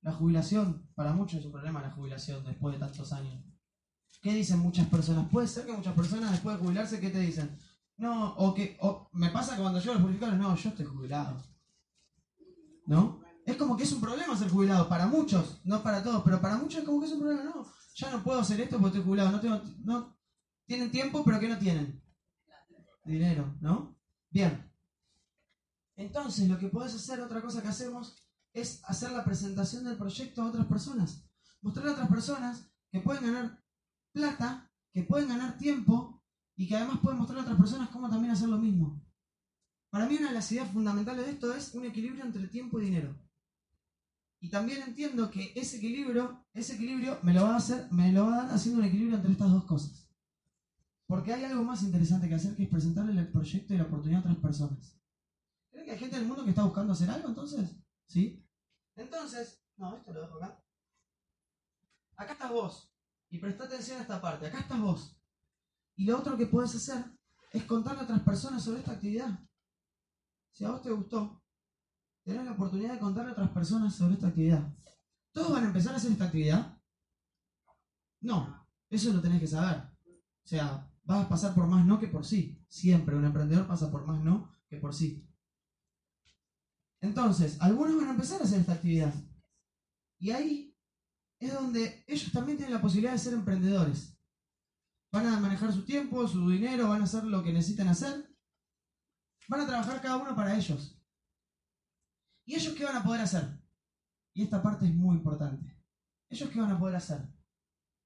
La 0.00 0.12
jubilación, 0.12 0.88
para 0.94 1.12
muchos 1.12 1.40
es 1.40 1.44
un 1.44 1.52
problema 1.52 1.82
la 1.82 1.90
jubilación 1.90 2.42
después 2.46 2.74
de 2.74 2.80
tantos 2.80 3.12
años. 3.12 3.44
¿Qué 4.22 4.32
dicen 4.32 4.60
muchas 4.60 4.86
personas? 4.86 5.28
Puede 5.28 5.46
ser 5.46 5.66
que 5.66 5.72
muchas 5.74 5.92
personas 5.92 6.30
después 6.30 6.56
de 6.56 6.64
jubilarse, 6.64 6.98
¿qué 6.98 7.10
te 7.10 7.20
dicen? 7.20 7.58
No, 7.98 8.36
o 8.36 8.54
que 8.54 8.78
o 8.80 9.10
me 9.12 9.28
pasa 9.28 9.54
que 9.54 9.60
cuando 9.60 9.78
yo 9.78 9.92
los 9.92 10.02
purificadores, 10.02 10.40
no, 10.40 10.56
yo 10.56 10.70
estoy 10.70 10.86
jubilado. 10.86 11.42
¿No? 12.86 13.20
Es 13.44 13.56
como 13.56 13.76
que 13.76 13.82
es 13.82 13.92
un 13.92 14.00
problema 14.00 14.34
ser 14.34 14.48
jubilado, 14.48 14.88
para 14.88 15.06
muchos, 15.08 15.60
no 15.64 15.82
para 15.82 16.02
todos, 16.02 16.22
pero 16.24 16.40
para 16.40 16.56
muchos 16.56 16.80
es 16.80 16.86
como 16.86 17.00
que 17.00 17.06
es 17.06 17.12
un 17.12 17.20
problema, 17.20 17.44
no, 17.44 17.66
ya 17.94 18.10
no 18.10 18.22
puedo 18.22 18.40
hacer 18.40 18.62
esto 18.62 18.78
porque 18.78 18.96
estoy 18.96 19.04
jubilado, 19.04 19.30
no 19.30 19.40
tengo, 19.40 19.60
no, 19.84 20.21
tienen 20.72 20.90
tiempo, 20.90 21.22
pero 21.22 21.38
¿qué 21.38 21.48
no 21.48 21.58
tienen? 21.58 22.02
Dinero, 23.04 23.58
¿no? 23.60 23.94
Bien. 24.30 24.72
Entonces, 25.96 26.48
lo 26.48 26.58
que 26.58 26.68
puedes 26.68 26.94
hacer, 26.94 27.20
otra 27.20 27.42
cosa 27.42 27.60
que 27.60 27.68
hacemos, 27.68 28.16
es 28.54 28.82
hacer 28.84 29.12
la 29.12 29.22
presentación 29.22 29.84
del 29.84 29.98
proyecto 29.98 30.40
a 30.40 30.46
otras 30.46 30.64
personas. 30.64 31.28
Mostrarle 31.60 31.90
a 31.90 31.92
otras 31.92 32.08
personas 32.08 32.72
que 32.90 33.00
pueden 33.00 33.24
ganar 33.24 33.62
plata, 34.12 34.72
que 34.94 35.02
pueden 35.02 35.28
ganar 35.28 35.58
tiempo 35.58 36.22
y 36.56 36.66
que 36.66 36.76
además 36.76 37.00
pueden 37.02 37.18
mostrar 37.18 37.40
a 37.40 37.42
otras 37.42 37.58
personas 37.58 37.90
cómo 37.90 38.08
también 38.08 38.32
hacer 38.32 38.48
lo 38.48 38.56
mismo. 38.56 39.04
Para 39.90 40.06
mí 40.06 40.16
una 40.16 40.28
de 40.28 40.34
las 40.34 40.50
ideas 40.52 40.70
fundamentales 40.70 41.26
de 41.26 41.32
esto 41.32 41.52
es 41.54 41.74
un 41.74 41.84
equilibrio 41.84 42.24
entre 42.24 42.48
tiempo 42.48 42.80
y 42.80 42.86
dinero. 42.86 43.14
Y 44.40 44.48
también 44.48 44.80
entiendo 44.80 45.30
que 45.30 45.52
ese 45.54 45.76
equilibrio, 45.76 46.46
ese 46.54 46.76
equilibrio 46.76 47.18
me 47.22 47.34
lo 47.34 47.42
va 47.42 47.52
a 47.52 47.56
hacer, 47.56 47.92
me 47.92 48.10
lo 48.10 48.24
va 48.24 48.38
a 48.38 48.44
dar 48.44 48.54
haciendo 48.54 48.80
un 48.80 48.86
equilibrio 48.86 49.16
entre 49.16 49.32
estas 49.32 49.50
dos 49.50 49.64
cosas. 49.64 50.02
Porque 51.12 51.30
hay 51.30 51.44
algo 51.44 51.62
más 51.62 51.82
interesante 51.82 52.26
que 52.26 52.36
hacer 52.36 52.56
que 52.56 52.62
es 52.62 52.70
presentarle 52.70 53.20
el 53.20 53.30
proyecto 53.30 53.74
y 53.74 53.76
la 53.76 53.82
oportunidad 53.82 54.20
a 54.20 54.30
otras 54.30 54.38
personas. 54.38 54.98
¿Creen 55.70 55.84
que 55.84 55.92
hay 55.92 55.98
gente 55.98 56.16
del 56.16 56.26
mundo 56.26 56.42
que 56.42 56.48
está 56.48 56.64
buscando 56.64 56.94
hacer 56.94 57.10
algo 57.10 57.28
entonces? 57.28 57.70
¿Sí? 58.06 58.42
Entonces, 58.96 59.62
no, 59.76 59.94
esto 59.94 60.10
lo 60.10 60.22
dejo 60.22 60.36
acá. 60.36 60.64
Acá 62.16 62.32
estás 62.32 62.50
vos. 62.50 62.90
Y 63.28 63.36
presta 63.40 63.64
atención 63.64 63.98
a 63.98 64.00
esta 64.00 64.22
parte. 64.22 64.46
Acá 64.46 64.60
estás 64.60 64.80
vos. 64.80 65.20
Y 65.96 66.06
lo 66.06 66.18
otro 66.18 66.34
que 66.38 66.46
puedes 66.46 66.74
hacer 66.74 67.04
es 67.50 67.64
contarle 67.64 68.00
a 68.00 68.04
otras 68.04 68.22
personas 68.22 68.64
sobre 68.64 68.78
esta 68.78 68.92
actividad. 68.92 69.38
Si 70.50 70.64
a 70.64 70.70
vos 70.70 70.80
te 70.80 70.92
gustó, 70.92 71.44
tenés 72.24 72.46
la 72.46 72.52
oportunidad 72.52 72.94
de 72.94 73.00
contarle 73.00 73.32
a 73.32 73.34
otras 73.34 73.50
personas 73.50 73.94
sobre 73.94 74.14
esta 74.14 74.28
actividad. 74.28 74.66
¿Todos 75.30 75.52
van 75.52 75.64
a 75.64 75.66
empezar 75.66 75.92
a 75.92 75.98
hacer 75.98 76.12
esta 76.12 76.24
actividad? 76.24 76.80
No, 78.22 78.66
eso 78.88 79.12
lo 79.12 79.20
tenés 79.20 79.40
que 79.40 79.46
saber. 79.46 79.76
O 80.42 80.48
sea, 80.48 80.88
vas 81.04 81.26
a 81.26 81.28
pasar 81.28 81.54
por 81.54 81.66
más 81.66 81.84
no 81.84 81.98
que 81.98 82.08
por 82.08 82.24
sí. 82.24 82.64
Siempre 82.68 83.16
un 83.16 83.24
emprendedor 83.24 83.66
pasa 83.66 83.90
por 83.90 84.06
más 84.06 84.22
no 84.22 84.50
que 84.68 84.78
por 84.78 84.94
sí. 84.94 85.28
Entonces, 87.00 87.60
algunos 87.60 87.96
van 87.96 88.08
a 88.08 88.12
empezar 88.12 88.40
a 88.40 88.44
hacer 88.44 88.60
esta 88.60 88.74
actividad. 88.74 89.12
Y 90.18 90.30
ahí 90.30 90.78
es 91.40 91.52
donde 91.52 92.04
ellos 92.06 92.30
también 92.32 92.56
tienen 92.56 92.74
la 92.74 92.80
posibilidad 92.80 93.12
de 93.12 93.18
ser 93.18 93.34
emprendedores. 93.34 94.16
Van 95.10 95.26
a 95.26 95.40
manejar 95.40 95.72
su 95.72 95.84
tiempo, 95.84 96.26
su 96.28 96.48
dinero, 96.48 96.88
van 96.88 97.00
a 97.00 97.04
hacer 97.04 97.24
lo 97.24 97.42
que 97.42 97.52
necesitan 97.52 97.88
hacer. 97.88 98.32
Van 99.48 99.60
a 99.60 99.66
trabajar 99.66 100.00
cada 100.00 100.16
uno 100.16 100.36
para 100.36 100.56
ellos. 100.56 101.02
¿Y 102.44 102.54
ellos 102.54 102.74
qué 102.74 102.84
van 102.84 102.96
a 102.96 103.02
poder 103.02 103.20
hacer? 103.20 103.60
Y 104.34 104.44
esta 104.44 104.62
parte 104.62 104.86
es 104.86 104.94
muy 104.94 105.16
importante. 105.16 105.76
¿Ellos 106.30 106.48
qué 106.48 106.60
van 106.60 106.70
a 106.70 106.78
poder 106.78 106.96
hacer? 106.96 107.20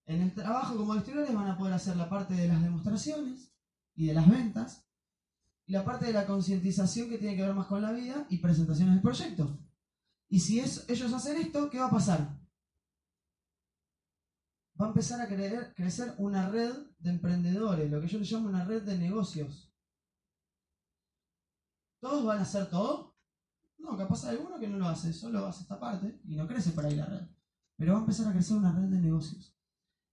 En 0.06 0.22
el 0.22 0.32
trabajo 0.34 0.76
como 0.76 0.94
distribuidores 0.94 1.34
van 1.34 1.48
a 1.48 1.58
poder 1.58 1.74
hacer 1.74 1.96
la 1.96 2.08
parte 2.08 2.34
de 2.34 2.48
las 2.48 2.62
demostraciones 2.62 3.52
y 3.94 4.06
de 4.06 4.14
las 4.14 4.28
ventas 4.28 4.86
y 5.66 5.72
la 5.72 5.84
parte 5.84 6.06
de 6.06 6.12
la 6.12 6.26
concientización 6.26 7.08
que 7.08 7.18
tiene 7.18 7.36
que 7.36 7.42
ver 7.42 7.54
más 7.54 7.66
con 7.66 7.82
la 7.82 7.92
vida 7.92 8.26
y 8.30 8.38
presentaciones 8.38 8.94
del 8.94 9.02
proyecto. 9.02 9.58
Y 10.28 10.40
si 10.40 10.60
ellos 10.60 11.12
hacen 11.12 11.36
esto, 11.38 11.68
¿qué 11.70 11.78
va 11.78 11.86
a 11.86 11.90
pasar? 11.90 12.36
va 14.80 14.86
a 14.86 14.88
empezar 14.88 15.20
a 15.20 15.28
crecer 15.74 16.14
una 16.18 16.48
red 16.48 16.72
de 16.98 17.10
emprendedores, 17.10 17.90
lo 17.90 18.00
que 18.00 18.08
yo 18.08 18.18
le 18.18 18.24
llamo 18.24 18.48
una 18.48 18.64
red 18.64 18.82
de 18.82 18.98
negocios. 18.98 19.72
¿Todos 22.00 22.24
van 22.24 22.38
a 22.38 22.42
hacer 22.42 22.68
todo? 22.68 23.16
No, 23.78 23.96
capaz 23.96 24.24
hay 24.24 24.36
alguno 24.36 24.58
que 24.58 24.68
no 24.68 24.78
lo 24.78 24.88
hace, 24.88 25.12
solo 25.12 25.46
hace 25.46 25.62
esta 25.62 25.80
parte 25.80 26.20
y 26.24 26.36
no 26.36 26.46
crece 26.46 26.72
por 26.72 26.84
ahí 26.84 26.94
la 26.94 27.06
red. 27.06 27.26
Pero 27.76 27.92
va 27.92 27.98
a 27.98 28.02
empezar 28.02 28.28
a 28.28 28.32
crecer 28.32 28.56
una 28.56 28.72
red 28.72 28.88
de 28.88 29.00
negocios. 29.00 29.55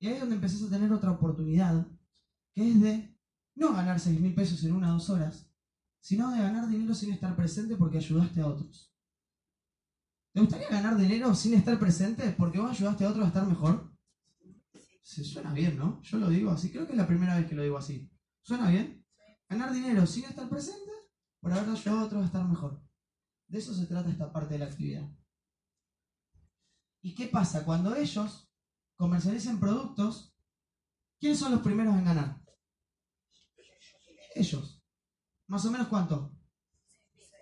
Y 0.03 0.07
ahí 0.07 0.15
es 0.15 0.19
donde 0.19 0.35
empezás 0.35 0.61
a 0.63 0.69
tener 0.69 0.91
otra 0.91 1.11
oportunidad, 1.11 1.87
que 2.53 2.69
es 2.69 2.81
de 2.81 3.17
no 3.55 3.71
ganar 3.71 4.01
6 4.01 4.19
mil 4.19 4.35
pesos 4.35 4.61
en 4.65 4.73
una 4.73 4.89
o 4.89 4.93
dos 4.95 5.09
horas, 5.09 5.49
sino 6.01 6.29
de 6.29 6.39
ganar 6.39 6.67
dinero 6.67 6.93
sin 6.93 7.13
estar 7.13 7.33
presente 7.37 7.77
porque 7.77 7.99
ayudaste 7.99 8.41
a 8.41 8.47
otros. 8.47 8.93
¿Te 10.33 10.41
gustaría 10.41 10.67
ganar 10.67 10.97
dinero 10.97 11.33
sin 11.33 11.53
estar 11.53 11.79
presente 11.79 12.35
porque 12.37 12.59
vos 12.59 12.71
ayudaste 12.71 13.05
a 13.05 13.11
otros 13.11 13.23
a 13.23 13.27
estar 13.29 13.47
mejor? 13.47 13.95
Se 15.03 15.23
suena 15.23 15.53
bien, 15.53 15.77
¿no? 15.77 16.01
Yo 16.01 16.17
lo 16.17 16.27
digo 16.27 16.51
así, 16.51 16.69
creo 16.69 16.85
que 16.85 16.91
es 16.91 16.97
la 16.97 17.07
primera 17.07 17.37
vez 17.37 17.47
que 17.47 17.55
lo 17.55 17.63
digo 17.63 17.77
así. 17.77 18.11
¿Suena 18.41 18.69
bien? 18.69 19.07
Ganar 19.47 19.71
dinero 19.71 20.05
sin 20.05 20.25
estar 20.25 20.49
presente 20.49 20.91
por 21.39 21.53
haber 21.53 21.69
ayudado 21.69 21.99
a 21.99 22.03
otros 22.03 22.23
a 22.23 22.25
estar 22.25 22.45
mejor. 22.45 22.83
De 23.47 23.57
eso 23.57 23.73
se 23.73 23.85
trata 23.85 24.09
esta 24.09 24.33
parte 24.33 24.55
de 24.55 24.59
la 24.59 24.65
actividad. 24.65 25.09
¿Y 27.01 27.15
qué 27.15 27.27
pasa? 27.27 27.63
Cuando 27.63 27.95
ellos 27.95 28.52
comercialicen 28.95 29.59
productos, 29.59 30.35
¿quiénes 31.19 31.39
son 31.39 31.51
los 31.51 31.61
primeros 31.61 31.95
en 31.95 32.05
ganar? 32.05 32.41
Ellos. 34.35 34.83
¿Más 35.47 35.65
o 35.65 35.71
menos 35.71 35.87
cuánto? 35.87 36.35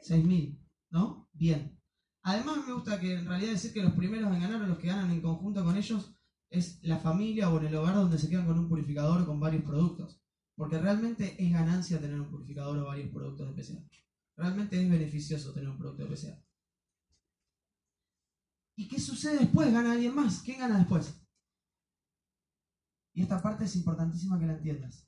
6.000, 0.07 0.59
¿no? 0.89 1.29
Bien. 1.33 1.79
Además 2.23 2.65
me 2.67 2.73
gusta 2.73 2.99
que 2.99 3.13
en 3.13 3.25
realidad 3.25 3.51
decir 3.51 3.73
que 3.73 3.81
los 3.81 3.93
primeros 3.93 4.31
en 4.33 4.41
ganar 4.41 4.61
o 4.61 4.67
los 4.67 4.77
que 4.77 4.87
ganan 4.87 5.11
en 5.11 5.21
conjunto 5.21 5.63
con 5.63 5.75
ellos 5.75 6.13
es 6.49 6.79
la 6.83 6.99
familia 6.99 7.49
o 7.49 7.59
en 7.59 7.67
el 7.67 7.75
hogar 7.75 7.95
donde 7.95 8.19
se 8.19 8.29
quedan 8.29 8.45
con 8.45 8.59
un 8.59 8.67
purificador 8.67 9.25
con 9.25 9.39
varios 9.39 9.63
productos. 9.63 10.21
Porque 10.55 10.77
realmente 10.77 11.35
es 11.43 11.51
ganancia 11.51 11.99
tener 11.99 12.19
un 12.19 12.29
purificador 12.29 12.77
o 12.79 12.85
varios 12.85 13.09
productos 13.09 13.47
de 13.47 13.63
PCA. 13.63 13.87
Realmente 14.35 14.81
es 14.81 14.89
beneficioso 14.89 15.53
tener 15.53 15.69
un 15.69 15.77
producto 15.77 16.03
de 16.03 16.15
PCA. 16.15 16.43
¿Y 18.75 18.87
qué 18.87 18.99
sucede 18.99 19.39
después? 19.39 19.71
¿Gana 19.71 19.93
alguien 19.93 20.13
más? 20.13 20.41
¿Quién 20.41 20.59
gana 20.59 20.77
después? 20.77 21.20
Y 23.13 23.23
esta 23.23 23.41
parte 23.41 23.65
es 23.65 23.75
importantísima 23.75 24.39
que 24.39 24.45
la 24.45 24.53
entiendas. 24.53 25.07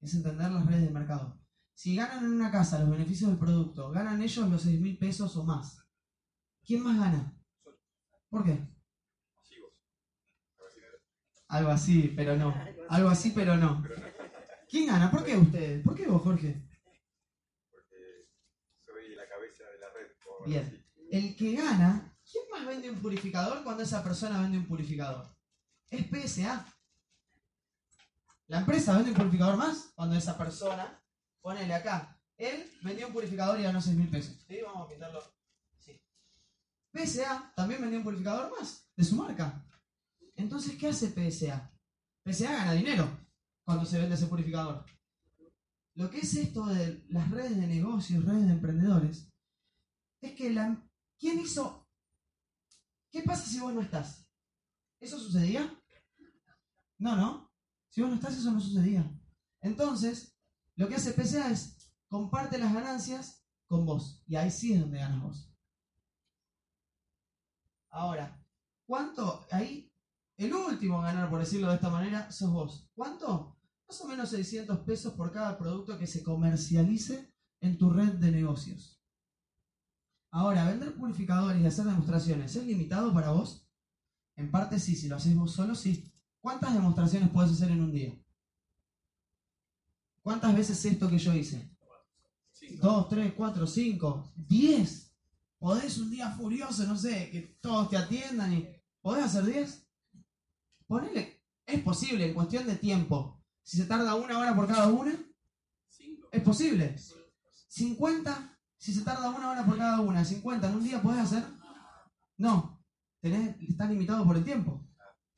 Es 0.00 0.14
entender 0.14 0.50
las 0.50 0.66
redes 0.66 0.82
de 0.82 0.90
mercado. 0.90 1.40
Si 1.74 1.96
ganan 1.96 2.24
en 2.24 2.32
una 2.32 2.50
casa 2.50 2.78
los 2.78 2.90
beneficios 2.90 3.30
del 3.30 3.38
producto, 3.38 3.90
ganan 3.90 4.22
ellos 4.22 4.48
los 4.48 4.62
6 4.62 4.80
mil 4.80 4.98
pesos 4.98 5.36
o 5.36 5.44
más. 5.44 5.82
¿Quién 6.64 6.82
más 6.82 6.98
gana? 6.98 7.36
¿Por 8.28 8.44
qué? 8.44 8.74
Algo 11.48 11.70
así, 11.70 12.12
pero 12.16 12.36
no. 12.36 12.54
Algo 12.88 13.08
así, 13.08 13.32
pero 13.34 13.56
no. 13.56 13.82
¿Quién 14.68 14.86
gana? 14.86 15.10
¿Por 15.10 15.24
qué 15.24 15.36
ustedes? 15.36 15.84
¿Por 15.84 15.94
qué 15.94 16.06
vos, 16.06 16.22
Jorge? 16.22 16.66
Porque 17.70 18.24
soy 18.84 19.14
la 19.14 19.28
cabeza 19.28 19.64
de 19.64 19.78
la 19.78 19.86
red. 19.92 20.08
Bien. 20.46 20.84
El 21.10 21.36
que 21.36 21.54
gana, 21.54 22.16
¿quién 22.30 22.44
más 22.50 22.66
vende 22.66 22.90
un 22.90 23.00
purificador 23.00 23.62
cuando 23.62 23.82
esa 23.82 24.02
persona 24.02 24.40
vende 24.40 24.58
un 24.58 24.66
purificador? 24.66 25.33
Es 25.94 26.06
PSA. 26.08 26.66
La 28.48 28.58
empresa 28.58 28.94
vende 28.94 29.10
un 29.10 29.16
purificador 29.16 29.56
más 29.56 29.92
cuando 29.94 30.16
esa 30.16 30.36
persona, 30.36 31.00
ponele 31.40 31.72
acá, 31.72 32.20
él 32.36 32.68
vendió 32.82 33.06
un 33.06 33.12
purificador 33.12 33.60
y 33.60 33.62
ganó 33.62 33.80
6 33.80 33.96
mil 33.96 34.08
pesos. 34.08 34.44
¿Sí? 34.48 34.58
Vamos 34.64 34.86
a 34.86 34.88
pintarlo. 34.90 35.22
Sí. 35.78 36.00
PSA 36.92 37.52
también 37.54 37.80
vendió 37.80 37.98
un 37.98 38.04
purificador 38.04 38.52
más 38.58 38.90
de 38.96 39.04
su 39.04 39.14
marca. 39.14 39.64
Entonces, 40.34 40.76
¿qué 40.76 40.88
hace 40.88 41.08
PSA? 41.08 41.70
PSA 42.24 42.52
gana 42.52 42.72
dinero 42.72 43.08
cuando 43.64 43.84
se 43.84 43.98
vende 43.98 44.16
ese 44.16 44.26
purificador. 44.26 44.84
Lo 45.94 46.10
que 46.10 46.18
es 46.18 46.34
esto 46.34 46.66
de 46.66 47.04
las 47.08 47.30
redes 47.30 47.56
de 47.56 47.68
negocios, 47.68 48.24
redes 48.24 48.46
de 48.46 48.52
emprendedores, 48.52 49.28
es 50.20 50.32
que 50.32 50.50
la... 50.50 50.76
¿Quién 51.16 51.38
hizo? 51.38 51.88
¿Qué 53.12 53.22
pasa 53.22 53.46
si 53.46 53.60
vos 53.60 53.72
no 53.72 53.80
estás? 53.80 54.26
¿Eso 54.98 55.20
sucedía? 55.20 55.72
No, 57.04 57.16
no. 57.16 57.52
Si 57.90 58.00
vos 58.00 58.08
no 58.08 58.16
estás, 58.16 58.34
eso 58.34 58.50
no 58.50 58.58
sucedía. 58.58 59.04
Entonces, 59.60 60.38
lo 60.74 60.88
que 60.88 60.94
hace 60.94 61.12
PSA 61.12 61.50
es 61.50 61.92
comparte 62.08 62.56
las 62.56 62.72
ganancias 62.72 63.44
con 63.66 63.84
vos. 63.84 64.24
Y 64.26 64.36
ahí 64.36 64.50
sí 64.50 64.72
es 64.72 64.80
donde 64.80 65.00
ganas 65.00 65.22
vos. 65.22 65.54
Ahora, 67.90 68.42
¿cuánto? 68.86 69.44
Ahí, 69.50 69.92
el 70.38 70.54
último 70.54 70.96
en 70.96 71.02
ganar, 71.02 71.28
por 71.28 71.40
decirlo 71.40 71.68
de 71.68 71.74
esta 71.74 71.90
manera, 71.90 72.32
sos 72.32 72.50
vos. 72.50 72.90
¿Cuánto? 72.94 73.58
Más 73.86 74.00
o 74.00 74.08
menos 74.08 74.30
600 74.30 74.78
pesos 74.78 75.12
por 75.12 75.30
cada 75.30 75.58
producto 75.58 75.98
que 75.98 76.06
se 76.06 76.22
comercialice 76.22 77.34
en 77.60 77.76
tu 77.76 77.90
red 77.90 78.14
de 78.14 78.32
negocios. 78.32 79.04
Ahora, 80.30 80.64
vender 80.64 80.94
purificadores 80.94 81.60
y 81.60 81.66
hacer 81.66 81.84
demostraciones, 81.84 82.56
¿es 82.56 82.64
limitado 82.64 83.12
para 83.12 83.32
vos? 83.32 83.68
En 84.36 84.50
parte 84.50 84.80
sí, 84.80 84.96
si 84.96 85.06
lo 85.08 85.16
haces 85.16 85.36
vos 85.36 85.52
solo, 85.52 85.74
sí. 85.74 86.10
¿Cuántas 86.44 86.74
demostraciones 86.74 87.30
puedes 87.30 87.52
hacer 87.52 87.70
en 87.70 87.80
un 87.80 87.90
día? 87.90 88.14
¿Cuántas 90.20 90.54
veces 90.54 90.84
esto 90.84 91.08
que 91.08 91.16
yo 91.16 91.32
hice? 91.32 91.74
Dos, 92.82 93.08
tres, 93.08 93.32
cuatro, 93.34 93.66
cinco, 93.66 94.30
diez. 94.36 95.10
¿Podés 95.58 95.96
un 95.96 96.10
día 96.10 96.30
furioso, 96.32 96.84
no 96.84 96.98
sé, 96.98 97.30
que 97.30 97.40
todos 97.62 97.88
te 97.88 97.96
atiendan 97.96 98.52
y... 98.52 98.68
¿Podés 99.00 99.24
hacer 99.24 99.46
diez? 99.46 99.88
Ponele, 100.86 101.40
es 101.64 101.82
posible 101.82 102.26
en 102.26 102.34
cuestión 102.34 102.66
de 102.66 102.76
tiempo. 102.76 103.42
Si 103.62 103.78
se 103.78 103.86
tarda 103.86 104.14
una 104.14 104.38
hora 104.38 104.54
por 104.54 104.66
cada 104.66 104.88
una, 104.88 105.18
es 106.30 106.42
posible. 106.42 106.94
50, 107.68 108.58
si 108.76 108.92
se 108.92 109.00
tarda 109.00 109.30
una 109.30 109.50
hora 109.50 109.64
por 109.64 109.78
cada 109.78 109.98
una, 110.02 110.22
50 110.22 110.68
en 110.68 110.76
un 110.76 110.84
día 110.84 111.00
podés 111.00 111.20
hacer. 111.20 111.42
No, 112.36 112.84
tenés, 113.22 113.56
estás 113.62 113.88
limitado 113.88 114.26
por 114.26 114.36
el 114.36 114.44
tiempo. 114.44 114.86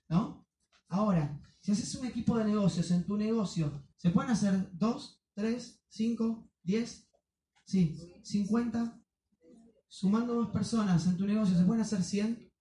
¿No? 0.09 0.46
Ahora, 0.89 1.41
si 1.61 1.73
haces 1.73 1.95
un 1.97 2.07
equipo 2.07 2.39
de 2.39 2.45
negocios 2.45 2.91
en 2.91 3.05
tu 3.05 3.17
negocio, 3.17 3.85
¿se 3.97 4.11
pueden 4.11 4.31
hacer 4.31 4.71
2, 4.73 5.23
3, 5.35 5.83
5, 5.89 6.51
10? 6.63 7.09
Sí, 7.65 8.21
50. 8.23 9.03
Sumando 9.89 10.41
más 10.41 10.51
personas 10.51 11.07
en 11.07 11.17
tu 11.17 11.27
negocio, 11.27 11.57
¿se 11.57 11.65
pueden 11.65 11.83
hacer 11.83 12.03
100? 12.03 12.53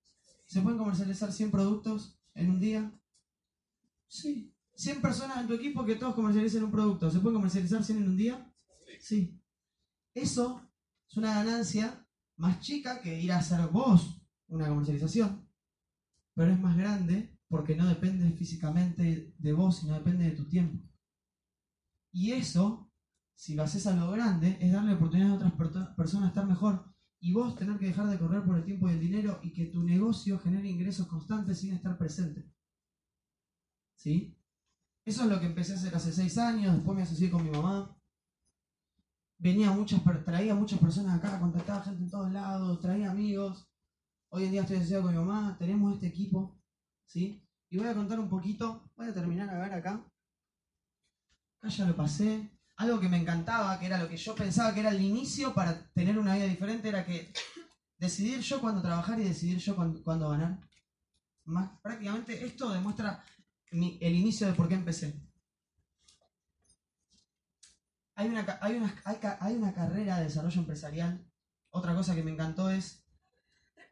¿Se 0.46 0.62
pueden 0.62 0.78
comercializar 0.78 1.32
100 1.32 1.52
productos 1.52 2.20
en 2.34 2.50
un 2.50 2.60
día? 2.60 3.00
Sí. 4.08 4.52
100 4.76 5.02
personas 5.02 5.38
en 5.38 5.48
tu 5.48 5.54
equipo 5.54 5.86
que 5.86 5.96
todos 5.96 6.16
comercialicen 6.16 6.64
un 6.64 6.72
producto. 6.72 7.10
¿Se 7.10 7.20
pueden 7.20 7.38
comercializar 7.38 7.84
100 7.84 7.98
en 8.00 8.10
un 8.10 8.18
día? 8.18 8.54
Sí. 9.00 9.40
Eso 10.14 10.62
es 11.08 11.18
una 11.18 11.36
ganancia 11.36 12.08
más 12.38 12.60
chica 12.60 13.02
que 13.02 13.22
ir 13.22 13.32
a 13.32 13.38
hacer 13.38 13.66
vos 13.68 14.22
una 14.48 14.68
comercialización. 14.68 15.48
Pero 16.34 16.52
es 16.52 16.60
más 16.60 16.76
grande 16.78 17.35
porque 17.48 17.76
no 17.76 17.88
depende 17.88 18.30
físicamente 18.32 19.34
de 19.38 19.54
vos, 19.54 19.78
sino 19.78 19.94
depende 19.94 20.26
de 20.26 20.36
tu 20.36 20.48
tiempo. 20.48 20.84
Y 22.12 22.32
eso, 22.32 22.92
si 23.36 23.56
lo 23.56 23.64
haces 23.64 23.86
a 23.88 23.96
lo 23.96 24.12
grande, 24.12 24.58
es 24.60 24.72
darle 24.72 24.94
oportunidad 24.94 25.32
a 25.32 25.36
otras 25.36 25.54
per- 25.54 25.96
personas 25.96 26.26
a 26.26 26.30
estar 26.30 26.46
mejor. 26.46 26.94
Y 27.20 27.34
vos 27.34 27.56
tener 27.56 27.78
que 27.80 27.88
dejar 27.88 28.08
de 28.08 28.20
correr 28.20 28.44
por 28.44 28.58
el 28.58 28.64
tiempo 28.66 28.88
y 28.88 28.94
el 28.94 29.00
dinero 29.00 29.40
y 29.44 29.52
que 29.52 29.66
tu 29.66 29.84
negocio 29.84 30.40
genere 30.40 30.70
ingresos 30.70 31.08
constantes 31.08 31.60
sin 31.60 31.74
estar 31.74 31.98
presente. 31.98 32.52
¿Sí? 33.96 34.38
Eso 35.06 35.24
es 35.24 35.30
lo 35.30 35.40
que 35.40 35.48
empecé 35.48 35.74
a 35.74 35.76
hacer 35.76 35.96
hace 35.96 36.12
seis 36.12 36.38
años, 36.38 36.76
después 36.76 36.96
me 36.96 37.04
asocié 37.04 37.30
con 37.30 37.44
mi 37.44 37.52
mamá. 37.52 37.96
Venía 39.38 39.72
muchas, 39.72 40.02
traía 40.24 40.56
muchas 40.56 40.80
personas 40.80 41.18
acá, 41.18 41.40
contactaba 41.40 41.84
gente 41.84 42.04
en 42.04 42.10
todos 42.10 42.32
lados, 42.32 42.80
traía 42.80 43.12
amigos. 43.12 43.70
Hoy 44.30 44.46
en 44.46 44.52
día 44.52 44.62
estoy 44.62 44.78
asociado 44.78 45.04
con 45.04 45.12
mi 45.14 45.20
mamá, 45.20 45.56
tenemos 45.60 45.94
este 45.94 46.08
equipo, 46.08 46.60
¿sí? 47.06 47.46
Y 47.70 47.78
voy 47.78 47.88
a 47.88 47.94
contar 47.94 48.20
un 48.20 48.30
poquito, 48.30 48.90
voy 48.96 49.10
a 49.10 49.14
terminar 49.14 49.50
a 49.50 49.60
ver 49.60 49.74
acá. 49.74 50.06
Acá 51.60 51.70
ya 51.70 51.86
lo 51.86 51.96
pasé. 51.96 52.52
Algo 52.78 53.00
que 53.00 53.10
me 53.10 53.18
encantaba, 53.18 53.80
que 53.80 53.86
era 53.86 53.98
lo 53.98 54.10
que 54.10 54.18
yo 54.18 54.36
pensaba 54.36 54.74
que 54.74 54.82
era 54.82 54.90
el 54.90 55.02
inicio 55.02 55.54
para 55.54 55.90
tener 55.94 56.20
una 56.20 56.36
vida 56.36 56.46
diferente, 56.46 56.90
era 56.90 57.06
que 57.06 57.32
decidir 57.98 58.42
yo 58.42 58.60
cuándo 58.60 58.82
trabajar 58.82 59.20
y 59.20 59.24
decidir 59.24 59.60
yo 59.60 59.76
cuándo, 59.76 60.30
ganar. 60.30 60.60
Más, 61.46 61.80
prácticamente 61.82 62.46
esto 62.46 62.70
demuestra 62.70 63.24
el 63.72 64.16
inicio 64.16 64.48
de 64.48 64.54
por 64.54 64.68
qué 64.68 64.76
empecé. 64.76 65.22
Hay 68.16 68.28
una, 68.28 68.58
hay, 68.62 68.76
una, 68.76 69.04
hay 69.40 69.56
una 69.56 69.74
carrera 69.74 70.18
de 70.18 70.26
desarrollo 70.26 70.60
empresarial. 70.60 71.26
Otra 71.70 71.96
cosa 71.96 72.16
que 72.16 72.24
me 72.24 72.32
encantó 72.32 72.70
es 72.70 73.05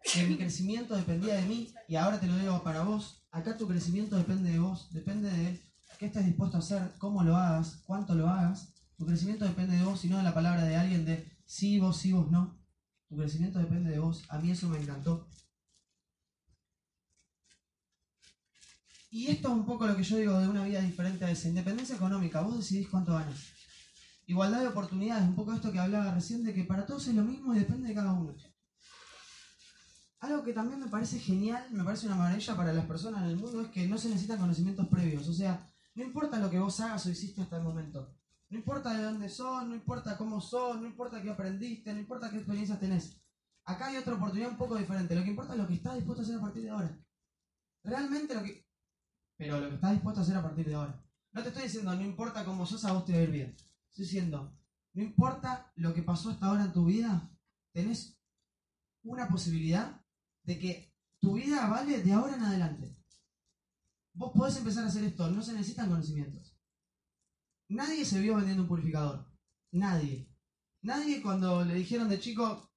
que 0.03 0.25
mi 0.25 0.37
crecimiento 0.37 0.95
dependía 0.95 1.35
de 1.35 1.43
mí 1.43 1.73
y 1.87 1.95
ahora 1.95 2.19
te 2.19 2.27
lo 2.27 2.37
digo 2.37 2.61
para 2.63 2.83
vos. 2.83 3.23
Acá 3.31 3.57
tu 3.57 3.67
crecimiento 3.67 4.17
depende 4.17 4.51
de 4.51 4.59
vos, 4.59 4.91
depende 4.91 5.29
de 5.31 5.61
qué 5.97 6.07
estés 6.07 6.25
dispuesto 6.25 6.57
a 6.57 6.59
hacer, 6.59 6.91
cómo 6.97 7.23
lo 7.23 7.35
hagas, 7.37 7.81
cuánto 7.85 8.13
lo 8.13 8.27
hagas. 8.27 8.73
Tu 8.97 9.05
crecimiento 9.05 9.45
depende 9.45 9.77
de 9.77 9.83
vos 9.83 10.03
y 10.05 10.09
no 10.09 10.17
de 10.17 10.23
la 10.23 10.33
palabra 10.33 10.63
de 10.65 10.75
alguien 10.75 11.05
de 11.05 11.31
sí, 11.45 11.79
vos, 11.79 11.97
sí, 11.97 12.11
vos, 12.11 12.29
no. 12.29 12.59
Tu 13.07 13.17
crecimiento 13.17 13.59
depende 13.59 13.91
de 13.91 13.99
vos. 13.99 14.23
A 14.29 14.39
mí 14.39 14.51
eso 14.51 14.67
me 14.67 14.79
encantó. 14.79 15.27
Y 19.09 19.27
esto 19.27 19.47
es 19.49 19.53
un 19.53 19.65
poco 19.65 19.85
lo 19.85 19.95
que 19.95 20.03
yo 20.03 20.17
digo 20.17 20.39
de 20.39 20.47
una 20.47 20.63
vida 20.63 20.81
diferente 20.81 21.23
a 21.23 21.31
esa. 21.31 21.47
Independencia 21.47 21.95
económica, 21.95 22.41
vos 22.41 22.57
decidís 22.57 22.87
cuánto 22.87 23.13
ganas. 23.13 23.53
Igualdad 24.25 24.61
de 24.61 24.67
oportunidades, 24.67 25.27
un 25.27 25.35
poco 25.35 25.53
esto 25.53 25.71
que 25.71 25.79
hablaba 25.79 26.13
recién 26.13 26.43
de 26.43 26.53
que 26.53 26.63
para 26.63 26.85
todos 26.85 27.07
es 27.07 27.13
lo 27.13 27.23
mismo 27.23 27.53
y 27.53 27.59
depende 27.59 27.89
de 27.89 27.95
cada 27.95 28.13
uno. 28.13 28.35
Algo 30.23 30.41
que 30.41 30.53
también 30.53 30.79
me 30.79 30.87
parece 30.87 31.19
genial, 31.19 31.67
me 31.71 31.83
parece 31.83 32.07
una 32.07 32.15
maravilla 32.15 32.55
para 32.55 32.71
las 32.71 32.85
personas 32.85 33.23
en 33.23 33.31
el 33.31 33.35
mundo 33.35 33.59
es 33.59 33.67
que 33.67 33.85
no 33.89 33.97
se 33.97 34.07
necesitan 34.07 34.39
conocimientos 34.39 34.87
previos. 34.87 35.27
O 35.27 35.33
sea, 35.33 35.69
no 35.95 36.01
importa 36.01 36.39
lo 36.39 36.49
que 36.49 36.59
vos 36.59 36.79
hagas 36.79 37.05
o 37.05 37.09
hiciste 37.09 37.41
hasta 37.41 37.57
el 37.57 37.63
momento. 37.63 38.15
No 38.47 38.57
importa 38.57 38.93
de 38.93 39.03
dónde 39.03 39.27
sos, 39.27 39.67
no 39.67 39.75
importa 39.75 40.15
cómo 40.15 40.39
sos, 40.39 40.79
no 40.79 40.87
importa 40.87 41.21
qué 41.21 41.29
aprendiste, 41.29 41.93
no 41.93 41.99
importa 41.99 42.29
qué 42.29 42.37
experiencias 42.37 42.79
tenés. 42.79 43.21
Acá 43.65 43.87
hay 43.87 43.97
otra 43.97 44.13
oportunidad 44.13 44.49
un 44.49 44.55
poco 44.55 44.77
diferente. 44.77 45.13
Lo 45.13 45.23
que 45.23 45.29
importa 45.31 45.55
es 45.55 45.59
lo 45.59 45.67
que 45.67 45.73
estás 45.73 45.95
dispuesto 45.95 46.21
a 46.21 46.23
hacer 46.23 46.37
a 46.37 46.41
partir 46.41 46.63
de 46.63 46.69
ahora. 46.69 46.97
Realmente 47.83 48.33
lo 48.33 48.43
que... 48.43 48.65
Pero 49.35 49.59
lo 49.59 49.67
que 49.67 49.75
estás 49.75 49.91
dispuesto 49.91 50.21
a 50.21 50.23
hacer 50.23 50.37
a 50.37 50.41
partir 50.41 50.65
de 50.65 50.75
ahora. 50.75 51.03
No 51.33 51.43
te 51.43 51.49
estoy 51.49 51.63
diciendo, 51.63 51.93
no 51.93 52.01
importa 52.01 52.45
cómo 52.45 52.65
sos, 52.65 52.85
a 52.85 52.93
vos 52.93 53.03
te 53.03 53.11
va 53.11 53.17
a 53.17 53.23
ir 53.23 53.31
bien. 53.31 53.57
Estoy 53.89 54.05
diciendo, 54.05 54.57
no 54.93 55.03
importa 55.03 55.73
lo 55.75 55.93
que 55.93 56.01
pasó 56.01 56.29
hasta 56.29 56.45
ahora 56.45 56.63
en 56.63 56.71
tu 56.71 56.85
vida, 56.85 57.29
tenés 57.73 58.17
una 59.03 59.27
posibilidad 59.27 60.02
de 60.43 60.59
que 60.59 60.93
tu 61.19 61.33
vida 61.33 61.67
vale 61.67 62.03
de 62.03 62.13
ahora 62.13 62.35
en 62.35 62.43
adelante. 62.43 62.95
Vos 64.13 64.31
podés 64.33 64.57
empezar 64.57 64.83
a 64.83 64.87
hacer 64.87 65.03
esto, 65.03 65.29
no 65.29 65.41
se 65.41 65.53
necesitan 65.53 65.89
conocimientos. 65.89 66.55
Nadie 67.69 68.05
se 68.05 68.19
vio 68.19 68.35
vendiendo 68.35 68.63
un 68.63 68.69
purificador. 68.69 69.25
Nadie. 69.71 70.29
Nadie 70.81 71.21
cuando 71.21 71.63
le 71.63 71.73
dijeron 71.73 72.09
de 72.09 72.19
chico, 72.19 72.69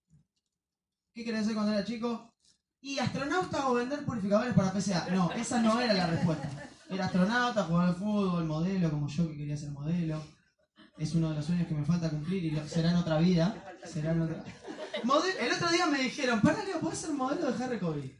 ¿qué 1.12 1.24
querés 1.24 1.42
hacer 1.42 1.54
cuando 1.54 1.72
era 1.72 1.84
chico? 1.84 2.32
Y 2.80 2.98
astronauta 2.98 3.68
o 3.68 3.74
vender 3.74 4.04
purificadores 4.04 4.54
para 4.54 4.72
PCA. 4.72 5.08
No, 5.10 5.30
esa 5.32 5.60
no 5.60 5.80
era 5.80 5.92
la 5.92 6.06
respuesta. 6.06 6.48
Era 6.88 7.06
astronauta, 7.06 7.64
jugar 7.64 7.88
al 7.88 7.96
fútbol, 7.96 8.44
modelo, 8.44 8.90
como 8.90 9.08
yo 9.08 9.28
que 9.28 9.36
quería 9.36 9.56
ser 9.56 9.72
modelo. 9.72 10.22
Es 10.96 11.14
uno 11.14 11.30
de 11.30 11.36
los 11.36 11.44
sueños 11.44 11.66
que 11.66 11.74
me 11.74 11.84
falta 11.84 12.08
cumplir 12.08 12.44
y 12.44 12.68
será 12.68 12.92
en 12.92 12.96
otra 12.96 13.18
vida. 13.18 13.76
Será 13.84 14.12
en 14.12 14.22
otra... 14.22 14.44
El 15.02 15.52
otro 15.52 15.70
día 15.70 15.86
me 15.86 15.98
dijeron, 15.98 16.40
pará 16.40 16.64
Leo, 16.64 16.80
¿podés 16.80 16.98
ser 16.98 17.10
modelo 17.10 17.50
de 17.50 17.64
Harry 17.64 17.78
Cody? 17.78 18.16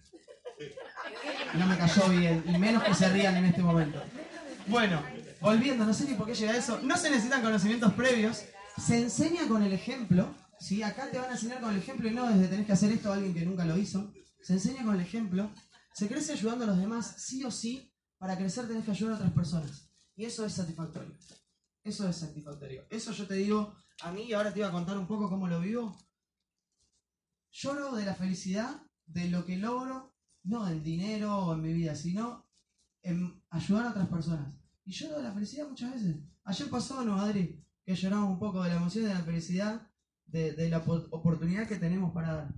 No 1.55 1.67
me 1.67 1.77
cayó 1.77 2.09
bien, 2.09 2.45
y 2.47 2.59
menos 2.59 2.83
que 2.85 2.95
se 2.95 3.09
rían 3.09 3.37
en 3.37 3.47
este 3.47 3.63
momento. 3.63 4.03
Bueno, 4.67 5.03
volviendo, 5.41 5.85
no 5.87 5.95
sé 5.95 6.05
ni 6.05 6.15
por 6.15 6.27
qué 6.27 6.35
llega 6.35 6.57
eso. 6.57 6.81
No 6.83 6.97
se 6.97 7.11
necesitan 7.11 7.43
conocimientos 7.43 7.93
previos. 7.95 8.45
Se 8.85 8.99
enseña 8.99 9.47
con 9.49 9.63
el 9.63 9.73
ejemplo. 9.73 10.35
¿sí? 10.59 10.83
Acá 10.83 11.11
te 11.11 11.19
van 11.19 11.31
a 11.31 11.33
enseñar 11.33 11.61
con 11.61 11.71
el 11.71 11.79
ejemplo 11.79 12.09
y 12.09 12.15
no 12.15 12.29
desde 12.29 12.49
tenés 12.49 12.67
que 12.67 12.73
hacer 12.73 12.93
esto 12.93 13.11
a 13.11 13.15
alguien 13.15 13.35
que 13.35 13.45
nunca 13.45 13.65
lo 13.65 13.77
hizo. 13.77 14.13
Se 14.43 14.55
enseña 14.55 14.85
con 14.85 14.95
el 14.95 15.01
ejemplo. 15.01 15.51
Se 15.93 16.09
crece 16.09 16.33
ayudando 16.33 16.65
a 16.65 16.69
los 16.69 16.79
demás, 16.79 17.15
sí 17.19 17.43
o 17.45 17.51
sí, 17.51 17.91
para 18.19 18.37
crecer 18.37 18.69
tenés 18.69 18.85
que 18.85 18.91
ayudar 18.91 19.15
a 19.15 19.17
otras 19.17 19.33
personas. 19.33 19.91
Y 20.15 20.25
eso 20.25 20.45
es 20.45 20.53
satisfactorio. 20.53 21.17
Eso 21.83 22.09
es 22.09 22.17
satisfactorio. 22.17 22.85
Eso 22.91 23.13
yo 23.13 23.27
te 23.27 23.35
digo 23.35 23.75
a 24.03 24.13
mí 24.13 24.25
y 24.25 24.33
ahora 24.33 24.53
te 24.53 24.59
iba 24.59 24.69
a 24.69 24.73
contar 24.73 24.99
un 24.99 25.07
poco 25.07 25.31
cómo 25.31 25.47
lo 25.47 25.61
vivo. 25.61 25.97
Lloro 27.59 27.95
de 27.95 28.05
la 28.05 28.15
felicidad, 28.15 28.83
de 29.07 29.31
lo 29.31 29.47
que 29.47 29.57
logro, 29.57 30.15
no 30.45 30.69
en 30.69 30.83
dinero 30.83 31.39
o 31.39 31.55
en 31.55 31.63
mi 31.63 31.73
vida, 31.73 31.95
sino 31.95 32.47
en 33.03 33.43
ayudar 33.51 33.87
a 33.87 33.91
otras 33.91 34.09
personas. 34.09 34.55
Y 34.85 34.93
lloro 34.93 35.17
de 35.17 35.23
la 35.23 35.33
felicidad 35.33 35.67
muchas 35.69 35.95
veces. 35.95 36.17
Ayer 36.45 36.69
pasó, 36.69 37.03
¿no, 37.03 37.19
Adri? 37.19 37.65
Que 37.85 37.95
lloramos 37.95 38.31
un 38.31 38.39
poco 38.39 38.63
de 38.63 38.69
la 38.69 38.77
emoción 38.77 39.05
de 39.07 39.15
la 39.15 39.23
felicidad, 39.23 39.91
de, 40.27 40.53
de 40.53 40.69
la 40.69 40.85
po- 40.85 41.09
oportunidad 41.11 41.67
que 41.67 41.77
tenemos 41.77 42.13
para 42.13 42.35
dar. 42.35 42.55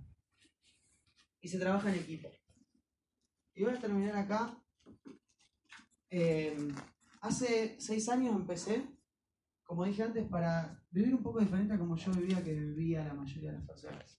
Y 1.41 1.49
se 1.49 1.59
trabaja 1.61 1.91
en 1.91 2.01
equipo. 2.01 2.29
Y 3.55 3.63
voy 3.63 3.75
a 3.75 3.81
terminar 3.81 4.17
acá. 4.17 4.61
Eh, 6.11 6.75
hace 7.21 7.77
seis 7.79 8.09
años 8.09 8.35
empecé, 8.35 8.85
como 9.63 9.85
dije 9.85 10.03
antes, 10.03 10.27
para 10.27 10.83
vivir 10.91 11.15
un 11.15 11.23
poco 11.23 11.39
diferente 11.39 11.75
a 11.75 11.79
como 11.79 11.97
yo 11.97 12.11
vivía, 12.13 12.43
que 12.43 12.55
vivía 12.55 13.05
la 13.05 13.15
mayoría 13.15 13.53
de 13.53 13.59
las 13.59 13.67
personas. 13.67 14.19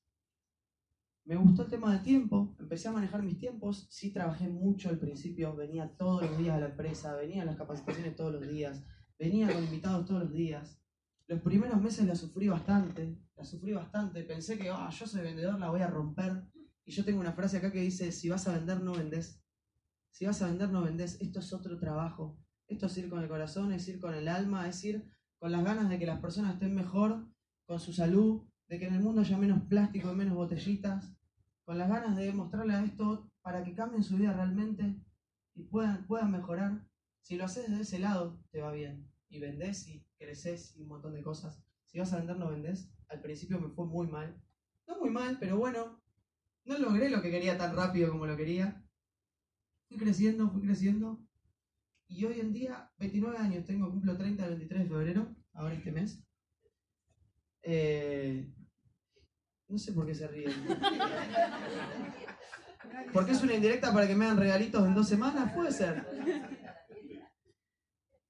Me 1.30 1.36
gustó 1.36 1.62
el 1.62 1.70
tema 1.70 1.94
del 1.94 2.02
tiempo, 2.02 2.56
empecé 2.60 2.88
a 2.88 2.92
manejar 2.92 3.22
mis 3.22 3.38
tiempos, 3.38 3.86
sí 3.92 4.12
trabajé 4.12 4.48
mucho 4.50 4.90
al 4.90 4.98
principio, 4.98 5.56
venía 5.56 5.96
todos 5.96 6.24
los 6.24 6.36
días 6.40 6.56
a 6.56 6.60
la 6.60 6.70
empresa, 6.70 7.14
venía 7.14 7.44
a 7.44 7.46
las 7.46 7.56
capacitaciones 7.56 8.16
todos 8.16 8.34
los 8.34 8.48
días, 8.48 8.84
venía 9.20 9.48
con 9.54 9.64
invitados 9.64 10.08
todos 10.08 10.24
los 10.24 10.34
días. 10.34 10.82
Los 11.28 11.40
primeros 11.42 11.80
meses 11.80 12.08
la 12.08 12.16
sufrí 12.16 12.48
bastante, 12.48 13.16
la 13.36 13.46
sufrí 13.46 13.74
bastante, 13.74 14.24
pensé 14.24 14.58
que 14.58 14.72
"Ah, 14.72 14.90
yo 14.90 15.06
soy 15.06 15.22
vendedor, 15.22 15.60
la 15.60 15.70
voy 15.70 15.82
a 15.82 15.88
romper. 15.88 16.46
Y 16.84 16.92
yo 16.94 17.06
tengo 17.06 17.20
una 17.20 17.34
frase 17.34 17.58
acá 17.58 17.72
que 17.72 17.82
dice, 17.82 18.12
si 18.12 18.28
vas 18.28 18.48
a 18.48 18.56
vender, 18.56 18.82
no 18.82 18.94
vendés. 18.94 19.40
Si 20.10 20.26
vas 20.26 20.42
a 20.42 20.48
vender, 20.48 20.72
no 20.72 20.82
vendés. 20.82 21.22
Esto 21.22 21.42
es 21.42 21.54
otro 21.54 21.78
trabajo. 21.78 22.40
Esto 22.66 22.88
es 22.88 22.98
ir 22.98 23.08
con 23.08 23.22
el 23.22 23.30
corazón, 23.30 23.72
es 23.72 23.88
ir 23.88 24.00
con 24.00 24.16
el 24.16 24.28
alma, 24.28 24.68
es 24.68 24.84
ir 24.84 25.08
con 25.38 25.52
las 25.52 25.64
ganas 25.64 25.90
de 25.90 26.00
que 26.00 26.08
las 26.08 26.22
personas 26.22 26.54
estén 26.54 26.74
mejor, 26.74 27.32
con 27.68 27.80
su 27.80 27.94
salud, 27.94 28.50
de 28.68 28.80
que 28.80 28.88
en 28.88 28.96
el 28.96 29.02
mundo 29.04 29.22
haya 29.22 29.38
menos 29.38 29.62
plástico 29.68 30.12
y 30.12 30.16
menos 30.16 30.34
botellitas, 30.34 31.19
con 31.70 31.78
las 31.78 31.88
ganas 31.88 32.16
de 32.16 32.34
mostrarle 32.34 32.74
a 32.74 32.84
esto 32.84 33.32
para 33.44 33.64
que 33.64 33.76
cambien 33.76 34.04
su 34.04 34.18
vida 34.18 34.34
realmente 34.34 34.96
y 35.54 35.62
puedan, 35.66 36.08
puedan 36.08 36.32
mejorar. 36.32 36.84
Si 37.22 37.36
lo 37.36 37.46
haces 37.46 37.70
de 37.70 37.84
ese 37.84 38.00
lado, 38.00 38.44
te 38.50 38.60
va 38.60 38.72
bien. 38.72 39.08
Y 39.30 39.40
vendés 39.40 39.88
y 39.88 40.04
creces 40.18 40.76
y 40.76 40.82
un 40.82 40.88
montón 40.88 41.14
de 41.14 41.22
cosas. 41.22 41.62
Si 41.86 42.00
vas 42.00 42.12
a 42.12 42.18
vender, 42.18 42.38
no 42.38 42.50
vendés. 42.50 42.92
Al 43.08 43.22
principio 43.22 43.60
me 43.60 43.70
fue 43.70 43.86
muy 43.86 44.08
mal. 44.08 44.36
No 44.88 44.98
muy 44.98 45.12
mal, 45.12 45.38
pero 45.40 45.60
bueno, 45.60 46.02
no 46.66 46.80
logré 46.80 47.08
lo 47.08 47.22
que 47.22 47.30
quería 47.30 47.56
tan 47.56 47.76
rápido 47.76 48.10
como 48.10 48.26
lo 48.26 48.36
quería. 48.36 48.84
Fui 49.90 49.98
creciendo, 49.98 50.50
fui 50.50 50.64
creciendo. 50.64 51.24
Y 52.08 52.26
hoy 52.26 52.40
en 52.40 52.52
día, 52.52 52.92
29 52.98 53.38
años, 53.38 53.66
tengo, 53.66 53.92
cumplo 53.92 54.18
30 54.18 54.44
el 54.44 54.50
23 54.56 54.82
de 54.82 54.90
febrero, 54.90 55.36
ahora 55.54 55.76
este 55.76 55.92
mes. 55.92 56.20
Eh, 57.62 58.52
no 59.70 59.78
sé 59.78 59.94
por 59.94 60.06
qué 60.06 60.16
se 60.16 60.28
ríen. 60.28 60.52
¿Porque 63.14 63.32
es 63.32 63.42
una 63.44 63.54
indirecta 63.54 63.94
para 63.94 64.08
que 64.08 64.16
me 64.16 64.26
hagan 64.26 64.38
regalitos 64.38 64.86
en 64.86 64.96
dos 64.96 65.08
semanas? 65.08 65.54
Puede 65.54 65.72
ser. 65.72 66.06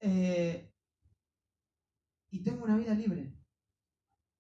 Eh, 0.02 0.72
y 2.30 2.44
tengo 2.44 2.64
una 2.64 2.78
vida 2.78 2.94
libre. 2.94 3.34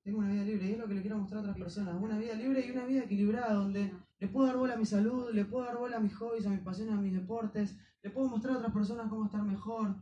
Tengo 0.04 0.20
una 0.20 0.32
vida 0.32 0.44
libre 0.44 0.68
y 0.68 0.72
es 0.74 0.78
lo 0.78 0.88
que 0.88 0.94
le 0.94 1.02
quiero 1.02 1.18
mostrar 1.18 1.40
a 1.40 1.42
otras 1.42 1.58
personas. 1.58 1.96
Una 2.02 2.18
vida 2.18 2.34
libre 2.34 2.66
y 2.66 2.72
una 2.72 2.86
vida 2.86 3.04
equilibrada 3.04 3.54
donde 3.54 3.94
le 4.20 4.28
puedo 4.28 4.48
dar 4.48 4.58
bola 4.58 4.74
a 4.74 4.78
mi 4.78 4.86
salud, 4.86 5.32
le 5.32 5.46
puedo 5.46 5.66
dar 5.66 5.78
bola 5.78 5.98
a 5.98 6.00
mis 6.02 6.16
hobbies, 6.16 6.46
a 6.46 6.50
mis 6.50 6.62
pasiones, 6.62 6.96
a 6.96 7.02
mis 7.02 7.14
deportes. 7.14 7.78
Le 8.02 8.10
puedo 8.10 8.28
mostrar 8.28 8.56
a 8.56 8.58
otras 8.60 8.74
personas 8.74 9.10
cómo 9.10 9.26
estar 9.26 9.44
mejor. 9.44 9.96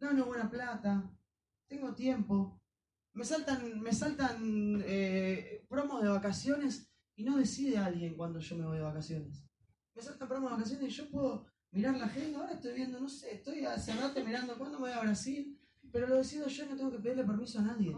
Gano 0.00 0.26
buena 0.26 0.50
plata. 0.50 1.10
Tengo 1.68 1.94
tiempo. 1.94 2.60
Me 3.14 3.24
saltan, 3.24 3.80
me 3.80 3.92
saltan 3.92 4.82
eh, 4.84 5.64
promos 5.68 6.02
de 6.02 6.08
vacaciones 6.08 6.92
y 7.14 7.22
no 7.22 7.38
decide 7.38 7.78
alguien 7.78 8.16
cuando 8.16 8.40
yo 8.40 8.56
me 8.56 8.66
voy 8.66 8.78
de 8.78 8.82
vacaciones. 8.82 9.46
Me 9.94 10.02
saltan 10.02 10.28
promos 10.28 10.50
de 10.50 10.56
vacaciones 10.56 10.88
y 10.88 10.96
yo 10.96 11.10
puedo 11.10 11.46
mirar 11.70 11.96
la 11.96 12.06
agenda. 12.06 12.40
Ahora 12.40 12.54
estoy 12.54 12.74
viendo, 12.74 12.98
no 12.98 13.08
sé, 13.08 13.36
estoy 13.36 13.64
hace 13.64 13.94
rato 13.94 14.24
mirando 14.24 14.58
cuándo 14.58 14.80
me 14.80 14.88
voy 14.88 14.98
a 14.98 15.02
Brasil, 15.02 15.56
pero 15.92 16.08
lo 16.08 16.16
decido 16.16 16.48
yo 16.48 16.64
y 16.64 16.68
no 16.68 16.76
tengo 16.76 16.90
que 16.90 16.98
pedirle 16.98 17.24
permiso 17.24 17.60
a 17.60 17.62
nadie. 17.62 17.96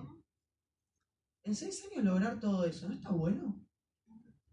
En 1.44 1.54
seis 1.54 1.82
años 1.90 2.04
lograr 2.04 2.38
todo 2.38 2.66
eso, 2.66 2.86
¿no 2.86 2.94
está 2.94 3.10
bueno? 3.10 3.66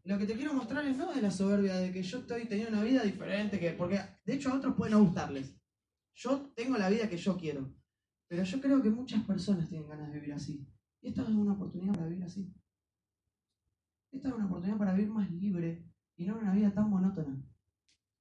Lo 0.06 0.18
que 0.18 0.26
te 0.26 0.36
quiero 0.36 0.54
mostrar 0.54 0.86
es 0.86 0.96
no 0.96 1.14
de 1.14 1.22
la 1.22 1.32
soberbia 1.32 1.76
de 1.76 1.92
que 1.92 2.04
yo 2.04 2.20
estoy 2.20 2.46
teniendo 2.46 2.78
una 2.78 2.84
vida 2.84 3.04
diferente, 3.04 3.60
que 3.60 3.72
porque 3.72 4.00
de 4.24 4.34
hecho 4.34 4.50
a 4.50 4.56
otros 4.56 4.76
puede 4.76 4.92
no 4.92 5.04
gustarles. 5.04 5.58
Yo 6.16 6.54
tengo 6.56 6.78
la 6.78 6.90
vida 6.90 7.10
que 7.10 7.18
yo 7.18 7.36
quiero, 7.38 7.74
pero 8.34 8.46
yo 8.46 8.62
creo 8.62 8.82
que 8.82 8.90
muchas 8.90 9.24
personas 9.26 9.70
tienen 9.70 9.88
ganas 9.88 10.08
de 10.08 10.16
vivir 10.16 10.34
así. 10.34 10.68
Y 11.02 11.10
esta 11.10 11.22
es 11.22 11.30
una 11.30 11.54
oportunidad 11.54 11.94
para 11.94 12.08
vivir 12.08 12.24
así. 12.24 12.52
Esta 14.12 14.30
es 14.30 14.34
una 14.34 14.48
oportunidad 14.48 14.80
para 14.80 14.96
vivir 14.96 15.12
más 15.12 15.30
libre 15.30 15.88
y 16.16 16.26
no 16.26 16.40
una 16.40 16.52
vida 16.52 16.74
tan 16.74 16.90
monótona. 16.90 17.46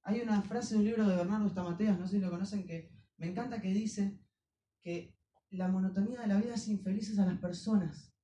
Hay 0.02 0.20
una 0.20 0.42
frase 0.42 0.74
de 0.74 0.80
un 0.80 0.84
libro 0.84 1.08
de 1.08 1.16
Bernardo 1.16 1.48
Stamateas, 1.48 1.98
no 1.98 2.06
sé 2.06 2.16
si 2.16 2.20
lo 2.20 2.30
conocen, 2.30 2.66
que 2.66 2.92
me 3.16 3.28
encanta 3.28 3.62
que 3.62 3.72
dice 3.72 4.20
que 4.82 5.16
la 5.48 5.68
monotonía 5.68 6.20
de 6.20 6.26
la 6.26 6.38
vida 6.38 6.56
es 6.56 6.68
infelices 6.68 7.18
a 7.18 7.24
las 7.24 7.38
personas. 7.38 8.14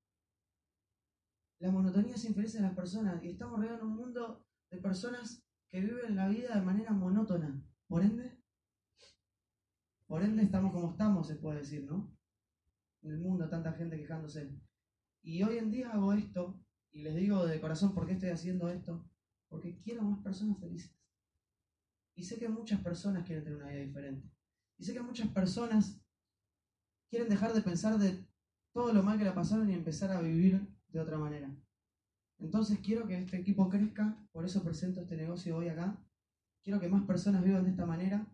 La 1.58 1.70
monotonía 1.70 2.16
es 2.16 2.24
infeliz 2.26 2.54
a 2.56 2.60
las 2.60 2.74
personas 2.74 3.24
y 3.24 3.30
estamos 3.30 3.60
rodeados 3.60 3.80
en 3.80 3.86
un 3.86 3.96
mundo 3.96 4.44
de 4.70 4.76
personas 4.76 5.42
que 5.70 5.80
viven 5.80 6.16
la 6.16 6.28
vida 6.28 6.54
de 6.54 6.60
manera 6.60 6.92
monótona. 6.92 7.64
Por 7.86 8.02
ende, 8.02 8.37
por 10.08 10.22
ende 10.22 10.42
estamos 10.42 10.72
como 10.72 10.90
estamos, 10.90 11.28
se 11.28 11.36
puede 11.36 11.58
decir, 11.58 11.84
¿no? 11.84 12.10
En 13.02 13.12
el 13.12 13.18
mundo, 13.18 13.48
tanta 13.48 13.72
gente 13.74 13.96
quejándose. 13.96 14.50
Y 15.22 15.42
hoy 15.42 15.58
en 15.58 15.70
día 15.70 15.92
hago 15.92 16.12
esto, 16.14 16.58
y 16.90 17.02
les 17.02 17.14
digo 17.14 17.46
de 17.46 17.60
corazón 17.60 17.94
por 17.94 18.06
qué 18.06 18.14
estoy 18.14 18.30
haciendo 18.30 18.68
esto, 18.70 19.04
porque 19.48 19.78
quiero 19.78 20.02
más 20.02 20.20
personas 20.22 20.58
felices. 20.58 20.96
Y 22.14 22.24
sé 22.24 22.38
que 22.38 22.48
muchas 22.48 22.80
personas 22.80 23.24
quieren 23.24 23.44
tener 23.44 23.58
una 23.58 23.70
vida 23.70 23.82
diferente. 23.82 24.28
Y 24.78 24.84
sé 24.84 24.94
que 24.94 25.00
muchas 25.00 25.28
personas 25.28 26.00
quieren 27.10 27.28
dejar 27.28 27.52
de 27.52 27.60
pensar 27.60 27.98
de 27.98 28.26
todo 28.72 28.92
lo 28.92 29.02
mal 29.02 29.18
que 29.18 29.24
la 29.24 29.34
pasaron 29.34 29.70
y 29.70 29.74
empezar 29.74 30.10
a 30.10 30.20
vivir 30.20 30.66
de 30.88 31.00
otra 31.00 31.18
manera. 31.18 31.54
Entonces 32.38 32.78
quiero 32.80 33.06
que 33.06 33.18
este 33.18 33.36
equipo 33.36 33.68
crezca, 33.68 34.16
por 34.32 34.44
eso 34.44 34.62
presento 34.62 35.02
este 35.02 35.16
negocio 35.16 35.56
hoy 35.56 35.68
acá. 35.68 35.96
Quiero 36.62 36.80
que 36.80 36.88
más 36.88 37.04
personas 37.04 37.44
vivan 37.44 37.64
de 37.64 37.70
esta 37.70 37.86
manera. 37.86 38.26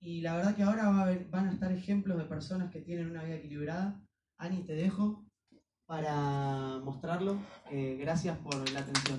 Y 0.00 0.20
la 0.20 0.36
verdad 0.36 0.54
que 0.54 0.62
ahora 0.62 0.88
va 0.90 1.08
a 1.08 1.18
van 1.30 1.48
a 1.48 1.52
estar 1.52 1.72
ejemplos 1.72 2.18
de 2.18 2.24
personas 2.24 2.70
que 2.70 2.80
tienen 2.80 3.10
una 3.10 3.24
vida 3.24 3.36
equilibrada. 3.36 4.00
Ani, 4.38 4.62
te 4.62 4.74
dejo 4.74 5.24
para 5.86 6.78
mostrarlo. 6.84 7.38
Eh, 7.70 7.96
gracias 8.00 8.38
por 8.38 8.70
la 8.70 8.80
atención. 8.80 9.16